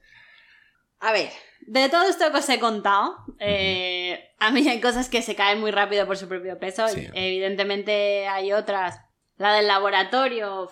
[0.98, 1.30] A ver,
[1.66, 5.60] de todo esto que os he contado, eh, a mí hay cosas que se caen
[5.60, 6.86] muy rápido por su propio peso.
[6.88, 7.06] Sí.
[7.14, 9.00] Evidentemente hay otras.
[9.36, 10.68] La del laboratorio,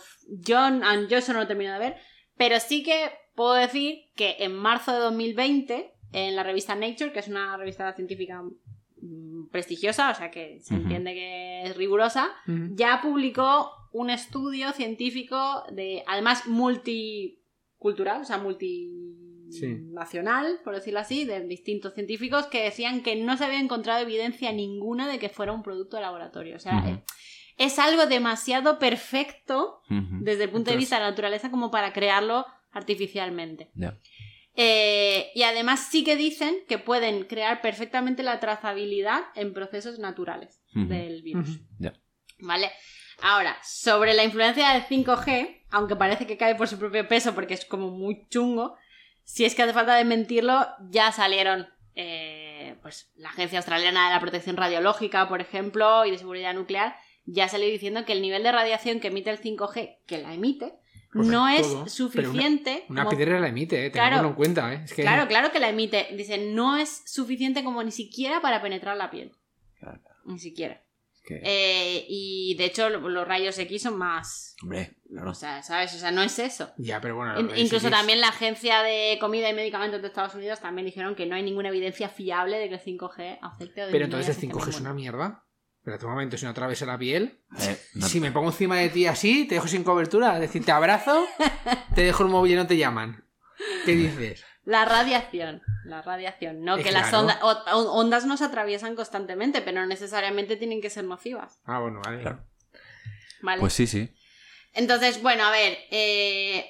[0.46, 1.96] John and Johnson no lo termino de ver.
[2.36, 7.20] Pero sí que puedo decir que en marzo de 2020, en la revista Nature, que
[7.20, 8.42] es una revista científica
[9.00, 15.64] mm, prestigiosa, o sea que se entiende que es rigurosa, ya publicó un estudio científico
[15.72, 18.38] de, además, multicultural, o sea,
[19.60, 24.52] multinacional, por decirlo así, de distintos científicos que decían que no se había encontrado evidencia
[24.52, 26.56] ninguna de que fuera un producto de laboratorio.
[26.56, 27.02] O sea, eh,
[27.56, 32.46] es algo demasiado perfecto desde el punto de vista de la naturaleza como para crearlo
[32.70, 33.70] artificialmente.
[34.54, 40.62] Eh, y además sí que dicen que pueden crear perfectamente la trazabilidad en procesos naturales
[40.74, 41.60] del virus.
[42.38, 42.70] ¿Vale?
[43.22, 47.54] Ahora, sobre la influencia del 5G, aunque parece que cae por su propio peso porque
[47.54, 48.76] es como muy chungo,
[49.24, 54.20] si es que hace falta desmentirlo, ya salieron eh, pues la Agencia Australiana de la
[54.20, 58.50] Protección Radiológica, por ejemplo, y de Seguridad Nuclear, ya salió diciendo que el nivel de
[58.52, 60.74] radiación que emite el 5G, que la emite,
[61.12, 62.84] Pues no es todo, pero suficiente.
[62.88, 64.26] Una como- piedra la emite, eh, Claro.
[64.26, 64.80] en cuenta, eh.
[64.84, 66.08] Es que Claro, claro que la emite.
[66.16, 69.32] Dice, no es suficiente como ni siquiera para penetrar la piel.
[69.78, 70.18] Claro, claro.
[70.24, 70.82] Ni siquiera.
[71.28, 74.56] Eh, y de hecho, lo- los rayos X son más.
[74.62, 75.30] Hombre, claro.
[75.30, 75.94] O sea, ¿sabes?
[75.94, 76.72] O sea, no es eso.
[76.78, 77.38] Ya, pero bueno.
[77.40, 81.26] In- incluso también la Agencia de Comida y Medicamentos de Estados Unidos también dijeron que
[81.26, 84.50] no hay ninguna evidencia fiable de que el 5G afecte o Pero entonces el el
[84.50, 85.44] 5G es una mierda.
[85.78, 87.40] Espérate un momento, si no atraviesa la piel.
[87.58, 90.34] Eh, no- Si me pongo encima de ti así, te dejo sin cobertura.
[90.34, 91.24] Es decir, te abrazo,
[91.94, 93.24] te dejo el móvil y no te llaman.
[93.84, 94.44] ¿Qué dices?
[94.64, 99.60] La radiación, la radiación, no Eh, que las ondas, o- o- ondas nos atraviesan constantemente,
[99.60, 102.20] pero no necesariamente tienen que ser nocivas, Ah, bueno, vale.
[102.20, 102.46] Claro.
[103.42, 103.60] ¿vale?
[103.60, 104.14] Pues sí, sí.
[104.72, 106.64] Entonces, bueno, a ver, eh,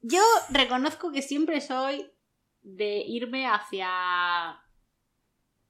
[0.00, 0.20] yo
[0.50, 2.10] reconozco que siempre soy
[2.62, 4.60] de irme hacia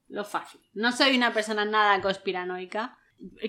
[0.07, 0.61] lo fácil.
[0.73, 2.97] No soy una persona nada conspiranoica.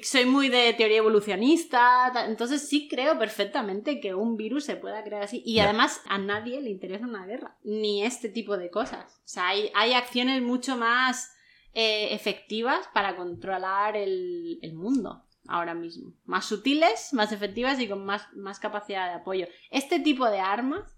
[0.03, 5.03] Soy muy de teoría evolucionista, ta- entonces sí creo perfectamente que un virus se pueda
[5.05, 5.43] crear así.
[5.47, 9.17] Y además a nadie le interesa una guerra, ni este tipo de cosas.
[9.25, 11.35] O sea, hay, hay acciones mucho más
[11.75, 16.13] eh, efectivas para controlar el, el mundo ahora mismo.
[16.25, 19.47] Más sutiles, más efectivas y con más, más capacidad de apoyo.
[19.71, 20.97] Este tipo de armas,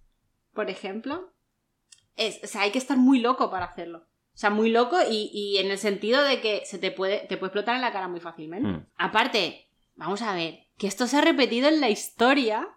[0.53, 1.33] por ejemplo,
[2.17, 4.07] es, o sea, hay que estar muy loco para hacerlo.
[4.35, 7.37] O sea, muy loco y, y en el sentido de que se te puede, te
[7.37, 8.69] puede explotar en la cara muy fácilmente.
[8.69, 8.87] Mm.
[8.97, 12.69] Aparte, vamos a ver, que esto se ha repetido en la historia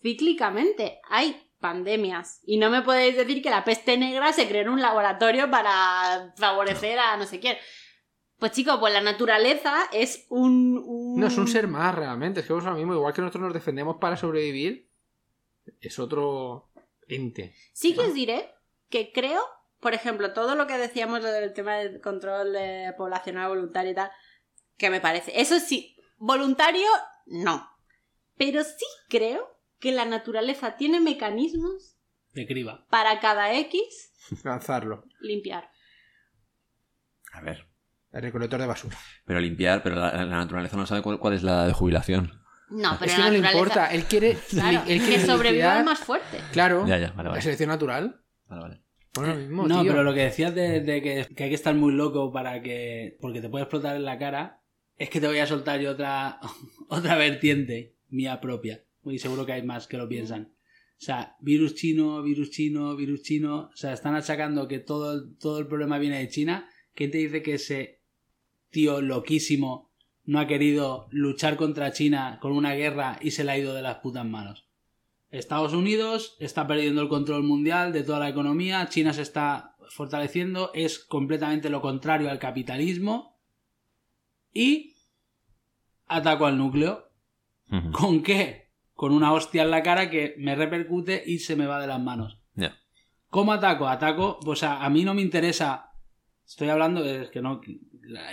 [0.00, 1.00] cíclicamente.
[1.08, 2.40] Hay pandemias.
[2.44, 6.32] Y no me podéis decir que la peste negra se creó en un laboratorio para
[6.36, 7.56] favorecer a no sé quién.
[8.38, 10.82] Pues chicos, pues la naturaleza es un...
[10.84, 12.40] un- No es un ser más realmente.
[12.40, 12.94] Es que es lo mismo.
[12.94, 14.88] Igual que nosotros nos defendemos para sobrevivir,
[15.80, 16.70] es otro
[17.06, 17.54] ente.
[17.72, 18.50] Sí que os diré
[18.88, 19.42] que creo,
[19.82, 24.10] por ejemplo, todo lo que decíamos del tema del control eh, poblacional voluntario y tal,
[24.78, 25.38] que me parece.
[25.40, 26.86] Eso sí, voluntario,
[27.26, 27.68] no.
[28.38, 31.98] Pero sí creo que la naturaleza tiene mecanismos
[32.32, 32.86] De criba.
[32.90, 34.12] para cada X
[34.44, 35.04] Lanzarlo.
[35.20, 35.68] limpiar.
[37.32, 37.66] A ver.
[38.12, 38.96] El recolector de basura.
[39.24, 42.40] Pero limpiar, pero la, la naturaleza no sabe cuál, cuál es la edad de jubilación.
[42.68, 43.86] No, pero es que la no le importa.
[43.86, 44.38] Él quiere.
[44.50, 46.38] Claro, él quiere que sobreviva el más fuerte.
[46.52, 46.86] Claro.
[46.86, 48.22] Ya, ya, vale, La selección natural.
[48.46, 48.81] Vale, vale.
[49.14, 49.90] Bueno, lo mismo, No, tío.
[49.92, 53.16] pero lo que decías de, de que, que hay que estar muy loco para que.
[53.20, 54.62] porque te puede explotar en la cara.
[54.96, 56.38] Es que te voy a soltar yo otra,
[56.88, 58.84] otra vertiente mía propia.
[59.04, 60.52] Y seguro que hay más que lo piensan.
[61.00, 63.70] O sea, virus chino, virus chino, virus chino.
[63.72, 66.68] O sea, están achacando que todo, todo el problema viene de China.
[66.94, 68.00] ¿Quién te dice que ese
[68.70, 69.90] tío loquísimo
[70.24, 73.82] no ha querido luchar contra China con una guerra y se le ha ido de
[73.82, 74.68] las putas manos?
[75.32, 80.70] Estados Unidos está perdiendo el control mundial de toda la economía, China se está fortaleciendo,
[80.74, 83.40] es completamente lo contrario al capitalismo
[84.52, 84.94] y
[86.06, 87.08] ataco al núcleo.
[87.92, 88.70] ¿Con qué?
[88.92, 92.00] Con una hostia en la cara que me repercute y se me va de las
[92.00, 92.38] manos.
[93.28, 93.88] ¿Cómo ataco?
[93.88, 95.90] Ataco, o sea, a mí no me interesa.
[96.46, 97.62] Estoy hablando de que no.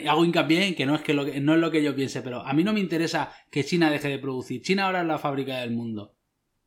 [0.06, 2.22] Hago hincapié en que no es que lo que- no es lo que yo piense,
[2.22, 4.62] pero a mí no me interesa que China deje de producir.
[4.62, 6.16] China ahora es la fábrica del mundo.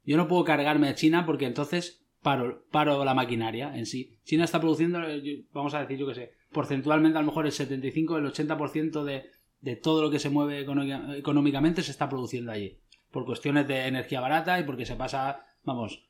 [0.05, 4.17] Yo no puedo cargarme a China porque entonces paro, paro la maquinaria en sí.
[4.25, 7.53] China está produciendo, eh, vamos a decir, yo que sé, porcentualmente a lo mejor el
[7.53, 9.25] 75, el 80% de,
[9.61, 12.79] de todo lo que se mueve económica- económicamente se está produciendo allí.
[13.11, 16.09] Por cuestiones de energía barata y porque se pasa, vamos,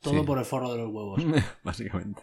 [0.00, 0.26] todo Sí.
[0.26, 1.22] por el forro de los huevos.
[1.62, 2.22] Básicamente.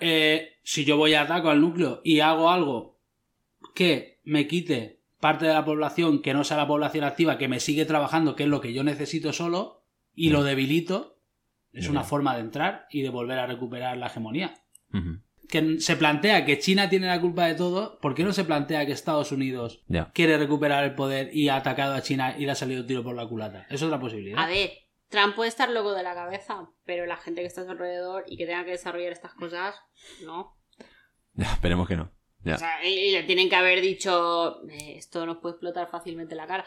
[0.00, 2.98] Eh, si yo voy a ataco al núcleo y hago algo
[3.74, 7.60] que me quite parte de la población que no sea la población activa, que me
[7.60, 9.81] sigue trabajando, que es lo que yo necesito solo,
[10.14, 11.18] y lo debilito,
[11.72, 14.54] es una forma de entrar y de volver a recuperar la hegemonía.
[15.48, 18.86] Que se plantea que China tiene la culpa de todo, ¿por qué no se plantea
[18.86, 19.82] que Estados Unidos
[20.14, 23.02] quiere recuperar el poder y ha atacado a China y le ha salido un tiro
[23.02, 23.66] por la culata?
[23.68, 24.38] Es otra posibilidad.
[24.38, 24.70] A ver,
[25.08, 28.24] Trump puede estar loco de la cabeza, pero la gente que está a su alrededor
[28.28, 29.74] y que tenga que desarrollar estas cosas,
[30.24, 30.56] no.
[31.34, 32.10] Ya, esperemos que no.
[32.44, 32.54] Ya.
[32.54, 36.34] O sea, y y le tienen que haber dicho, "Eh, esto nos puede explotar fácilmente
[36.34, 36.64] la cara.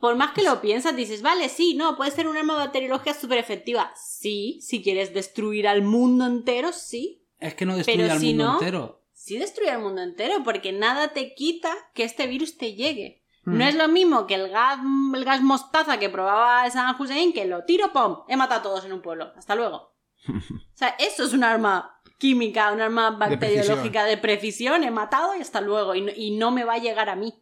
[0.00, 3.38] Por más que lo piensas, dices, vale, sí, no, puede ser un arma bacteriológica súper
[3.38, 3.92] efectiva.
[3.96, 7.22] Sí, si quieres destruir al mundo entero, sí.
[7.40, 9.02] Es que no destruye Pero al si mundo no- entero.
[9.12, 13.22] Sí destruye al mundo entero, porque nada te quita que este virus te llegue.
[13.44, 14.78] No es lo mismo que el gas,
[15.14, 18.18] el gas mostaza que probaba San Hussein, que lo tiro, ¡pum!
[18.28, 19.32] He matado a todos en un pueblo.
[19.36, 19.94] Hasta luego.
[20.76, 24.84] O sea, eso es un arma química, un arma bacteriológica de precisión.
[24.84, 25.94] He matado y hasta luego.
[25.94, 27.32] Y no, y no me va a llegar a mí.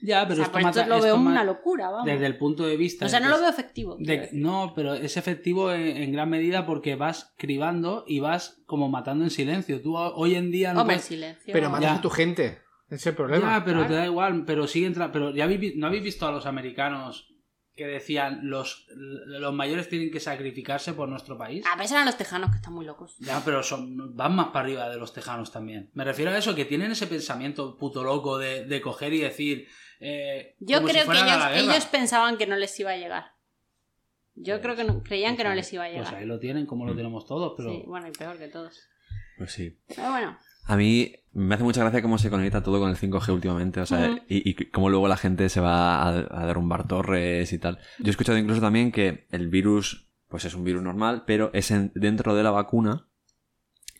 [0.00, 2.06] Ya, O pero sea, esto por mata- esto lo esto veo ma- una locura, vamos.
[2.06, 3.06] Desde el punto de vista.
[3.06, 3.96] O sea, no lo veo efectivo.
[3.98, 8.88] de- no, pero es efectivo en, en gran medida porque vas cribando y vas como
[8.88, 9.82] matando en silencio.
[9.82, 11.52] Tú ho- hoy en día no Hombre, puedes- silencio.
[11.52, 11.94] Pero matas Ya.
[11.96, 12.60] a tu gente.
[12.86, 13.58] Ese es el problema.
[13.58, 13.88] Ya, pero claro.
[13.92, 17.26] te da igual, pero sigue entra- pero ya habéis no habéis visto a los americanos
[17.74, 21.64] que decían los, los mayores tienen que sacrificarse por nuestro país.
[21.72, 23.14] A veces eran los tejanos que están muy locos.
[23.20, 25.90] Ya, pero son, van más para arriba de los tejanos también.
[25.94, 29.66] Me refiero a eso, que tienen ese pensamiento puto loco de, de coger y decir.
[30.00, 33.32] Eh, Yo como si creo que ellos, pensaban que no les iba a llegar.
[34.34, 36.08] Yo Pues- creo que no- creían que no Pues les iba a ahí- llegar.
[36.10, 36.96] Pues ahí lo tienen, como lo Mm.
[36.96, 37.70] tenemos todos, pero.
[37.70, 38.78] Sí, bueno, y peor que todos.
[39.36, 39.78] Pues sí.
[39.88, 40.38] Pero bueno,
[40.70, 43.86] A mí me hace mucha gracia cómo se conecta todo con el 5G últimamente, o
[43.86, 46.08] sea, y, y cómo luego la gente se va a,
[46.42, 47.78] a derrumbar torres y tal.
[48.00, 51.70] Yo he escuchado incluso también que el virus, pues es un virus normal, pero es
[51.70, 53.06] en- dentro de la vacuna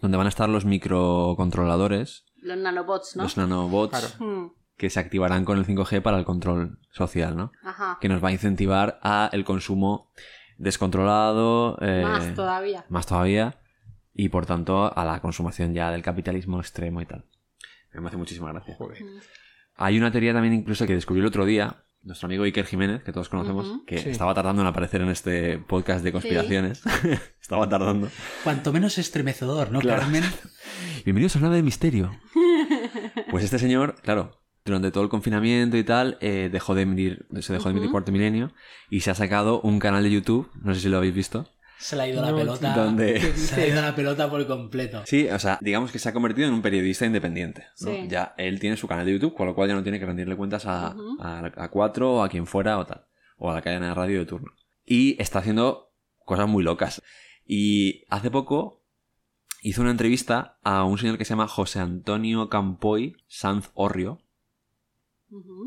[0.02, 3.22] donde van a estar los microcontroladores, los nanobots, ¿no?
[3.22, 4.54] los nanobots, Claro.
[4.78, 7.52] Que se activarán con el 5G para el control social, ¿no?
[7.62, 7.98] Ajá.
[8.00, 10.10] Que nos va a incentivar a el consumo
[10.56, 12.84] descontrolado, eh, Más todavía.
[12.88, 13.58] más todavía,
[14.14, 17.24] y por tanto a la consumación ya del capitalismo extremo y tal.
[17.92, 18.74] Me hace muchísima gracia.
[18.76, 19.02] Joder.
[19.02, 19.18] Mm.
[19.76, 23.12] Hay una teoría también incluso que descubrí el otro día, nuestro amigo Iker Jiménez, que
[23.12, 24.10] todos conocemos, que Sí.
[24.10, 26.82] estaba tardando en aparecer en este podcast de conspiraciones.
[27.40, 28.08] estaba tardando.
[28.44, 30.02] Cuanto menos estremecedor, ¿no, Claro.
[30.02, 30.24] Carmen?
[31.04, 32.10] Bienvenidos a Nave de Misterio.
[33.30, 34.37] Pues este señor, claro,
[34.68, 37.90] durante todo el confinamiento y tal, eh, dejó de emitir, se dejó de emitir.
[37.90, 38.52] Cuarto Milenio
[38.90, 41.46] y se ha sacado un canal de YouTube, no sé si lo habéis visto.
[41.78, 42.74] Se le ha ido la pelota.
[42.74, 43.20] ¿dónde?
[43.36, 45.02] Se le ha ido la pelota por completo.
[45.06, 47.66] Sí, o sea, digamos que se ha convertido en un periodista independiente.
[47.80, 47.92] ¿no?
[47.92, 48.06] Sí.
[48.08, 50.36] Ya él tiene su canal de YouTube, con lo cual ya no tiene que rendirle
[50.36, 53.06] cuentas a, a, a Cuatro o a quien fuera o tal.
[53.36, 54.52] O a la cadena de radio de turno.
[54.84, 55.92] Y está haciendo
[56.24, 57.00] cosas muy locas.
[57.46, 58.84] Y hace poco
[59.62, 64.20] hizo una entrevista a un señor que se llama José Antonio Campoy Sanz Orrio.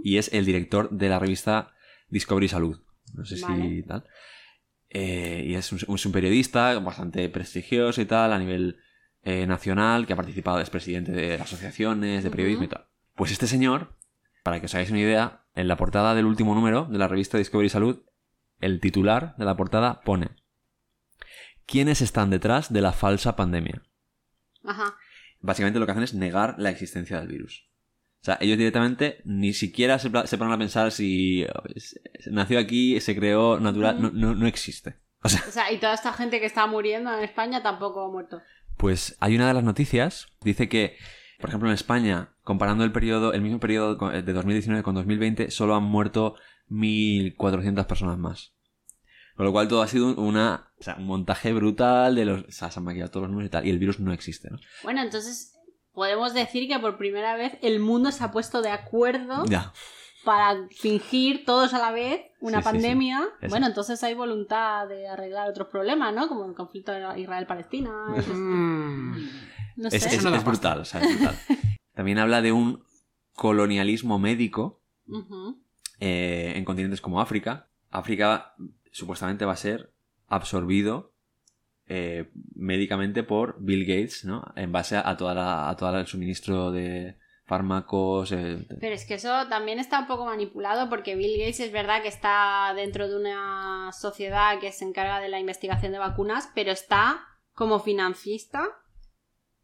[0.03, 1.73] Y es el director de la revista
[2.09, 2.79] Discovery Salud.
[3.13, 4.05] No sé si tal.
[4.89, 8.77] Eh, y es un, es un periodista bastante prestigioso y tal a nivel
[9.23, 12.87] eh, nacional, que ha participado, es presidente de asociaciones de periodismo y tal.
[13.15, 13.95] Pues este señor,
[14.43, 17.37] para que os hagáis una idea, en la portada del último número de la revista
[17.37, 18.03] Discovery Salud,
[18.59, 20.29] el titular de la portada pone
[21.65, 23.83] ¿Quiénes están detrás de la falsa pandemia?
[24.63, 24.95] Ajá.
[25.39, 27.70] básicamente lo que hacen es negar la existencia del virus.
[28.21, 31.99] O sea, ellos directamente ni siquiera se, se ponen a pensar si eh, s-
[32.29, 34.97] nació aquí, se creó natural, no, no, no existe.
[35.23, 38.11] O sea, O sea, y toda esta gente que está muriendo en España tampoco ha
[38.11, 38.41] muerto.
[38.77, 40.97] pues hay una de las noticias, dice que,
[41.39, 45.75] por ejemplo, en España, comparando el periodo, el mismo periodo de 2019 con 2020, solo
[45.75, 46.35] han muerto
[46.69, 48.53] 1.400 personas más.
[49.35, 52.41] Con lo cual todo ha sido un- una, o sea, un montaje brutal de los...
[52.43, 54.49] O sea, se han maquillado todos los números y tal, y el virus no existe,
[54.51, 54.59] ¿no?
[54.83, 55.53] Bueno, entonces
[55.93, 59.73] podemos decir que por primera vez el mundo se ha puesto de acuerdo Ya.
[60.23, 62.71] para fingir todos a la vez una Sí, sí, sí.
[62.73, 63.29] pandemia.
[63.49, 66.27] Bueno, entonces hay voluntad de arreglar otros problemas, ¿no?
[66.27, 67.91] Como el conflicto de Israel-Palestina.
[68.17, 69.15] eso- Mm.
[69.77, 70.15] No Es, sé.
[70.15, 71.35] es- brutal, o sea, es brutal.
[71.93, 72.83] También habla de un
[73.35, 74.81] colonialismo médico
[75.99, 77.69] eh, en continentes como África.
[77.89, 78.53] África
[78.91, 79.93] supuestamente va a ser
[80.27, 81.10] absorbido
[81.93, 84.45] eh, médicamente por Bill Gates, ¿no?
[84.55, 88.31] En base a, toda la, a todo el suministro de fármacos.
[88.31, 92.01] eh, Pero es que eso también está un poco manipulado porque Bill Gates es verdad
[92.01, 96.71] que está dentro de una sociedad que se encarga de la investigación de vacunas, pero
[96.71, 98.63] está como financista,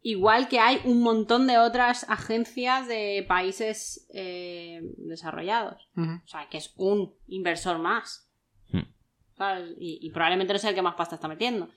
[0.01, 5.87] igual que hay un montón de otras agencias de países eh, desarrollados.
[5.95, 8.29] O sea, que es un inversor más.
[8.73, 8.81] Hmm.
[9.37, 9.77] ¿Sabes?
[9.79, 11.69] Y, y probablemente no sea el que más pasta está metiendo.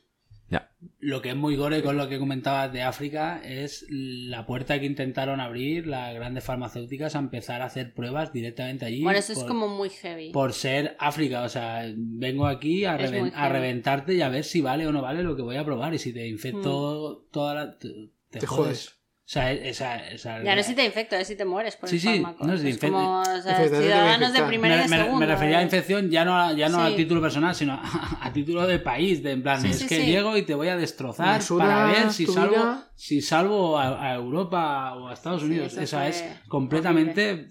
[0.99, 4.87] Lo que es muy gore con lo que comentabas de África es la puerta que
[4.87, 9.03] intentaron abrir las grandes farmacéuticas a empezar a hacer pruebas directamente allí.
[9.03, 10.31] Bueno, eso es como muy heavy.
[10.33, 14.61] Por ser África, o sea, vengo aquí a, reven- a reventarte y a ver si
[14.63, 15.93] vale o no vale lo que voy a probar.
[15.95, 17.79] Y si te infecto toda la.
[17.79, 17.89] Te,
[18.31, 18.67] te Te jodes.
[18.67, 19.00] jodes.
[19.31, 19.97] O sea, esa.
[20.09, 22.09] esa Ya no es si te infecto, es si te mueres por Sí, el sí,
[22.09, 22.45] fármaco.
[22.49, 25.19] no es de es como o sea, ciudadanos de primera y me, de me- segunda.
[25.25, 25.65] me refería a ¿eh?
[25.67, 26.93] infección ya no, a- ya no Sí.
[26.95, 29.87] a título personal, sino a, a título de país, de en plan, Sí, es sí,
[29.87, 30.07] que sí.
[30.07, 32.91] llego y te voy a destrozar suda para ver si salvo, vida.
[32.97, 35.77] si salvo a, a Europa o a Estados Sí, Unidos.
[35.77, 37.49] Esa es completamente...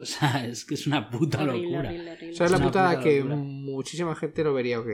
[0.00, 1.88] O sea, es que es una puta Horrible, locura.
[1.90, 2.34] horrible, horrible.
[2.34, 3.36] Esa es la putada puta que locura.
[3.36, 4.88] muchísima gente lo vería ok.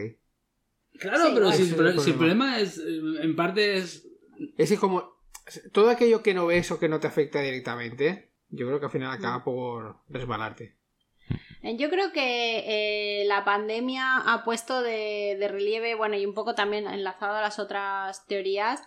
[1.01, 2.61] Claro, Sí, pero si, Ese es el problema.
[2.61, 4.07] es, eh, en parte es...
[4.59, 5.22] Es que como
[5.73, 8.93] todo aquello que no ves o que no te afecta directamente, yo creo que al
[8.93, 9.19] final Mm.
[9.21, 10.77] acaba por resbalarte.
[11.63, 16.35] Eh, Yo creo que eh, la pandemia ha puesto de, de relieve, bueno, y un
[16.35, 18.83] poco también enlazado a las otras teorías,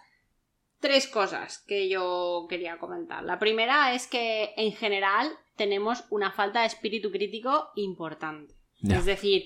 [0.79, 3.23] tres cosas que yo quería comentar.
[3.23, 8.53] La primera es que en general tenemos una falta de espíritu crítico importante.
[8.87, 9.45] Es decir,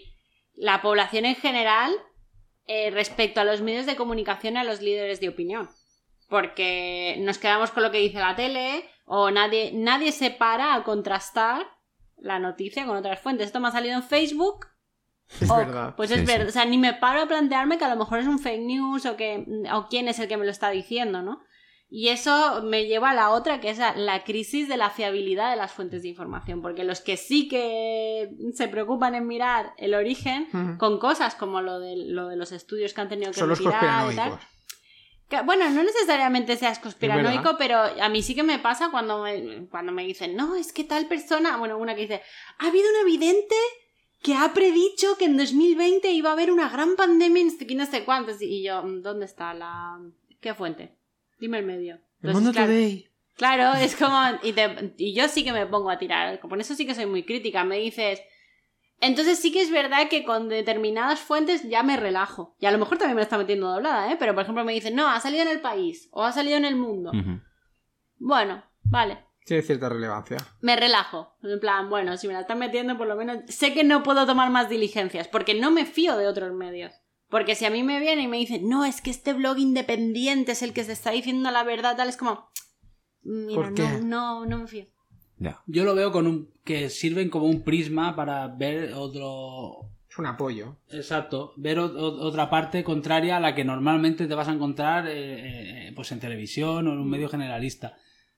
[0.55, 1.95] la población en general
[2.65, 5.69] eh, respecto a los medios de comunicación y a los líderes de opinión.
[6.29, 10.83] Porque nos quedamos con lo que dice la tele o nadie, nadie se para a
[10.83, 11.65] contrastar
[12.17, 13.47] la noticia con otras fuentes.
[13.47, 14.67] Esto me ha salido en Facebook.
[15.41, 15.95] Es verdad.
[15.95, 16.25] Pues es sí.
[16.25, 16.47] verdad.
[16.47, 19.05] O sea, ni me paro a plantearme que a lo mejor es un fake news
[19.05, 21.41] o que o quién es el que me lo está diciendo, ¿no?
[21.91, 25.57] Y eso me lleva a la otra, que es la, crisis de la fiabilidad de
[25.57, 26.61] las fuentes de información.
[26.61, 30.47] Porque los que sí que se preocupan en mirar el origen,
[30.77, 33.59] con cosas como lo de, lo de los estudios que han tenido que Son los
[33.59, 34.39] y tal,
[35.45, 39.91] bueno, no necesariamente seas conspiranoico, pero a mí sí que me pasa cuando me, cuando
[39.91, 42.21] me dicen, no, es que tal persona, bueno, una que dice,
[42.57, 43.55] ha habido una vidente
[44.21, 47.67] que ha predicho que en 2020 iba a haber una gran pandemia y no sé
[47.67, 48.41] qué, no sé cuántos.
[48.41, 49.99] Y yo, ¿dónde está la...
[50.41, 50.95] qué fuente?
[51.39, 51.95] Dime el medio.
[51.95, 53.09] El Entonces, mundo claro, today.
[53.37, 54.17] Claro, es como.
[54.43, 56.41] Y, te- y yo sí que me pongo a tirar.
[56.41, 57.63] Por eso sí que soy muy crítica.
[57.63, 58.21] Me dices.
[59.01, 62.55] Entonces sí que es verdad que con determinadas fuentes ya me relajo.
[62.59, 64.17] Y a lo mejor también me lo está metiendo doblada, ¿eh?
[64.19, 66.09] Pero por ejemplo me dicen, no, ha salido en el país.
[66.11, 67.11] O ha salido en el mundo.
[68.17, 69.25] Bueno, vale.
[69.45, 70.37] Tiene cierta relevancia.
[70.61, 71.37] Me relajo.
[71.41, 74.25] En plan, bueno, si me la están metiendo, por lo menos sé que no puedo
[74.25, 75.27] tomar más diligencias.
[75.27, 76.93] Porque no me fío de otros medios.
[77.29, 80.51] Porque si a mí me viene y me dicen, no, es que este blog independiente
[80.51, 82.51] es el que se está diciendo la verdad, tal, es como.
[83.21, 83.83] Mira, ¿Por qué?
[83.83, 84.87] no, no, no me fío.
[85.39, 85.61] Ya.
[85.67, 86.49] Yo lo veo con un...
[86.63, 89.89] que sirven como un prisma para ver otro...
[90.09, 90.77] Es un apoyo.
[90.89, 95.07] Exacto, ver o- o- otra parte contraria a la que normalmente te vas a encontrar
[95.07, 97.95] eh, eh, pues en televisión o en un medio generalista.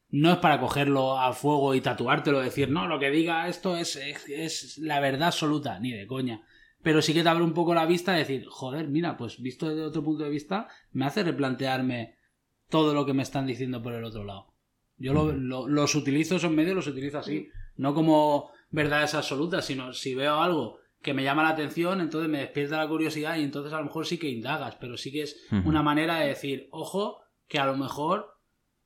[0.10, 3.96] No es para cogerlo a fuego y tatuártelo, decir, no, lo que diga esto es,
[3.96, 6.42] es, es la verdad absoluta, ni de coña.
[6.84, 9.70] Pero sí que te abre un poco la vista de decir, joder, mira, pues visto
[9.70, 12.16] desde otro punto de vista, me hace replantearme
[12.70, 14.51] todo lo que me están diciendo por el otro lado.
[15.02, 17.50] Yo lo- lo- los utilizo, esos medios los utilizo así.
[17.78, 22.40] No como verdades absolutas, sino si veo algo que me llama la atención, entonces me
[22.40, 25.36] despierta la curiosidad y entonces a lo mejor sí que indagas, pero sí que es
[25.66, 27.18] una manera de decir, ojo,
[27.48, 28.38] que a lo mejor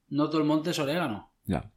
[0.08, 1.34] no todo el monte es orégano.
[1.46, 1.72] Ya.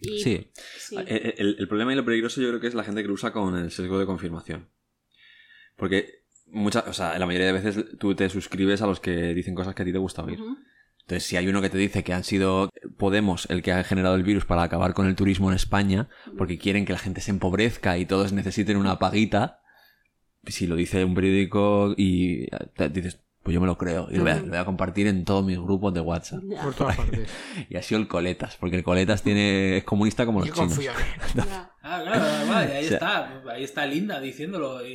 [0.00, 0.50] Y- Sí.
[0.78, 0.96] sí.
[1.06, 3.14] El, el- el problema y lo peligroso yo creo que es la gente que lo
[3.14, 4.68] usa con el sesgo de confirmación.
[5.76, 9.54] Porque muchas, o sea, la mayoría de veces tú te suscribes a los que dicen
[9.54, 10.40] cosas que a ti te gusta oír.
[11.08, 12.68] Entonces, si hay uno que te dice que han sido
[12.98, 16.58] Podemos el que ha generado el virus para acabar con el turismo en España, porque
[16.58, 19.60] quieren que la gente se empobrezca y todos necesiten una paguita,
[20.46, 24.22] si lo dice un periódico y te dices, pues yo me lo creo y lo
[24.24, 26.42] voy a, lo voy a compartir en todos mis grupos de WhatsApp.
[26.62, 27.30] Por todas partes.
[27.70, 30.78] Y ha sido el Coletas, porque el Coletas tiene, es comunista como los Yo chinos.
[31.82, 34.92] Ah, claro, vale, ahí O sea- está, ahí está Linda diciéndolo y,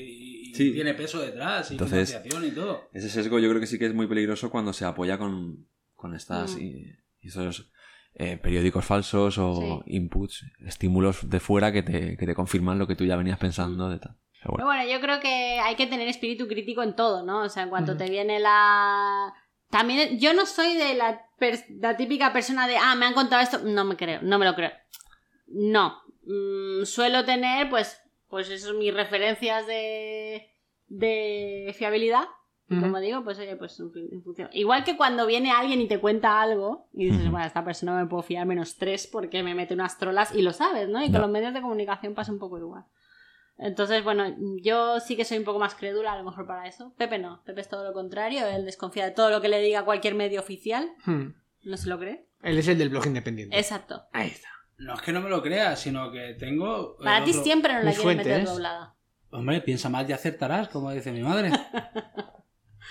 [0.49, 0.71] y Sí.
[0.73, 2.89] tiene peso detrás y Entonces- financiación y todo.
[2.93, 5.65] Ese sesgo yo creo que sí que es muy peligroso cuando se apoya con,
[6.03, 6.61] con estas Mm.
[6.61, 7.71] y, y esos
[8.15, 9.55] eh, periódicos falsos o
[9.85, 9.95] Sí.
[9.95, 13.89] inputs, estímulos de fuera que te, que te confirman lo que tú ya venías pensando
[13.89, 14.17] de tal.
[14.43, 14.83] Pero Pero bueno.
[14.91, 17.41] yo creo que hay que tener espíritu crítico en todo, ¿no?
[17.43, 19.33] O sea, en cuanto te viene la...
[19.71, 23.41] También, yo no soy de la, per- la típica persona de, ah, me han contado
[23.41, 24.71] esto, no me creo, no me lo creo.
[25.47, 25.97] No.
[26.25, 30.49] Mm, suelo tener, pues, pues eso, mis referencias de,
[30.87, 32.25] de fiabilidad.
[32.69, 34.49] Y como digo, pues oye, pues en función.
[34.53, 37.99] Igual que cuando viene alguien y te cuenta algo y dices, bueno, esta persona no
[38.03, 40.99] me puedo fiar menos tres porque me mete unas trolas y lo sabes, ¿no?
[41.01, 41.19] Y con Ya.
[41.19, 42.85] los medios de comunicación pasa un poco igual.
[43.59, 44.25] Entonces, bueno,
[44.63, 46.93] yo sí que soy un poco más crédula a lo mejor para eso.
[46.97, 49.85] Pepe no, Pepe es todo lo contrario, él desconfía de todo lo que le diga
[49.85, 51.33] cualquier medio oficial, Hmm.
[51.65, 52.25] no se lo cree.
[52.41, 53.55] Él es el del blog independiente.
[53.57, 54.03] Exacto.
[54.11, 54.49] Ahí está.
[54.79, 56.97] No es que no me lo creas, sino que tengo...
[56.99, 58.95] el Para ti otro- siempre nos la Mis quiere meter doblada.
[59.29, 61.51] Hombre, piensa más y acertarás, como dice mi madre.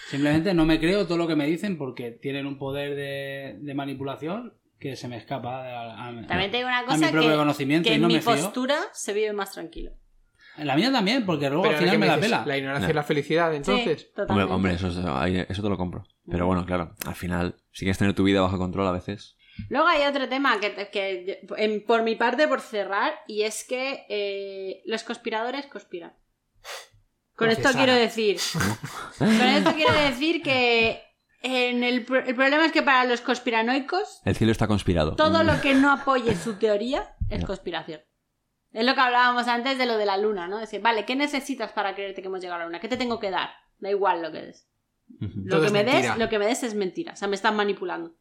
[0.08, 3.74] Simplemente no me creo todo lo que me dicen porque tienen un poder de, de
[3.74, 7.10] manipulación que se me escapa de a, a- También te digo una a mi cosa
[7.12, 8.32] propio que, conocimiento que y en no mi me fío.
[8.32, 9.92] postura se vive más tranquilo.
[10.58, 12.44] En la mía también, porque luego Pero al final me la pela.
[12.44, 12.92] La ignorancia No.
[12.92, 14.10] y la felicidad, entonces.
[14.14, 16.04] Sí, Hombre, eso, es- eso te lo compro.
[16.30, 19.36] Pero bueno, claro, al final, si quieres tener tu vida bajo control a veces.
[19.70, 24.04] Luego hay otro tema que, que en- por mi parte, por cerrar, y es que
[24.10, 26.12] eh, los conspiradores conspiran.
[27.42, 28.38] Con esto quiero decir.
[29.18, 31.02] Con esto quiero decir que
[31.42, 35.16] en el, pro- el problema es que para los conspiranoicos, El cielo está conspirado.
[35.16, 38.00] todo lo que no apoye su teoría es conspiración.
[38.72, 40.58] Es lo que hablábamos antes de lo de la luna, ¿no?
[40.58, 42.80] Decir, vale, ¿qué necesitas para creerte que hemos llegado a la luna?
[42.80, 43.50] ¿Qué te tengo que dar?
[43.78, 44.68] Da igual lo que des.
[45.20, 47.12] Lo Todo que es me des, lo que me des es mentira.
[47.12, 48.14] O sea, me están manipulando.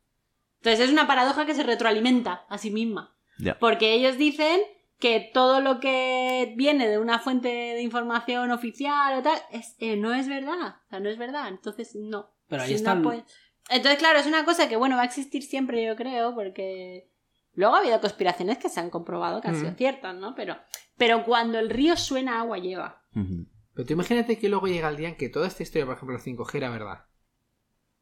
[0.58, 3.16] Entonces es una paradoja que se retroalimenta a sí misma.
[3.60, 4.60] Porque ellos dicen
[5.02, 9.98] que todo lo que viene de una fuente de información oficial o tal, es, eh,
[9.98, 10.76] no es verdad.
[10.86, 11.50] O sea, no es verdad.
[11.50, 12.30] Entonces, no.
[12.48, 13.34] Pero ahí Si está no, el- pues-
[13.70, 17.10] Entonces, claro, es una cosa que, bueno, va a existir siempre, yo creo, porque
[17.54, 19.76] luego ha habido conspiraciones que se han comprobado que han sido Mm.
[19.76, 20.36] ciertas, ¿no?
[20.36, 20.58] Pero,
[20.98, 23.04] pero cuando el río suena, agua lleva.
[23.14, 26.16] Pero tú imagínate que luego llega el día en que toda esta historia, por ejemplo,
[26.16, 27.06] el 5G era verdad.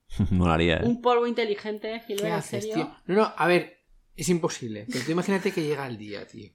[0.32, 0.86] Molaría, ¿eh?
[0.86, 2.74] Un polvo inteligente, ¿Qué Gilbert, ¿en serio?
[2.74, 2.96] tío?
[3.06, 3.80] No, no, a ver,
[4.16, 4.88] es imposible.
[4.92, 6.52] Pero tú imagínate que llega el día, tío.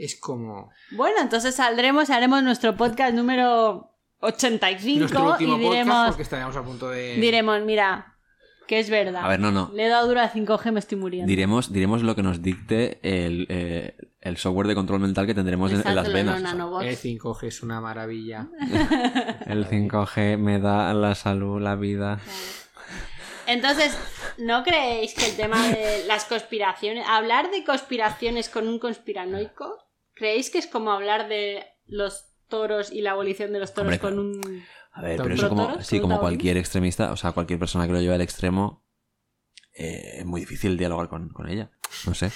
[0.00, 5.72] Es como Bueno, entonces saldremos y haremos nuestro podcast número 85 nuestro último y podcast
[5.72, 7.16] diremos, porque estaríamos a punto de...
[7.16, 8.16] diremos, mira,
[8.66, 9.22] que es verdad.
[9.22, 9.70] A ver, no, no.
[9.74, 11.28] Le he dado duro a 5G, me estoy muriendo.
[11.28, 15.70] Diremos, diremos lo que nos dicte el, eh, el software de control mental que tendremos
[15.70, 16.40] en, las venas.
[16.40, 18.48] El 5G es una maravilla.
[19.46, 22.20] El 5G me da la salud, la vida.
[23.46, 23.98] Entonces,
[24.38, 29.89] ¿no creéis que el tema de las conspiraciones, hablar de conspiraciones con un conspiranoico,
[30.20, 33.98] creéis que es como hablar de los toros y la abolición de los toros Hombre,
[33.98, 34.62] con un...
[34.92, 35.86] A ver, pero ¿Pro eso como, toros?
[35.86, 38.84] sí, ¿Pro como cualquier extremista, o sea, cualquier persona que lo lleve al extremo,
[39.72, 41.70] eh, es muy difícil dialogar con, con ella.
[42.06, 42.30] No sé.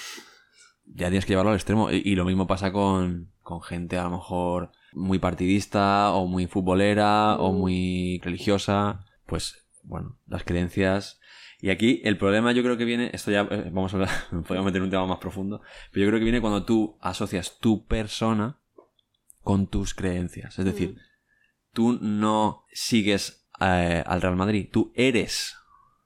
[0.86, 1.90] Ya tienes que llevarlo al extremo.
[1.90, 6.46] Y, y lo mismo pasa con, con gente a lo mejor muy partidista o muy
[6.46, 7.58] futbolera o Mm.
[7.58, 9.04] muy religiosa.
[9.26, 11.20] Pues, bueno, las creencias...
[11.64, 14.10] Y aquí el problema yo creo que viene, esto ya eh, vamos a hablar,
[14.46, 17.58] podemos meter en un tema más profundo, pero yo creo que viene cuando tú asocias
[17.58, 18.60] tu persona
[19.40, 20.58] con tus creencias.
[20.58, 20.98] Es decir, Mm.
[21.72, 25.56] tú no sigues eh, al Real Madrid, tú eres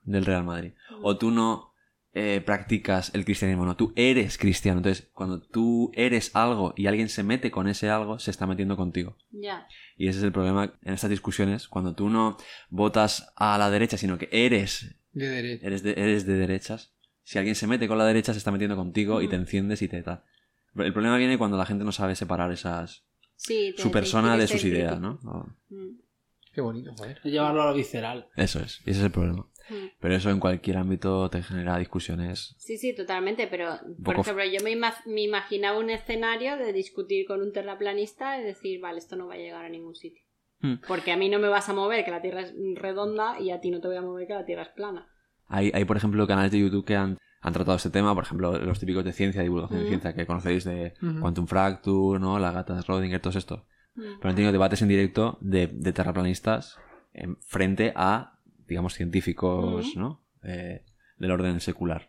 [0.02, 0.74] del Real Madrid.
[1.02, 1.74] O tú no
[2.12, 4.78] eh, practicas el cristianismo, no, tú eres cristiano.
[4.78, 8.76] Entonces, cuando tú eres algo y alguien se mete con ese algo, se está metiendo
[8.76, 9.16] contigo.
[9.30, 9.66] Ya.
[9.96, 12.36] Y ese es el problema en estas discusiones, cuando tú no
[12.70, 15.66] votas a la derecha, sino que eres, De derecha.
[15.66, 16.94] eres, de, eres de derechas.
[17.22, 19.88] Si alguien se mete con la derecha, se está metiendo contigo y te enciendes y
[19.88, 20.22] te tal.
[20.76, 23.04] El problema viene cuando la gente no sabe separar esas
[23.36, 24.98] Sí, te- su te persona de sus ideas.
[25.00, 25.18] ¿no?
[25.24, 25.98] O- Mm,
[26.52, 27.20] Qué bonito, joder.
[27.22, 28.28] Llevarlo a lo visceral.
[28.34, 29.46] Eso es, ese es el problema.
[29.68, 29.74] mm.
[30.00, 32.54] Pero eso en cualquier ámbito te genera discusiones.
[32.58, 37.26] Sí, sí, totalmente, pero por ejemplo, yo me, ima- me imaginaba un escenario de discutir
[37.26, 40.22] con un terraplanista y decir, vale, esto no va a llegar a ningún sitio.
[40.60, 40.74] Hmm.
[40.86, 43.60] Porque a mí no me vas a mover que la Tierra es redonda y a
[43.60, 45.08] ti no te voy a mover que la Tierra es plana.
[45.46, 48.58] Hay, hay, por ejemplo, canales de YouTube que han, han tratado este tema, por ejemplo,
[48.58, 50.94] los típicos de ciencia, divulgación de ciencia que conocéis de.
[51.20, 52.38] Quantum Fracture, ¿no?
[52.38, 53.66] La gata de Schrödinger, todo esto.
[53.94, 56.78] Pero han tenido debates en directo de, de terraplanistas
[57.12, 59.96] en frente a, digamos, científicos.
[59.96, 60.22] ¿no?
[60.44, 60.84] Eh,
[61.18, 62.08] del orden secular.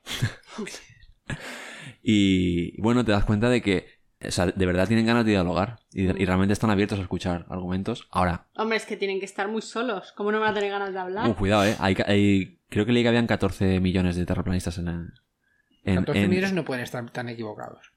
[2.04, 5.80] y bueno, te das cuenta de que o sea, de verdad tienen ganas de dialogar
[5.94, 8.08] y, y realmente están abiertos a escuchar argumentos.
[8.12, 10.12] Ahora, Hombre, es que tienen que estar muy solos.
[10.12, 11.28] ¿Cómo no van a tener ganas de hablar?
[11.30, 11.76] Uh, cuidado, eh.
[11.80, 15.08] Hay, hay- creo que leí que habían 14 millones de terraplanistas en el.
[15.86, 17.94] En, 14 en- millones no pueden estar tan equivocados.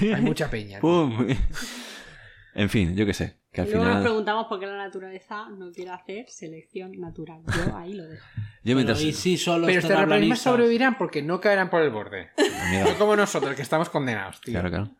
[0.00, 0.78] Hay mucha peña.
[2.54, 3.40] en fin, yo qué sé.
[3.50, 7.42] Que al y luego nos preguntamos por qué la naturaleza no quiere hacer selección natural.
[7.46, 8.24] Yo ahí lo dejo.
[8.64, 8.98] Yo mientras.
[8.98, 12.30] Pero, y solo Pero los terraplanistas sobrevivirán porque no caerán por el borde.
[12.72, 14.52] No como nosotros, que estamos condenados, tío.
[14.52, 14.90] claro, claro.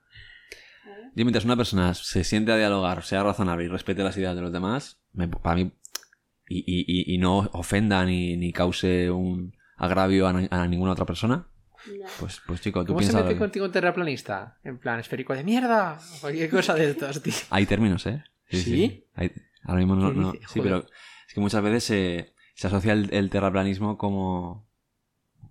[1.14, 4.40] Yo mientras una persona se siente a dialogar, sea razonable y respete las ideas de
[4.42, 5.72] los demás, me- para mí.
[6.48, 10.92] Y, y- y- y no ofenda ni, ni cause un agravio a, na- a ninguna
[10.92, 11.46] otra persona,
[12.20, 13.24] pues, pues chico, tú ¿Cómo se piensas.
[13.24, 14.58] mete contigo un terraplanista?
[14.64, 15.98] En plan, esférico de mierda.
[16.16, 17.32] O cualquier cosa de estos, tío.
[17.50, 18.22] Hay términos, ¿eh?
[18.50, 19.04] ¿Sí?
[19.14, 19.32] Hay-
[19.64, 20.32] ahora mismo no.
[20.48, 20.86] Sí, pero
[21.26, 24.68] es que muchas veces se, se asocia el, el terraplanismo como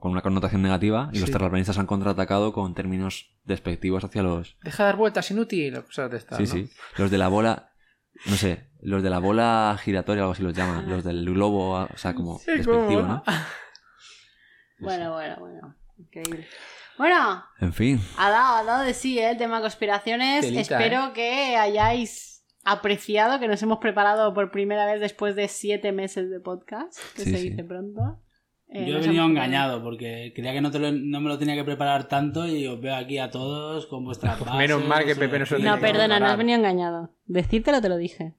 [0.01, 4.57] con una connotación negativa y los terraplanistas han contraatacado con términos despectivos hacia los.
[4.63, 5.77] Deja de dar vueltas, inútil.
[5.77, 6.37] o Cosas de estas.
[6.39, 6.49] sí, ¿no?
[6.67, 6.69] sí.
[6.97, 7.71] Los de la bola.
[8.25, 10.89] No sé, los de la bola giratoria, algo así los llaman.
[10.89, 13.23] Los del globo, o sea, como Sí, despectivo, como- ¿no?
[14.79, 15.75] Bueno, bueno, bueno.
[15.97, 16.47] Increíble.
[16.97, 18.01] Bueno, En fin.
[18.17, 19.31] ha dado, ha dado de sí ¿eh?
[19.31, 20.41] el tema conspiraciones.
[20.41, 25.91] Telita, Espero que hayáis apreciado que nos hemos preparado por primera vez después de siete
[25.91, 27.49] meses de podcast, que Sí, se sí.
[27.51, 28.19] dice pronto.
[28.73, 31.55] Eh, Yo he venido engañado porque creía que no, te lo- no me lo tenía
[31.55, 34.55] que preparar tanto y os veo aquí a todos con vuestras bases.
[34.55, 35.65] Menos mal que Pepe no se lo.
[35.75, 37.13] No, perdona, no has venido engañado.
[37.25, 38.33] Decírtelo te lo dije.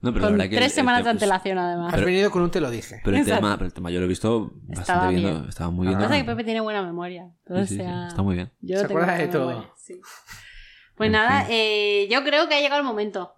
[0.00, 0.56] No, pero la Con que.
[0.56, 1.92] tres el semanas de antelación, además.
[1.94, 3.00] Has venido con un te lo dije.
[3.02, 5.22] Pero el, tema, pero el tema yo lo he visto bastante Estaba bien.
[5.22, 5.48] bien.
[5.48, 5.94] Estaba muy bien.
[5.94, 6.30] Lo que pasa es que.
[6.30, 7.24] Pepe tiene buena memoria.
[7.24, 8.52] Sí, Entonces, sí, sí, sea- está muy bien.
[8.60, 9.48] Yo Se tengo acuerda de todo.
[9.48, 10.00] memoria, sí.
[10.94, 13.32] Pues En nada, eh, yo creo que ha llegado el momento.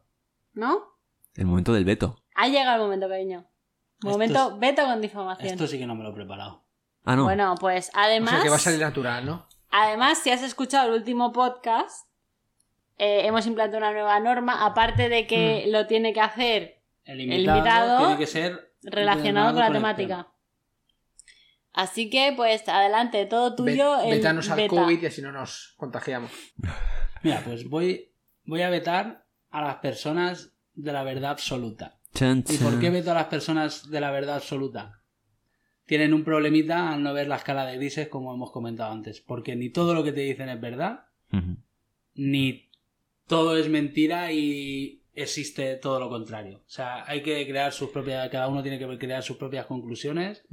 [0.54, 0.80] ¿No?
[1.34, 2.16] El momento del veto.
[2.34, 3.46] Ha llegado el momento, cariño.
[4.02, 5.48] Momento veto con difamación.
[5.48, 6.62] Esto sí que no me lo he preparado.
[7.04, 7.24] Ah, no.
[7.24, 9.46] Bueno, pues O además, sea que va a salir natural, ¿no?
[9.70, 12.06] además, si has escuchado el último podcast,
[12.98, 17.58] eh, hemos implantado una nueva norma, aparte de que lo tiene que hacer El invitado,
[17.58, 20.16] invitado tiene que ser relacionado con la temática.
[20.16, 20.34] tema.
[21.72, 23.96] Así que, pues, adelante, todo tuyo.
[23.98, 24.68] Ve- el Vétanos al beta.
[24.74, 26.32] COVID y así no nos contagiamos.
[27.22, 28.12] Mira, pues voy,
[28.44, 31.99] voy a vetar a las personas de la verdad absoluta.
[32.14, 35.00] Chan, ¿Y por qué veto a las personas de la verdad absoluta?
[35.86, 39.56] Tienen un problemita al no ver la escala de grises como hemos comentado antes, porque
[39.56, 41.06] ni todo lo que te dicen es verdad,
[42.14, 42.68] ni
[43.26, 46.58] todo es mentira y existe todo lo contrario.
[46.58, 50.44] O sea, hay que crear sus propias, cada uno tiene que crear sus propias conclusiones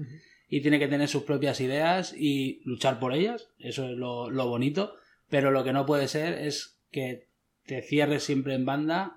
[0.50, 3.50] y tiene que tener sus propias ideas y luchar por ellas.
[3.60, 4.96] Eso es lo, lo bonito.
[5.30, 7.28] Pero lo que no puede ser es que
[7.66, 9.17] te cierres siempre en banda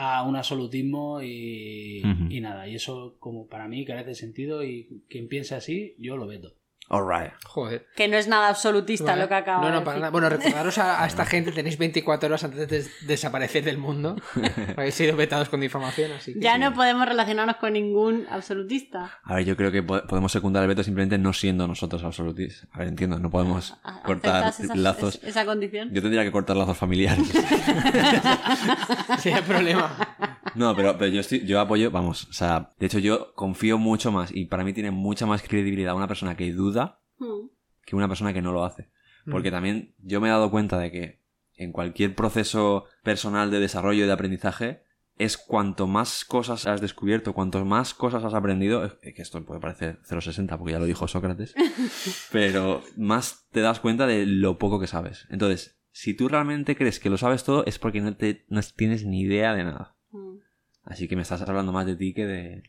[0.00, 2.68] a un absolutismo y, y nada.
[2.68, 6.54] Y eso, como para mí, carece de sentido y quien piense así, yo lo veto.
[6.90, 7.32] Alright.
[7.46, 7.86] Joder.
[7.94, 9.22] Que no es nada absolutista Vale.
[9.22, 9.84] lo que acaba No, de no, decir.
[9.84, 10.10] para nada.
[10.10, 14.16] Bueno, recordaros a, a esta gente, tenéis 24 horas antes de desaparecer del mundo.
[14.76, 16.40] Habéis sido vetados con difamación, así que...
[16.40, 19.10] Ya no podemos relacionarnos con ningún absolutista.
[19.22, 22.66] A ver, yo creo que po- podemos secundar el veto simplemente no siendo nosotros absolutistas.
[22.72, 25.14] A ver, entiendo, no podemos ¿A- cortar ¿Aceptas esa, lazos.
[25.16, 25.90] es- esa condición?
[25.92, 27.28] Yo tendría que cortar lazos familiares.
[29.18, 30.37] Sí, hay problema.
[30.54, 34.12] No, pero, pero yo, estoy, yo apoyo, vamos, o sea, de hecho yo confío mucho
[34.12, 37.48] más y para mí tiene mucha más credibilidad una persona que duda Hmm.
[37.84, 38.88] que una persona que no lo hace.
[39.24, 39.32] Mm.
[39.32, 41.20] Porque también yo me he dado cuenta de que
[41.56, 44.84] en cualquier proceso personal de desarrollo y de aprendizaje
[45.16, 49.98] es cuanto más cosas has descubierto, cuanto más cosas has aprendido, que esto puede parecer
[50.08, 51.54] 0,60 porque ya lo dijo Sócrates,
[52.30, 55.26] pero más te das cuenta de lo poco que sabes.
[55.30, 59.04] Entonces, si tú realmente crees que lo sabes todo es porque no, te, no tienes
[59.04, 59.96] ni idea de nada.
[60.10, 60.38] Hmm.
[60.84, 62.62] Así que me estás hablando más de ti que de,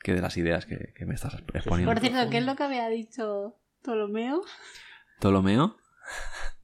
[0.00, 1.92] que de las ideas que, que me estás exponiendo.
[1.92, 4.42] Por cierto, ¿qué es lo que había dicho Ptolomeo?
[5.18, 5.76] ¿Ptolomeo?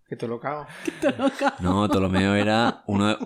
[0.09, 0.67] Que te lo cago.
[1.01, 1.55] Toloca.
[1.61, 3.19] No, Ptolomeo era uno de-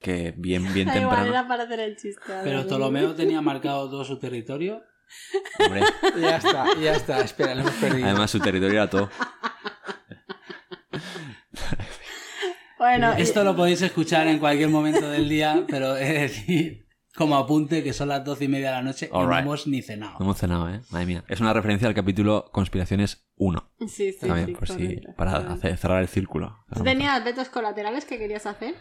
[0.00, 1.26] que bien, bien igual, temprano.
[1.26, 2.32] era para hacer el chiste.
[2.42, 2.64] Pero.
[2.66, 4.82] Ptolomeo tenía marcado todo su territorio.
[5.60, 5.82] Hombre,
[6.20, 7.20] Ya está, ya está.
[7.20, 8.06] Espera, lo hemos perdido.
[8.08, 9.10] además su territorio era todo.
[12.84, 16.86] Bueno, Esto lo podéis escuchar en cualquier momento del día, pero es decir,
[17.16, 19.80] como apunte que son las doce y media de la noche y no hemos ni
[19.80, 20.18] cenado.
[20.18, 20.80] No hemos cenado, ¿eh?
[20.90, 21.24] Madre mía.
[21.28, 23.72] Es una referencia al capítulo Conspiraciones 1.
[23.88, 26.58] sí, sí, También, sí, por si, correcto, para hacer- cerrar el círculo.
[26.74, 28.74] ¿Tú tenías vetos colaterales que querías hacer?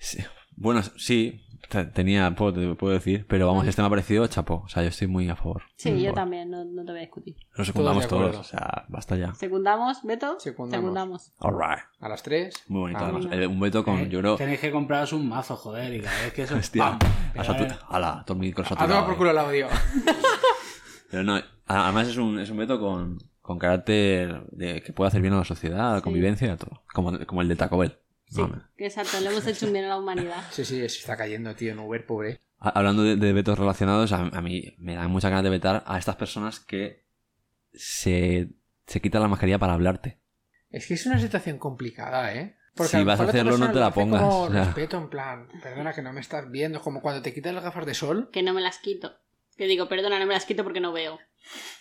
[0.00, 0.18] Sí.
[0.56, 1.45] Bueno, sí,
[1.92, 4.62] tenía, puedo, te puedo decir, pero vamos, este me ha parecido chapo.
[4.64, 5.62] O sea, yo estoy muy a favor.
[5.76, 6.14] Sí, yo favor.
[6.14, 7.36] también, no, no te voy a discutir.
[7.54, 9.34] Lo secundamos Todos todos, o sea, basta ya.
[9.34, 10.38] ¿Secundamos, Beto?
[10.38, 11.32] Secundamos.
[11.40, 11.84] Alright.
[12.00, 12.64] A las 3.
[12.68, 13.26] Muy bonito, Ah, además.
[13.32, 14.36] Eh, Un veto con, Eh, yo creo...
[14.36, 16.56] Tenéis que compraros un mazo, joder, y cada vez que eso...
[16.58, 19.16] Hostia, a satu- Pero, ala, todo el micro A tomar por eh.
[19.16, 19.66] culo el audio.
[21.10, 25.22] Pero no, además es un, es un veto con, con carácter de que puede hacer
[25.22, 26.04] bien a la sociedad, a la Sí.
[26.04, 26.82] convivencia y a todo.
[26.92, 27.96] Como, como el de Taco Bell.
[28.28, 28.42] Sí,
[28.78, 30.42] exacto, le hemos hecho un bien a la humanidad.
[30.50, 32.40] Sí, sí, se está cayendo, tío, en Uber, pobre.
[32.58, 35.84] Ha- Hablando de, de vetos relacionados, a, a mí me dan muchas ganas de vetar
[35.86, 37.04] a estas personas que
[37.72, 38.48] se,
[38.86, 40.20] se quitan la mascarilla para hablarte.
[40.70, 42.56] Es que es una situación complicada, ¿eh?
[42.74, 44.64] Si vas a hacerlo, no te la pongas, Como o sea.
[44.64, 47.86] respeto, en plan, perdona que no me estás viendo, como cuando te quitas las gafas
[47.86, 48.28] de sol.
[48.30, 49.16] Que no me las quito.
[49.56, 51.18] Que digo, perdona, no me las quito porque no veo.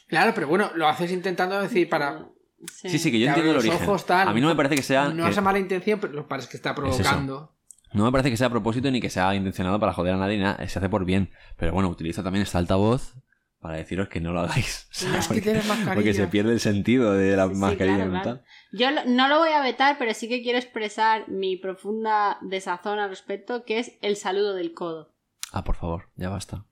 [0.08, 2.30] Claro, pero bueno, lo haces intentando decir para.
[2.72, 3.84] Sí, Sí, sí, que yo entiendo el origen.
[3.84, 4.28] ojos, tal.
[4.28, 5.10] a mí no me parece que sea...
[5.10, 7.54] No que- es a mala intención, pero lo parece que está provocando.
[7.94, 10.38] no me parece que sea a propósito ni que sea intencionado para joder a nadie,
[10.38, 11.32] ni nada, se hace por bien.
[11.58, 13.14] Pero bueno, utilizo también esta altavoz
[13.60, 14.88] para deciros que no lo hagáis.
[14.92, 15.94] O sea, No es que porque, tienes mascarilla.
[15.96, 18.42] porque se pierde el sentido de la Sí, mascarilla claro, claro.
[18.72, 23.10] Yo no lo voy a vetar, pero sí que quiero expresar mi profunda desazón al
[23.10, 25.14] respecto, que es el saludo del codo.
[25.52, 26.66] Ah, por favor, ya basta.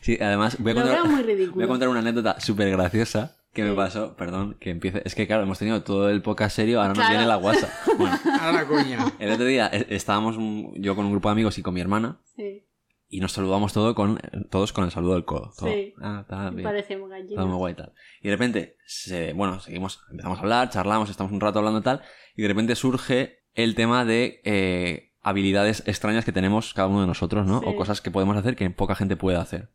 [0.00, 3.36] Sí, además voy a Lo contar, veo muy voy a contar una anécdota súper graciosa
[3.52, 4.14] que me pasó.
[4.16, 5.02] Perdón, que empiece.
[5.04, 7.10] Es que claro, hemos tenido todo el podcast serio, ahora nos Claro.
[7.12, 7.70] viene la WhatsApp.
[7.98, 8.98] Bueno, A la coña.
[9.18, 11.80] el otro día eh, estábamos un- yo con un grupo de amigos y con mi
[11.80, 12.64] hermana Sí,
[13.08, 14.20] y nos saludamos todo con,
[14.50, 15.52] todos con el saludo del codo.
[15.58, 15.70] todo.
[15.70, 15.94] Sí.
[16.00, 16.62] Ah, está bien.
[16.62, 17.46] parecemos gallinas.
[17.46, 17.92] Muy guay y tal.
[18.20, 22.02] Y de repente, se, bueno, seguimos, empezamos a hablar, charlamos, estamos un rato hablando tal,
[22.36, 27.06] y de repente surge el tema de eh, habilidades extrañas que tenemos cada uno de
[27.06, 27.60] nosotros, ¿no?
[27.60, 27.66] Sí.
[27.66, 29.70] O cosas que podemos hacer que poca gente puede hacer.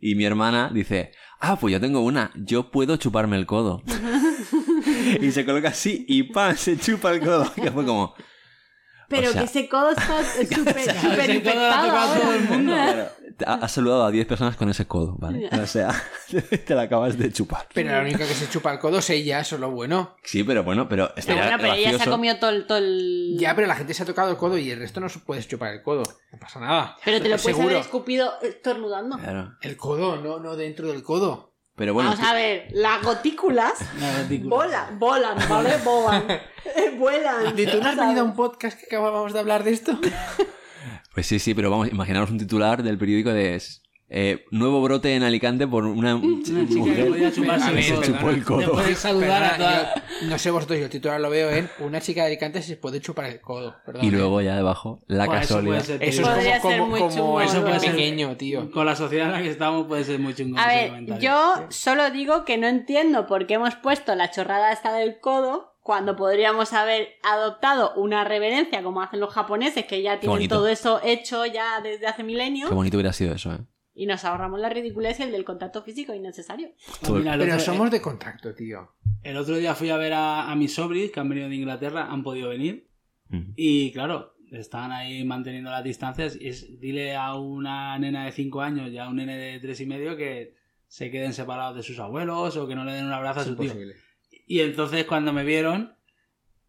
[0.00, 3.82] Y mi hermana dice, ah, pues yo tengo una, yo puedo chuparme el codo.
[5.20, 6.56] y se coloca así y ¡pam!
[6.56, 7.52] se chupa el codo.
[7.54, 8.14] Que fue como,
[9.10, 10.78] Pero O sea- que ese codo está súper
[11.20, 12.74] ha infectado todo el mundo.
[12.74, 15.48] ha- has saludado a 10 personas con ese codo, ¿vale?
[15.52, 15.90] O sea,
[16.66, 17.66] te la acabas de chupar.
[17.74, 20.14] Pero la única que se chupa el codo es ella, eso es lo bueno.
[20.22, 22.66] Sí, pero bueno, pero Pero estaría bueno, pero ella se ha comido todo el...
[22.66, 25.08] todo el- Ya, pero la gente se ha tocado el codo y el resto no
[25.08, 26.02] se puedes chupar el codo.
[26.32, 26.96] No pasa nada.
[27.04, 27.68] Pero te lo puedes Seguro.
[27.70, 29.18] haber escupido estornudando.
[29.18, 29.56] Claro.
[29.60, 31.49] El codo, no, no dentro del codo.
[31.80, 34.54] Pero bueno, Vamos a ver, las gotículas La retícula.
[34.54, 35.78] volan, volan, ¿vale?
[35.82, 36.24] Volan.
[36.76, 37.58] Eh, Vuelan.
[37.58, 39.98] ¿Y tú no has venido a un podcast que acabábamos de hablar de esto?
[41.14, 43.54] pues sí, sí, pero vamos, imaginaros un titular del periódico de
[44.12, 47.84] eh, nuevo brote en Alicante por una, Una chica que mujer podía chuparse A ver,
[47.84, 48.02] el codo.
[48.04, 48.94] se chupó el codo.
[48.96, 49.94] Saludar a toda...
[49.94, 52.76] yo- no sé vosotros, yo el titular lo veo en una chica de Alicante se
[52.76, 53.76] puede chupar el codo.
[53.86, 55.80] Perdón, y luego ya debajo la eso puede casualidad.
[55.84, 58.70] ser Eso es Podría como, ser como, muy como chungo, eso puede ser- pequeño, tío.
[58.72, 60.58] Con la sociedad en la que estamos puede ser muy chungo.
[60.58, 64.92] A ver, yo solo digo que no entiendo por qué hemos puesto la chorrada esta
[64.92, 70.46] del codo cuando podríamos haber adoptado una reverencia como hacen los japoneses que ya tienen
[70.48, 73.58] todo eso hecho ya desde hace milenios Qué bonito hubiera sido eso, ¿eh?
[73.94, 76.70] Y nos ahorramos la ridiculez y el del contacto físico innecesario.
[77.12, 78.92] Mira, el Pero otro- somos de contacto, tío.
[79.22, 82.06] El otro día fui a ver a, a mis sobris que han venido de Inglaterra,
[82.10, 82.88] han podido venir.
[83.56, 86.36] Y claro, estaban ahí manteniendo las distancias.
[86.40, 89.80] Y es, dile a una nena de 5 años y a un nene de tres
[89.80, 90.54] y medio que
[90.88, 93.54] se queden separados de sus abuelos o que no le den un abrazo a su
[93.54, 93.66] tío.
[93.66, 93.94] imposible.
[94.48, 95.94] Y entonces cuando me vieron,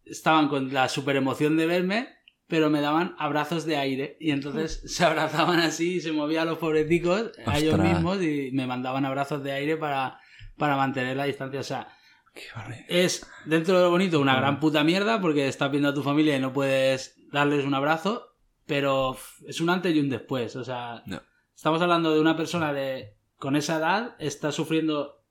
[0.04, 2.08] estaban con la super emoción de verme,
[2.52, 4.18] pero me daban abrazos de aire.
[4.20, 8.66] Y entonces se abrazaban así y se movían los pobreticos a ellos mismos y me
[8.66, 10.20] mandaban abrazos de aire para,
[10.58, 11.60] para mantener la distancia.
[11.60, 11.88] O sea,
[12.34, 12.42] Qué
[12.88, 16.36] es dentro de lo bonito una gran puta mierda porque estás viendo a tu familia
[16.36, 18.34] y no puedes darles un abrazo,
[18.66, 19.16] pero
[19.48, 20.54] es un antes y un después.
[20.56, 21.22] O sea, No.
[21.56, 25.24] estamos hablando de una persona de con esa edad está sufriendo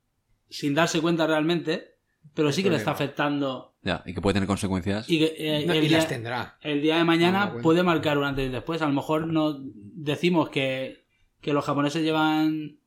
[0.49, 1.99] sin darse cuenta realmente,
[2.33, 5.09] pero sí que le está afectando Ya, y que puede tener consecuencias.
[5.09, 6.57] y que eh, No, el, y día, las tendrá.
[6.61, 8.81] el día de mañana puede marcar un antes y después.
[8.81, 11.05] A lo mejor no decimos que,
[11.41, 12.77] que los japoneses llevan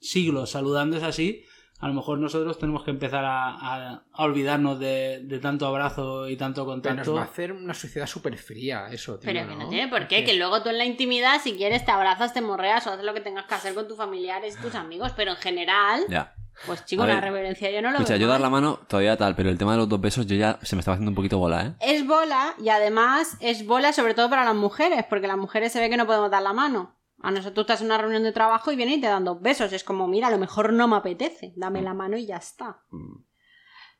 [0.00, 1.44] siglos saludándose así.
[1.80, 6.28] A lo mejor nosotros tenemos que empezar a, a- a olvidarnos de, de tanto abrazo
[6.28, 7.14] y tanto Pero nos contacto.
[7.14, 9.26] va a hacer una sociedad súper fría, eso, tío.
[9.32, 9.64] Pero que ¿no?
[9.64, 12.32] no tiene por qué, Porque- que luego tú en la intimidad, si quieres, te abrazas,
[12.32, 15.12] te morreas o haces lo que tengas que hacer con tus familiares y tus amigos,
[15.16, 16.32] pero en general, Ya.
[16.66, 18.80] Pues chico, A la ver, reverencia yo no lo Escucha, veo yo dar la mano
[18.88, 21.10] todavía tal, pero el tema de los dos besos yo ya se me estaba haciendo
[21.10, 21.74] un poquito bola, ¿eh?
[21.80, 25.80] Es bola y además es bola sobre todo para las mujeres, porque las mujeres se
[25.80, 26.96] ve que no podemos dar la mano.
[27.24, 29.40] A nosotros tú estás en una reunión de trabajo y vienen y te dan dos
[29.40, 29.72] besos.
[29.72, 32.82] Es como, mira, a lo mejor no me apetece, dame la mano y ya está.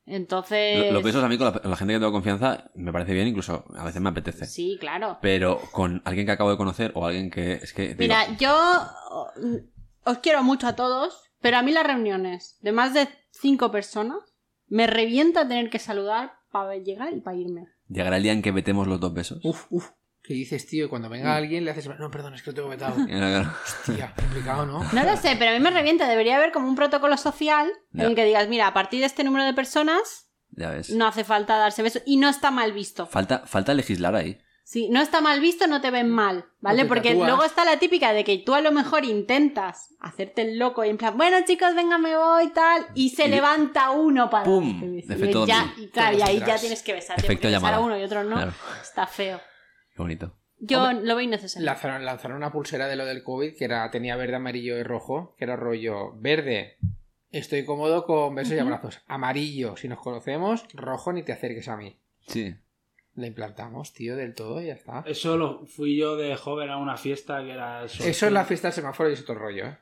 [0.05, 0.86] Entonces...
[0.86, 3.64] Lo- Los besos a mí con la, gente que tengo confianza me parece bien, incluso
[3.76, 4.47] a veces me apetece.
[4.47, 5.18] Sí, claro.
[5.22, 7.89] Pero con alguien que acabo de conocer o alguien que es que...
[7.94, 8.52] digo, Mira, yo
[9.36, 9.56] mm,
[10.10, 14.19] os quiero mucho a todos, pero a mí las reuniones de más de cinco personas
[14.69, 17.69] me revienta tener que saludar para llegar y para irme.
[17.89, 19.40] Llegará el día en que vetemos los dos besos.
[19.44, 19.90] Uf, uf.
[20.23, 20.89] ¿Qué dices, tío?
[20.89, 21.12] Cuando Mm.
[21.12, 21.89] venga alguien le haces...
[21.98, 22.94] No, perdón, es que lo tengo vetado.
[23.64, 24.85] Hostia, complicado, ¿no?
[24.93, 26.09] No lo sé, pero a mí me revienta.
[26.09, 28.05] Debería haber como un protocolo social Ya.
[28.05, 30.90] en el que digas, mira, a partir de este número de personas Ya ves.
[30.90, 33.06] no hace falta darse besos y no está mal visto.
[33.06, 34.39] Falta, falta legislar ahí.
[34.64, 36.84] Sí, no está mal visto, no te ven mal, ¿vale?
[36.84, 37.28] Porque tatúas.
[37.28, 40.89] luego está la típica de que tú a lo mejor intentas hacerte el loco y
[40.89, 44.98] en plan, bueno chicos, venga, me voy tal, y se Y- levanta uno para ¡Pum!
[44.98, 47.18] Efecto Y ya, y claro, y ahí ya tienes que besar.
[47.18, 47.76] Efecto besar llamada.
[47.76, 48.36] a uno y otro no.
[48.36, 48.52] Claro.
[48.80, 49.40] Está feo.
[49.94, 50.36] Qué bonito.
[50.64, 51.66] Yo Hombre, lo veo innecesario.
[51.66, 55.34] Lanzaron, lanzaron una pulsera de lo del COVID que era, tenía verde, amarillo y rojo,
[55.36, 56.78] que era rollo verde.
[57.32, 59.02] Estoy cómodo con besos y abrazos.
[59.09, 60.64] Amarillo, si nos conocemos.
[60.72, 61.98] Rojo, ni te acerques a mí.
[62.28, 62.55] Sí.
[63.14, 65.02] La implantamos, tío, del todo y ya está.
[65.06, 67.84] Eso lo fui yo de joven a una fiesta que era...
[67.84, 69.78] Eso es la fiesta del semáforo y es otro rollo, ¿eh?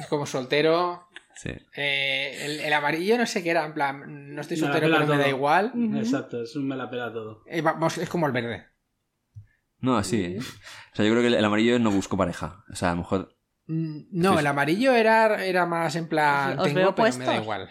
[0.00, 1.08] Es como soltero.
[1.36, 1.50] Sí.
[1.76, 5.06] eh, el, el amarillo no sé qué era, en plan, no estoy Me soltero, pero
[5.06, 5.28] me da todo.
[5.28, 5.72] igual.
[5.96, 7.42] Exacto, es un me la pela todo.
[7.46, 8.66] Eh, vamos, es como el verde.
[9.80, 10.36] No, sí.
[10.38, 12.64] O sea, yo creo que el, el amarillo no busco pareja.
[12.72, 13.36] O sea, a lo mejor...
[13.66, 14.38] Mm, No, Sí.
[14.40, 17.70] el amarillo era, era más en plan, Os tengo, veo pero me da igual.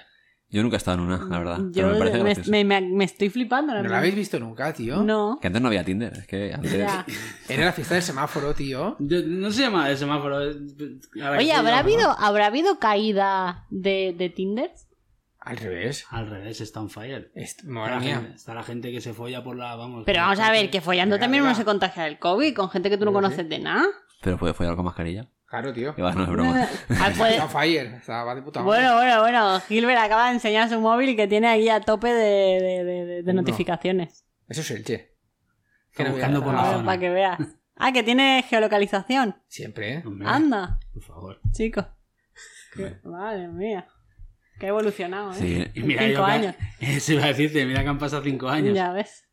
[0.49, 1.57] Yo nunca he estado en una, la verdad.
[1.71, 3.73] Yo pero me parece me, me- me- me estoy flipando.
[3.73, 3.97] ahora ¿No lo mismo.
[3.97, 5.03] habéis visto nunca, tío?
[5.03, 5.37] No.
[5.41, 6.13] Que antes no había Tinder.
[6.13, 6.77] Es que antes...
[6.77, 7.05] Ya.
[7.49, 8.95] Era la fiesta del semáforo, tío.
[8.99, 10.37] Yo- no se llama el semáforo.
[10.37, 10.53] ahora
[11.37, 14.71] que Oye, ¿habrá habido, ¿habrá habido caída de, de Tinder?
[15.39, 16.05] Al revés.
[16.09, 17.29] Al revés, está on fire.
[17.35, 18.15] Est- Está la, mía.
[18.17, 19.75] gente, está la gente que se folla por la...
[19.75, 22.69] Vamos, Pero vamos la a ver, que follando también uno se contagia del COVID con
[22.69, 23.85] gente que tú no conoces de nada.
[24.21, 25.27] Pero puede follar con mascarilla.
[25.47, 25.95] Claro, tío.
[25.95, 26.67] Que va, no es broma.
[26.99, 27.95] Ah, puede- Está on fire.
[28.01, 28.81] O sea, va de puta madre.
[28.81, 29.59] Bueno, bueno, bueno.
[29.61, 34.25] Gilbert acaba de enseñar su móvil que tiene ahí a tope de, de- notificaciones.
[34.49, 35.15] Eso es el che.
[35.95, 36.73] Que no buscando por la nada.
[36.73, 36.85] zona.
[36.85, 37.39] Para que veas.
[37.77, 39.35] Ah, que tiene geolocalización.
[39.47, 40.03] Siempre, ¿eh?
[40.05, 41.39] Hombre, Anda, Por favor.
[41.53, 41.85] chicos.
[42.73, 43.87] Qué- Madre mía.
[44.59, 45.35] Que ha evolucionado, ¿eh?
[45.73, 45.81] Sí.
[45.81, 46.55] Mira, Cinco yo que- años.
[46.79, 48.75] Eso iba a decirte, mira que han pasado cinco años.
[48.75, 49.26] Ya ves.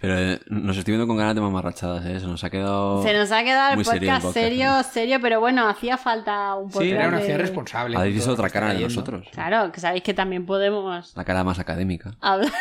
[0.00, 2.20] Pero eh, nos estoy viendo con ganas de mamarrachadas, ¿eh?
[2.20, 3.02] Se nos ha quedado...
[3.02, 5.96] Se nos ha quedado el Muy serio el podcast podcast, serio, serio, pero bueno, hacía
[5.96, 7.24] falta un poco Sí, era una de...
[7.24, 7.96] ciudad responsable.
[7.96, 9.26] Habéis visto otra cara de nosotros.
[9.32, 12.14] Claro, que sabéis que también podemos La cara más académica.
[12.20, 12.52] hablar.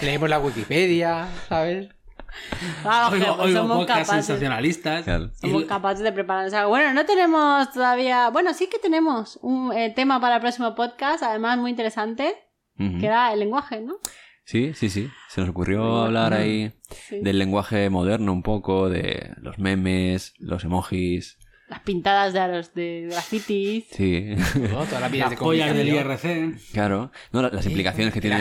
[0.00, 1.88] Leemos la Wikipedia, ¿sabes?
[2.84, 4.26] Vamos, Oigo, pues somos podcasts capaces.
[4.26, 5.02] sensacionalistas.
[5.04, 5.30] Claro.
[5.40, 6.68] Somos Y- capaces de prepararnos algo.
[6.70, 8.28] Bueno, no tenemos todavía.
[8.30, 12.36] Bueno, sí que tenemos un eh, tema para el próximo podcast, además muy interesante,
[12.76, 13.96] que era el lenguaje, ¿no?
[14.48, 15.10] Sí, sí, sí.
[15.28, 16.72] Se nos ocurrió hablar ahí
[17.08, 17.20] Sí.
[17.20, 21.36] del lenguaje moderno un poco, de los memes, los emojis.
[21.68, 23.84] Las pintadas de aros de grafitis.
[23.90, 25.88] Sí, las de pollas del.
[25.88, 26.54] IRC.
[26.72, 27.12] claro.
[27.30, 28.40] No, la- las implicaciones que tiene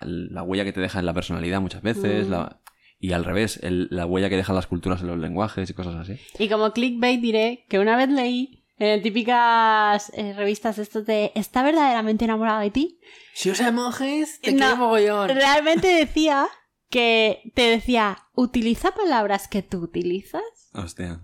[0.00, 2.30] la huella que te deja en la personalidad muchas veces, Mm.
[2.30, 2.60] la-
[2.98, 5.96] y al revés, el- la huella que dejan las culturas en los lenguajes y cosas
[5.96, 6.16] así.
[6.38, 11.62] Y como clickbait diré que una vez leí en típicas eh, revistas estos de ¿Está
[11.62, 12.98] verdaderamente enamorado de ti?
[13.34, 15.28] Si os emojis, te No, quiero mogollón.
[15.28, 16.46] Realmente decía
[16.88, 20.42] que te decía, utiliza palabras que tú utilizas.
[20.72, 21.20] Hostia.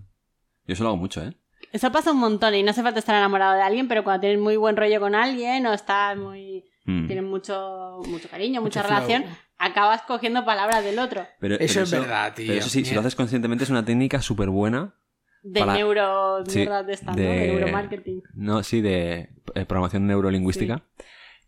[0.67, 1.33] Yo eso lo hago mucho, ¿eh?
[1.71, 4.39] Eso pasa un montón y no hace falta estar enamorado de alguien, pero cuando tienes
[4.39, 6.65] muy buen rollo con alguien o estás muy...
[6.83, 7.07] Mm.
[7.07, 9.35] tienes mucho, mucho cariño, mucha relación, flow.
[9.59, 11.25] acabas cogiendo palabras del otro.
[11.39, 12.47] Pero, Eso pero es verdad, tío.
[12.47, 14.95] Pero eso sí, si lo haces conscientemente es una técnica súper buena.
[15.43, 16.43] De Para- neuro...
[16.47, 17.15] Sí, de esta, ¿no?
[17.17, 18.23] de- De neuromarketing.
[18.33, 20.83] No, sí, de eh, programación neurolingüística.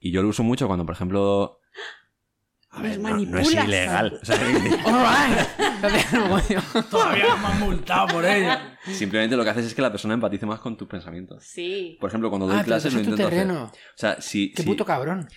[0.05, 1.61] Y yo lo uso mucho cuando, por ejemplo...
[2.71, 4.19] A ver, no, no es ilegal.
[4.21, 4.35] O sea.
[6.89, 8.49] Todavía no me han multado por ello.
[8.91, 11.43] simplemente lo que haces es que la persona empatice más con tus pensamientos.
[11.45, 11.97] Sí.
[12.01, 13.30] Por ejemplo, cuando doy Ah, clases lo intento hacer.
[13.30, 13.65] terreno.
[13.65, 15.27] O sea, si, Qué si- puto cabrón.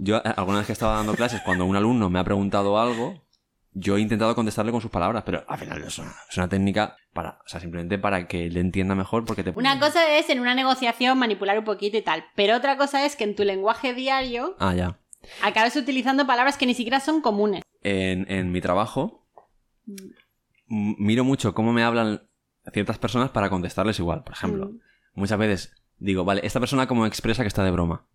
[0.00, 3.26] yo eh, alguna vez que estaba dando clases, cuando un alumno me ha preguntado algo,
[3.72, 6.96] yo he intentado contestarle con sus palabras, pero al final es una, es una técnica
[7.14, 10.40] para, o sea, simplemente para que le entienda mejor porque te Una cosa es en
[10.40, 13.94] una negociación manipular un poquito y tal, pero otra cosa es que en tu lenguaje
[13.94, 14.98] diario Ah, ya.
[15.42, 17.62] acabes utilizando palabras que ni siquiera son comunes.
[17.82, 19.26] En, en mi trabajo
[20.68, 22.22] m- miro mucho cómo me hablan
[22.72, 24.24] ciertas personas para contestarles igual.
[24.24, 24.78] Por ejemplo, Mm.
[25.14, 28.06] muchas veces digo, vale, esta persona como expresa que está de broma.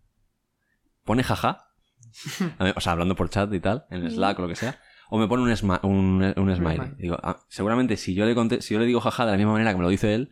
[1.04, 1.66] Pone jaja.
[2.76, 4.78] O sea, hablando por chat y tal, en Slack o lo que sea.
[5.10, 6.76] O me pone un, sma- un, un smiley.
[6.76, 6.94] smiley.
[6.98, 9.52] Digo, ah, seguramente si yo, le conte- si yo le digo jaja de la misma
[9.52, 10.30] manera que me lo dice él,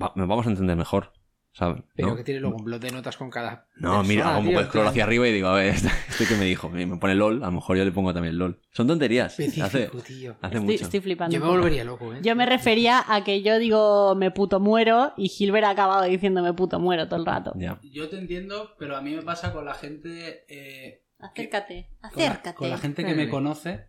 [0.00, 1.12] va- nos vamos a entender mejor.
[1.56, 1.84] ¿sabes?
[1.94, 2.16] Pero ¿No?
[2.16, 3.68] que tiene luego un blog de notas con cada.
[3.76, 5.66] No, mira, persona, hago un tío, poco de scroll hacia arriba y digo, a ver,
[5.76, 8.12] este, este que me dijo, me me pone LOL, a lo mejor yo le pongo
[8.12, 8.60] también LOL.
[8.72, 9.34] Son tonterías.
[9.38, 10.72] Hace, hace Estoy, mucho.
[10.84, 11.32] estoy flipando.
[11.32, 12.18] Yo me volvería loco, ¿eh?
[12.22, 16.54] Yo me refería a que yo digo me puto muero y Gilbert ha acabado diciéndome
[16.54, 17.52] puto muero todo el rato.
[17.54, 17.78] Ya.
[17.84, 20.46] Yo te entiendo, pero a mí me pasa con la gente.
[20.48, 22.56] eh, Acércate, con, la, acércate.
[22.56, 23.86] con la gente que me conoce,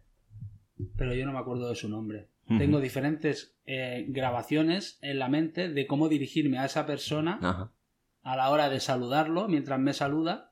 [0.98, 2.30] pero yo no me acuerdo de su nombre.
[2.48, 7.72] Tengo diferentes eh, grabaciones en la mente de cómo dirigirme a esa persona Ajá.
[8.22, 10.52] a la hora de saludarlo mientras me saluda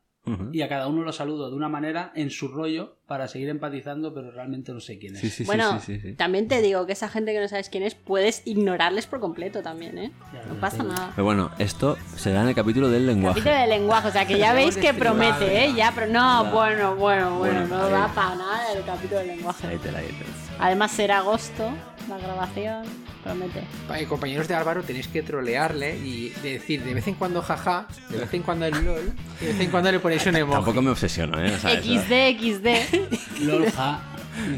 [0.54, 4.12] y a cada uno lo saludo de una manera en su rollo para seguir empatizando,
[4.12, 5.22] pero realmente no sé quién es.
[5.22, 6.14] Sí, sí, sí, bueno, sí, sí, sí.
[6.16, 9.62] también te digo que esa gente que no sabes quién es, puedes ignorarles por completo
[9.62, 10.12] también, ¿eh?
[10.34, 11.12] Ya, No pasa nada.
[11.16, 13.40] Pero bueno, esto será en el capítulo del lenguaje.
[13.40, 15.74] Capítulo de lenguaje, o sea que ya veis que promete, ¿eh?
[15.76, 15.92] ya.
[15.94, 19.68] Pero no, bueno, bueno, bueno, Bueno, no da para nada el capítulo de lenguaje.
[19.68, 20.14] Ahí te la- ahí te
[20.58, 21.70] la- Además será agosto
[22.10, 22.84] la grabación,
[23.24, 23.64] promete.
[24.08, 28.34] Compañeros de Álvaro, tenéis que trolearle y decir de vez en cuando jaja, de vez
[28.34, 30.56] en cuando el LOL, y de vez en cuando le ponéis un emoji.
[30.58, 31.54] Tampoco me obsesiono, ¿eh?
[31.56, 33.42] O sea, eso- XD, XD.
[33.46, 34.02] LOL, ja.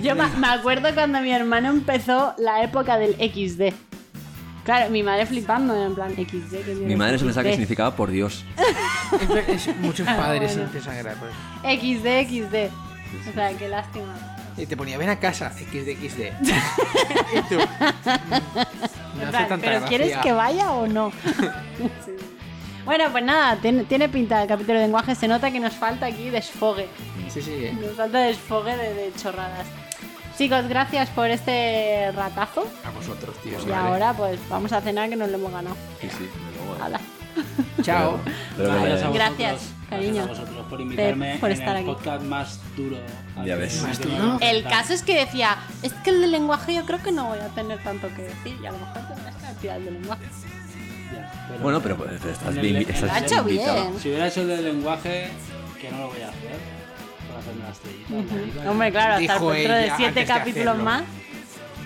[0.01, 3.73] Yo me, acuerdo cuando mi hermano empezó la época del XD.
[4.63, 6.65] Claro, mi madre flipando en plan XD.
[6.65, 8.43] ¿qué Mi madre se pensaba que significaba por Dios.
[9.21, 10.63] Es ver- es- muchos padres bueno.
[10.63, 11.29] empiezan a grabar.
[11.63, 13.29] XD, XD.
[13.29, 14.34] O sea, qué lástima.
[14.57, 16.21] Y te ponía, ven a casa, XD, XD.
[17.33, 17.55] y tú.
[17.59, 19.87] mm, No hace tanta ¿Pero gracia.
[19.87, 21.11] quieres que vaya o no?
[22.05, 22.11] Sí.
[22.85, 25.15] Bueno, pues nada, tiene, tiene pinta el capítulo de lenguaje.
[25.15, 26.87] Se nota que nos falta aquí desfogue.
[27.33, 27.73] Sí, sí, eh.
[27.81, 29.65] Nos falta desfogue de, de chorradas.
[30.37, 32.67] Chicos, gracias por este ratazo.
[32.85, 33.57] A vosotros, tío.
[33.67, 35.75] Y ahora, pues vamos a cenar que nos lo hemos ganado.
[35.99, 36.29] Sí, sí.
[37.81, 38.19] Chao.
[38.55, 39.61] Pero que Gracias a le- vosotros, Gracias,
[39.95, 40.15] cariño.
[40.25, 41.85] Gracias a vosotros por invitarme por en estar el aquí.
[41.85, 42.97] podcast más duro.
[43.45, 43.81] Ya ves.
[43.81, 44.37] ¿Más duro?
[44.41, 47.39] El caso es que decía, es que el de lenguaje yo creo que no voy
[47.39, 48.57] a tener tanto que decir.
[48.61, 50.23] Y a lo mejor tendrás que decir el de lenguaje.
[51.13, 53.99] Ya, pero- Bueno, pero pues, estás En bien, en estás hecho bien.
[54.01, 55.29] Si hubiera hecho el del lenguaje,
[55.79, 56.57] que no lo voy a hacer,
[57.27, 58.33] para hacerme la estrellita.
[58.35, 58.71] arriba.
[58.71, 61.03] Hombre, claro, hasta Dijo dentro de siete de capítulos más.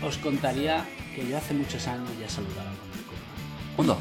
[0.01, 3.17] Os contaría que yo hace muchos años ya saludaba con mi copa.
[3.77, 3.97] Hondo.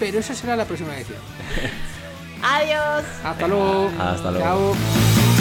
[0.00, 1.18] Pero eso será la próxima edición.
[2.42, 3.04] Adiós.
[3.24, 3.90] Hasta luego.
[3.98, 4.74] Hasta luego.
[4.74, 5.31] Chao.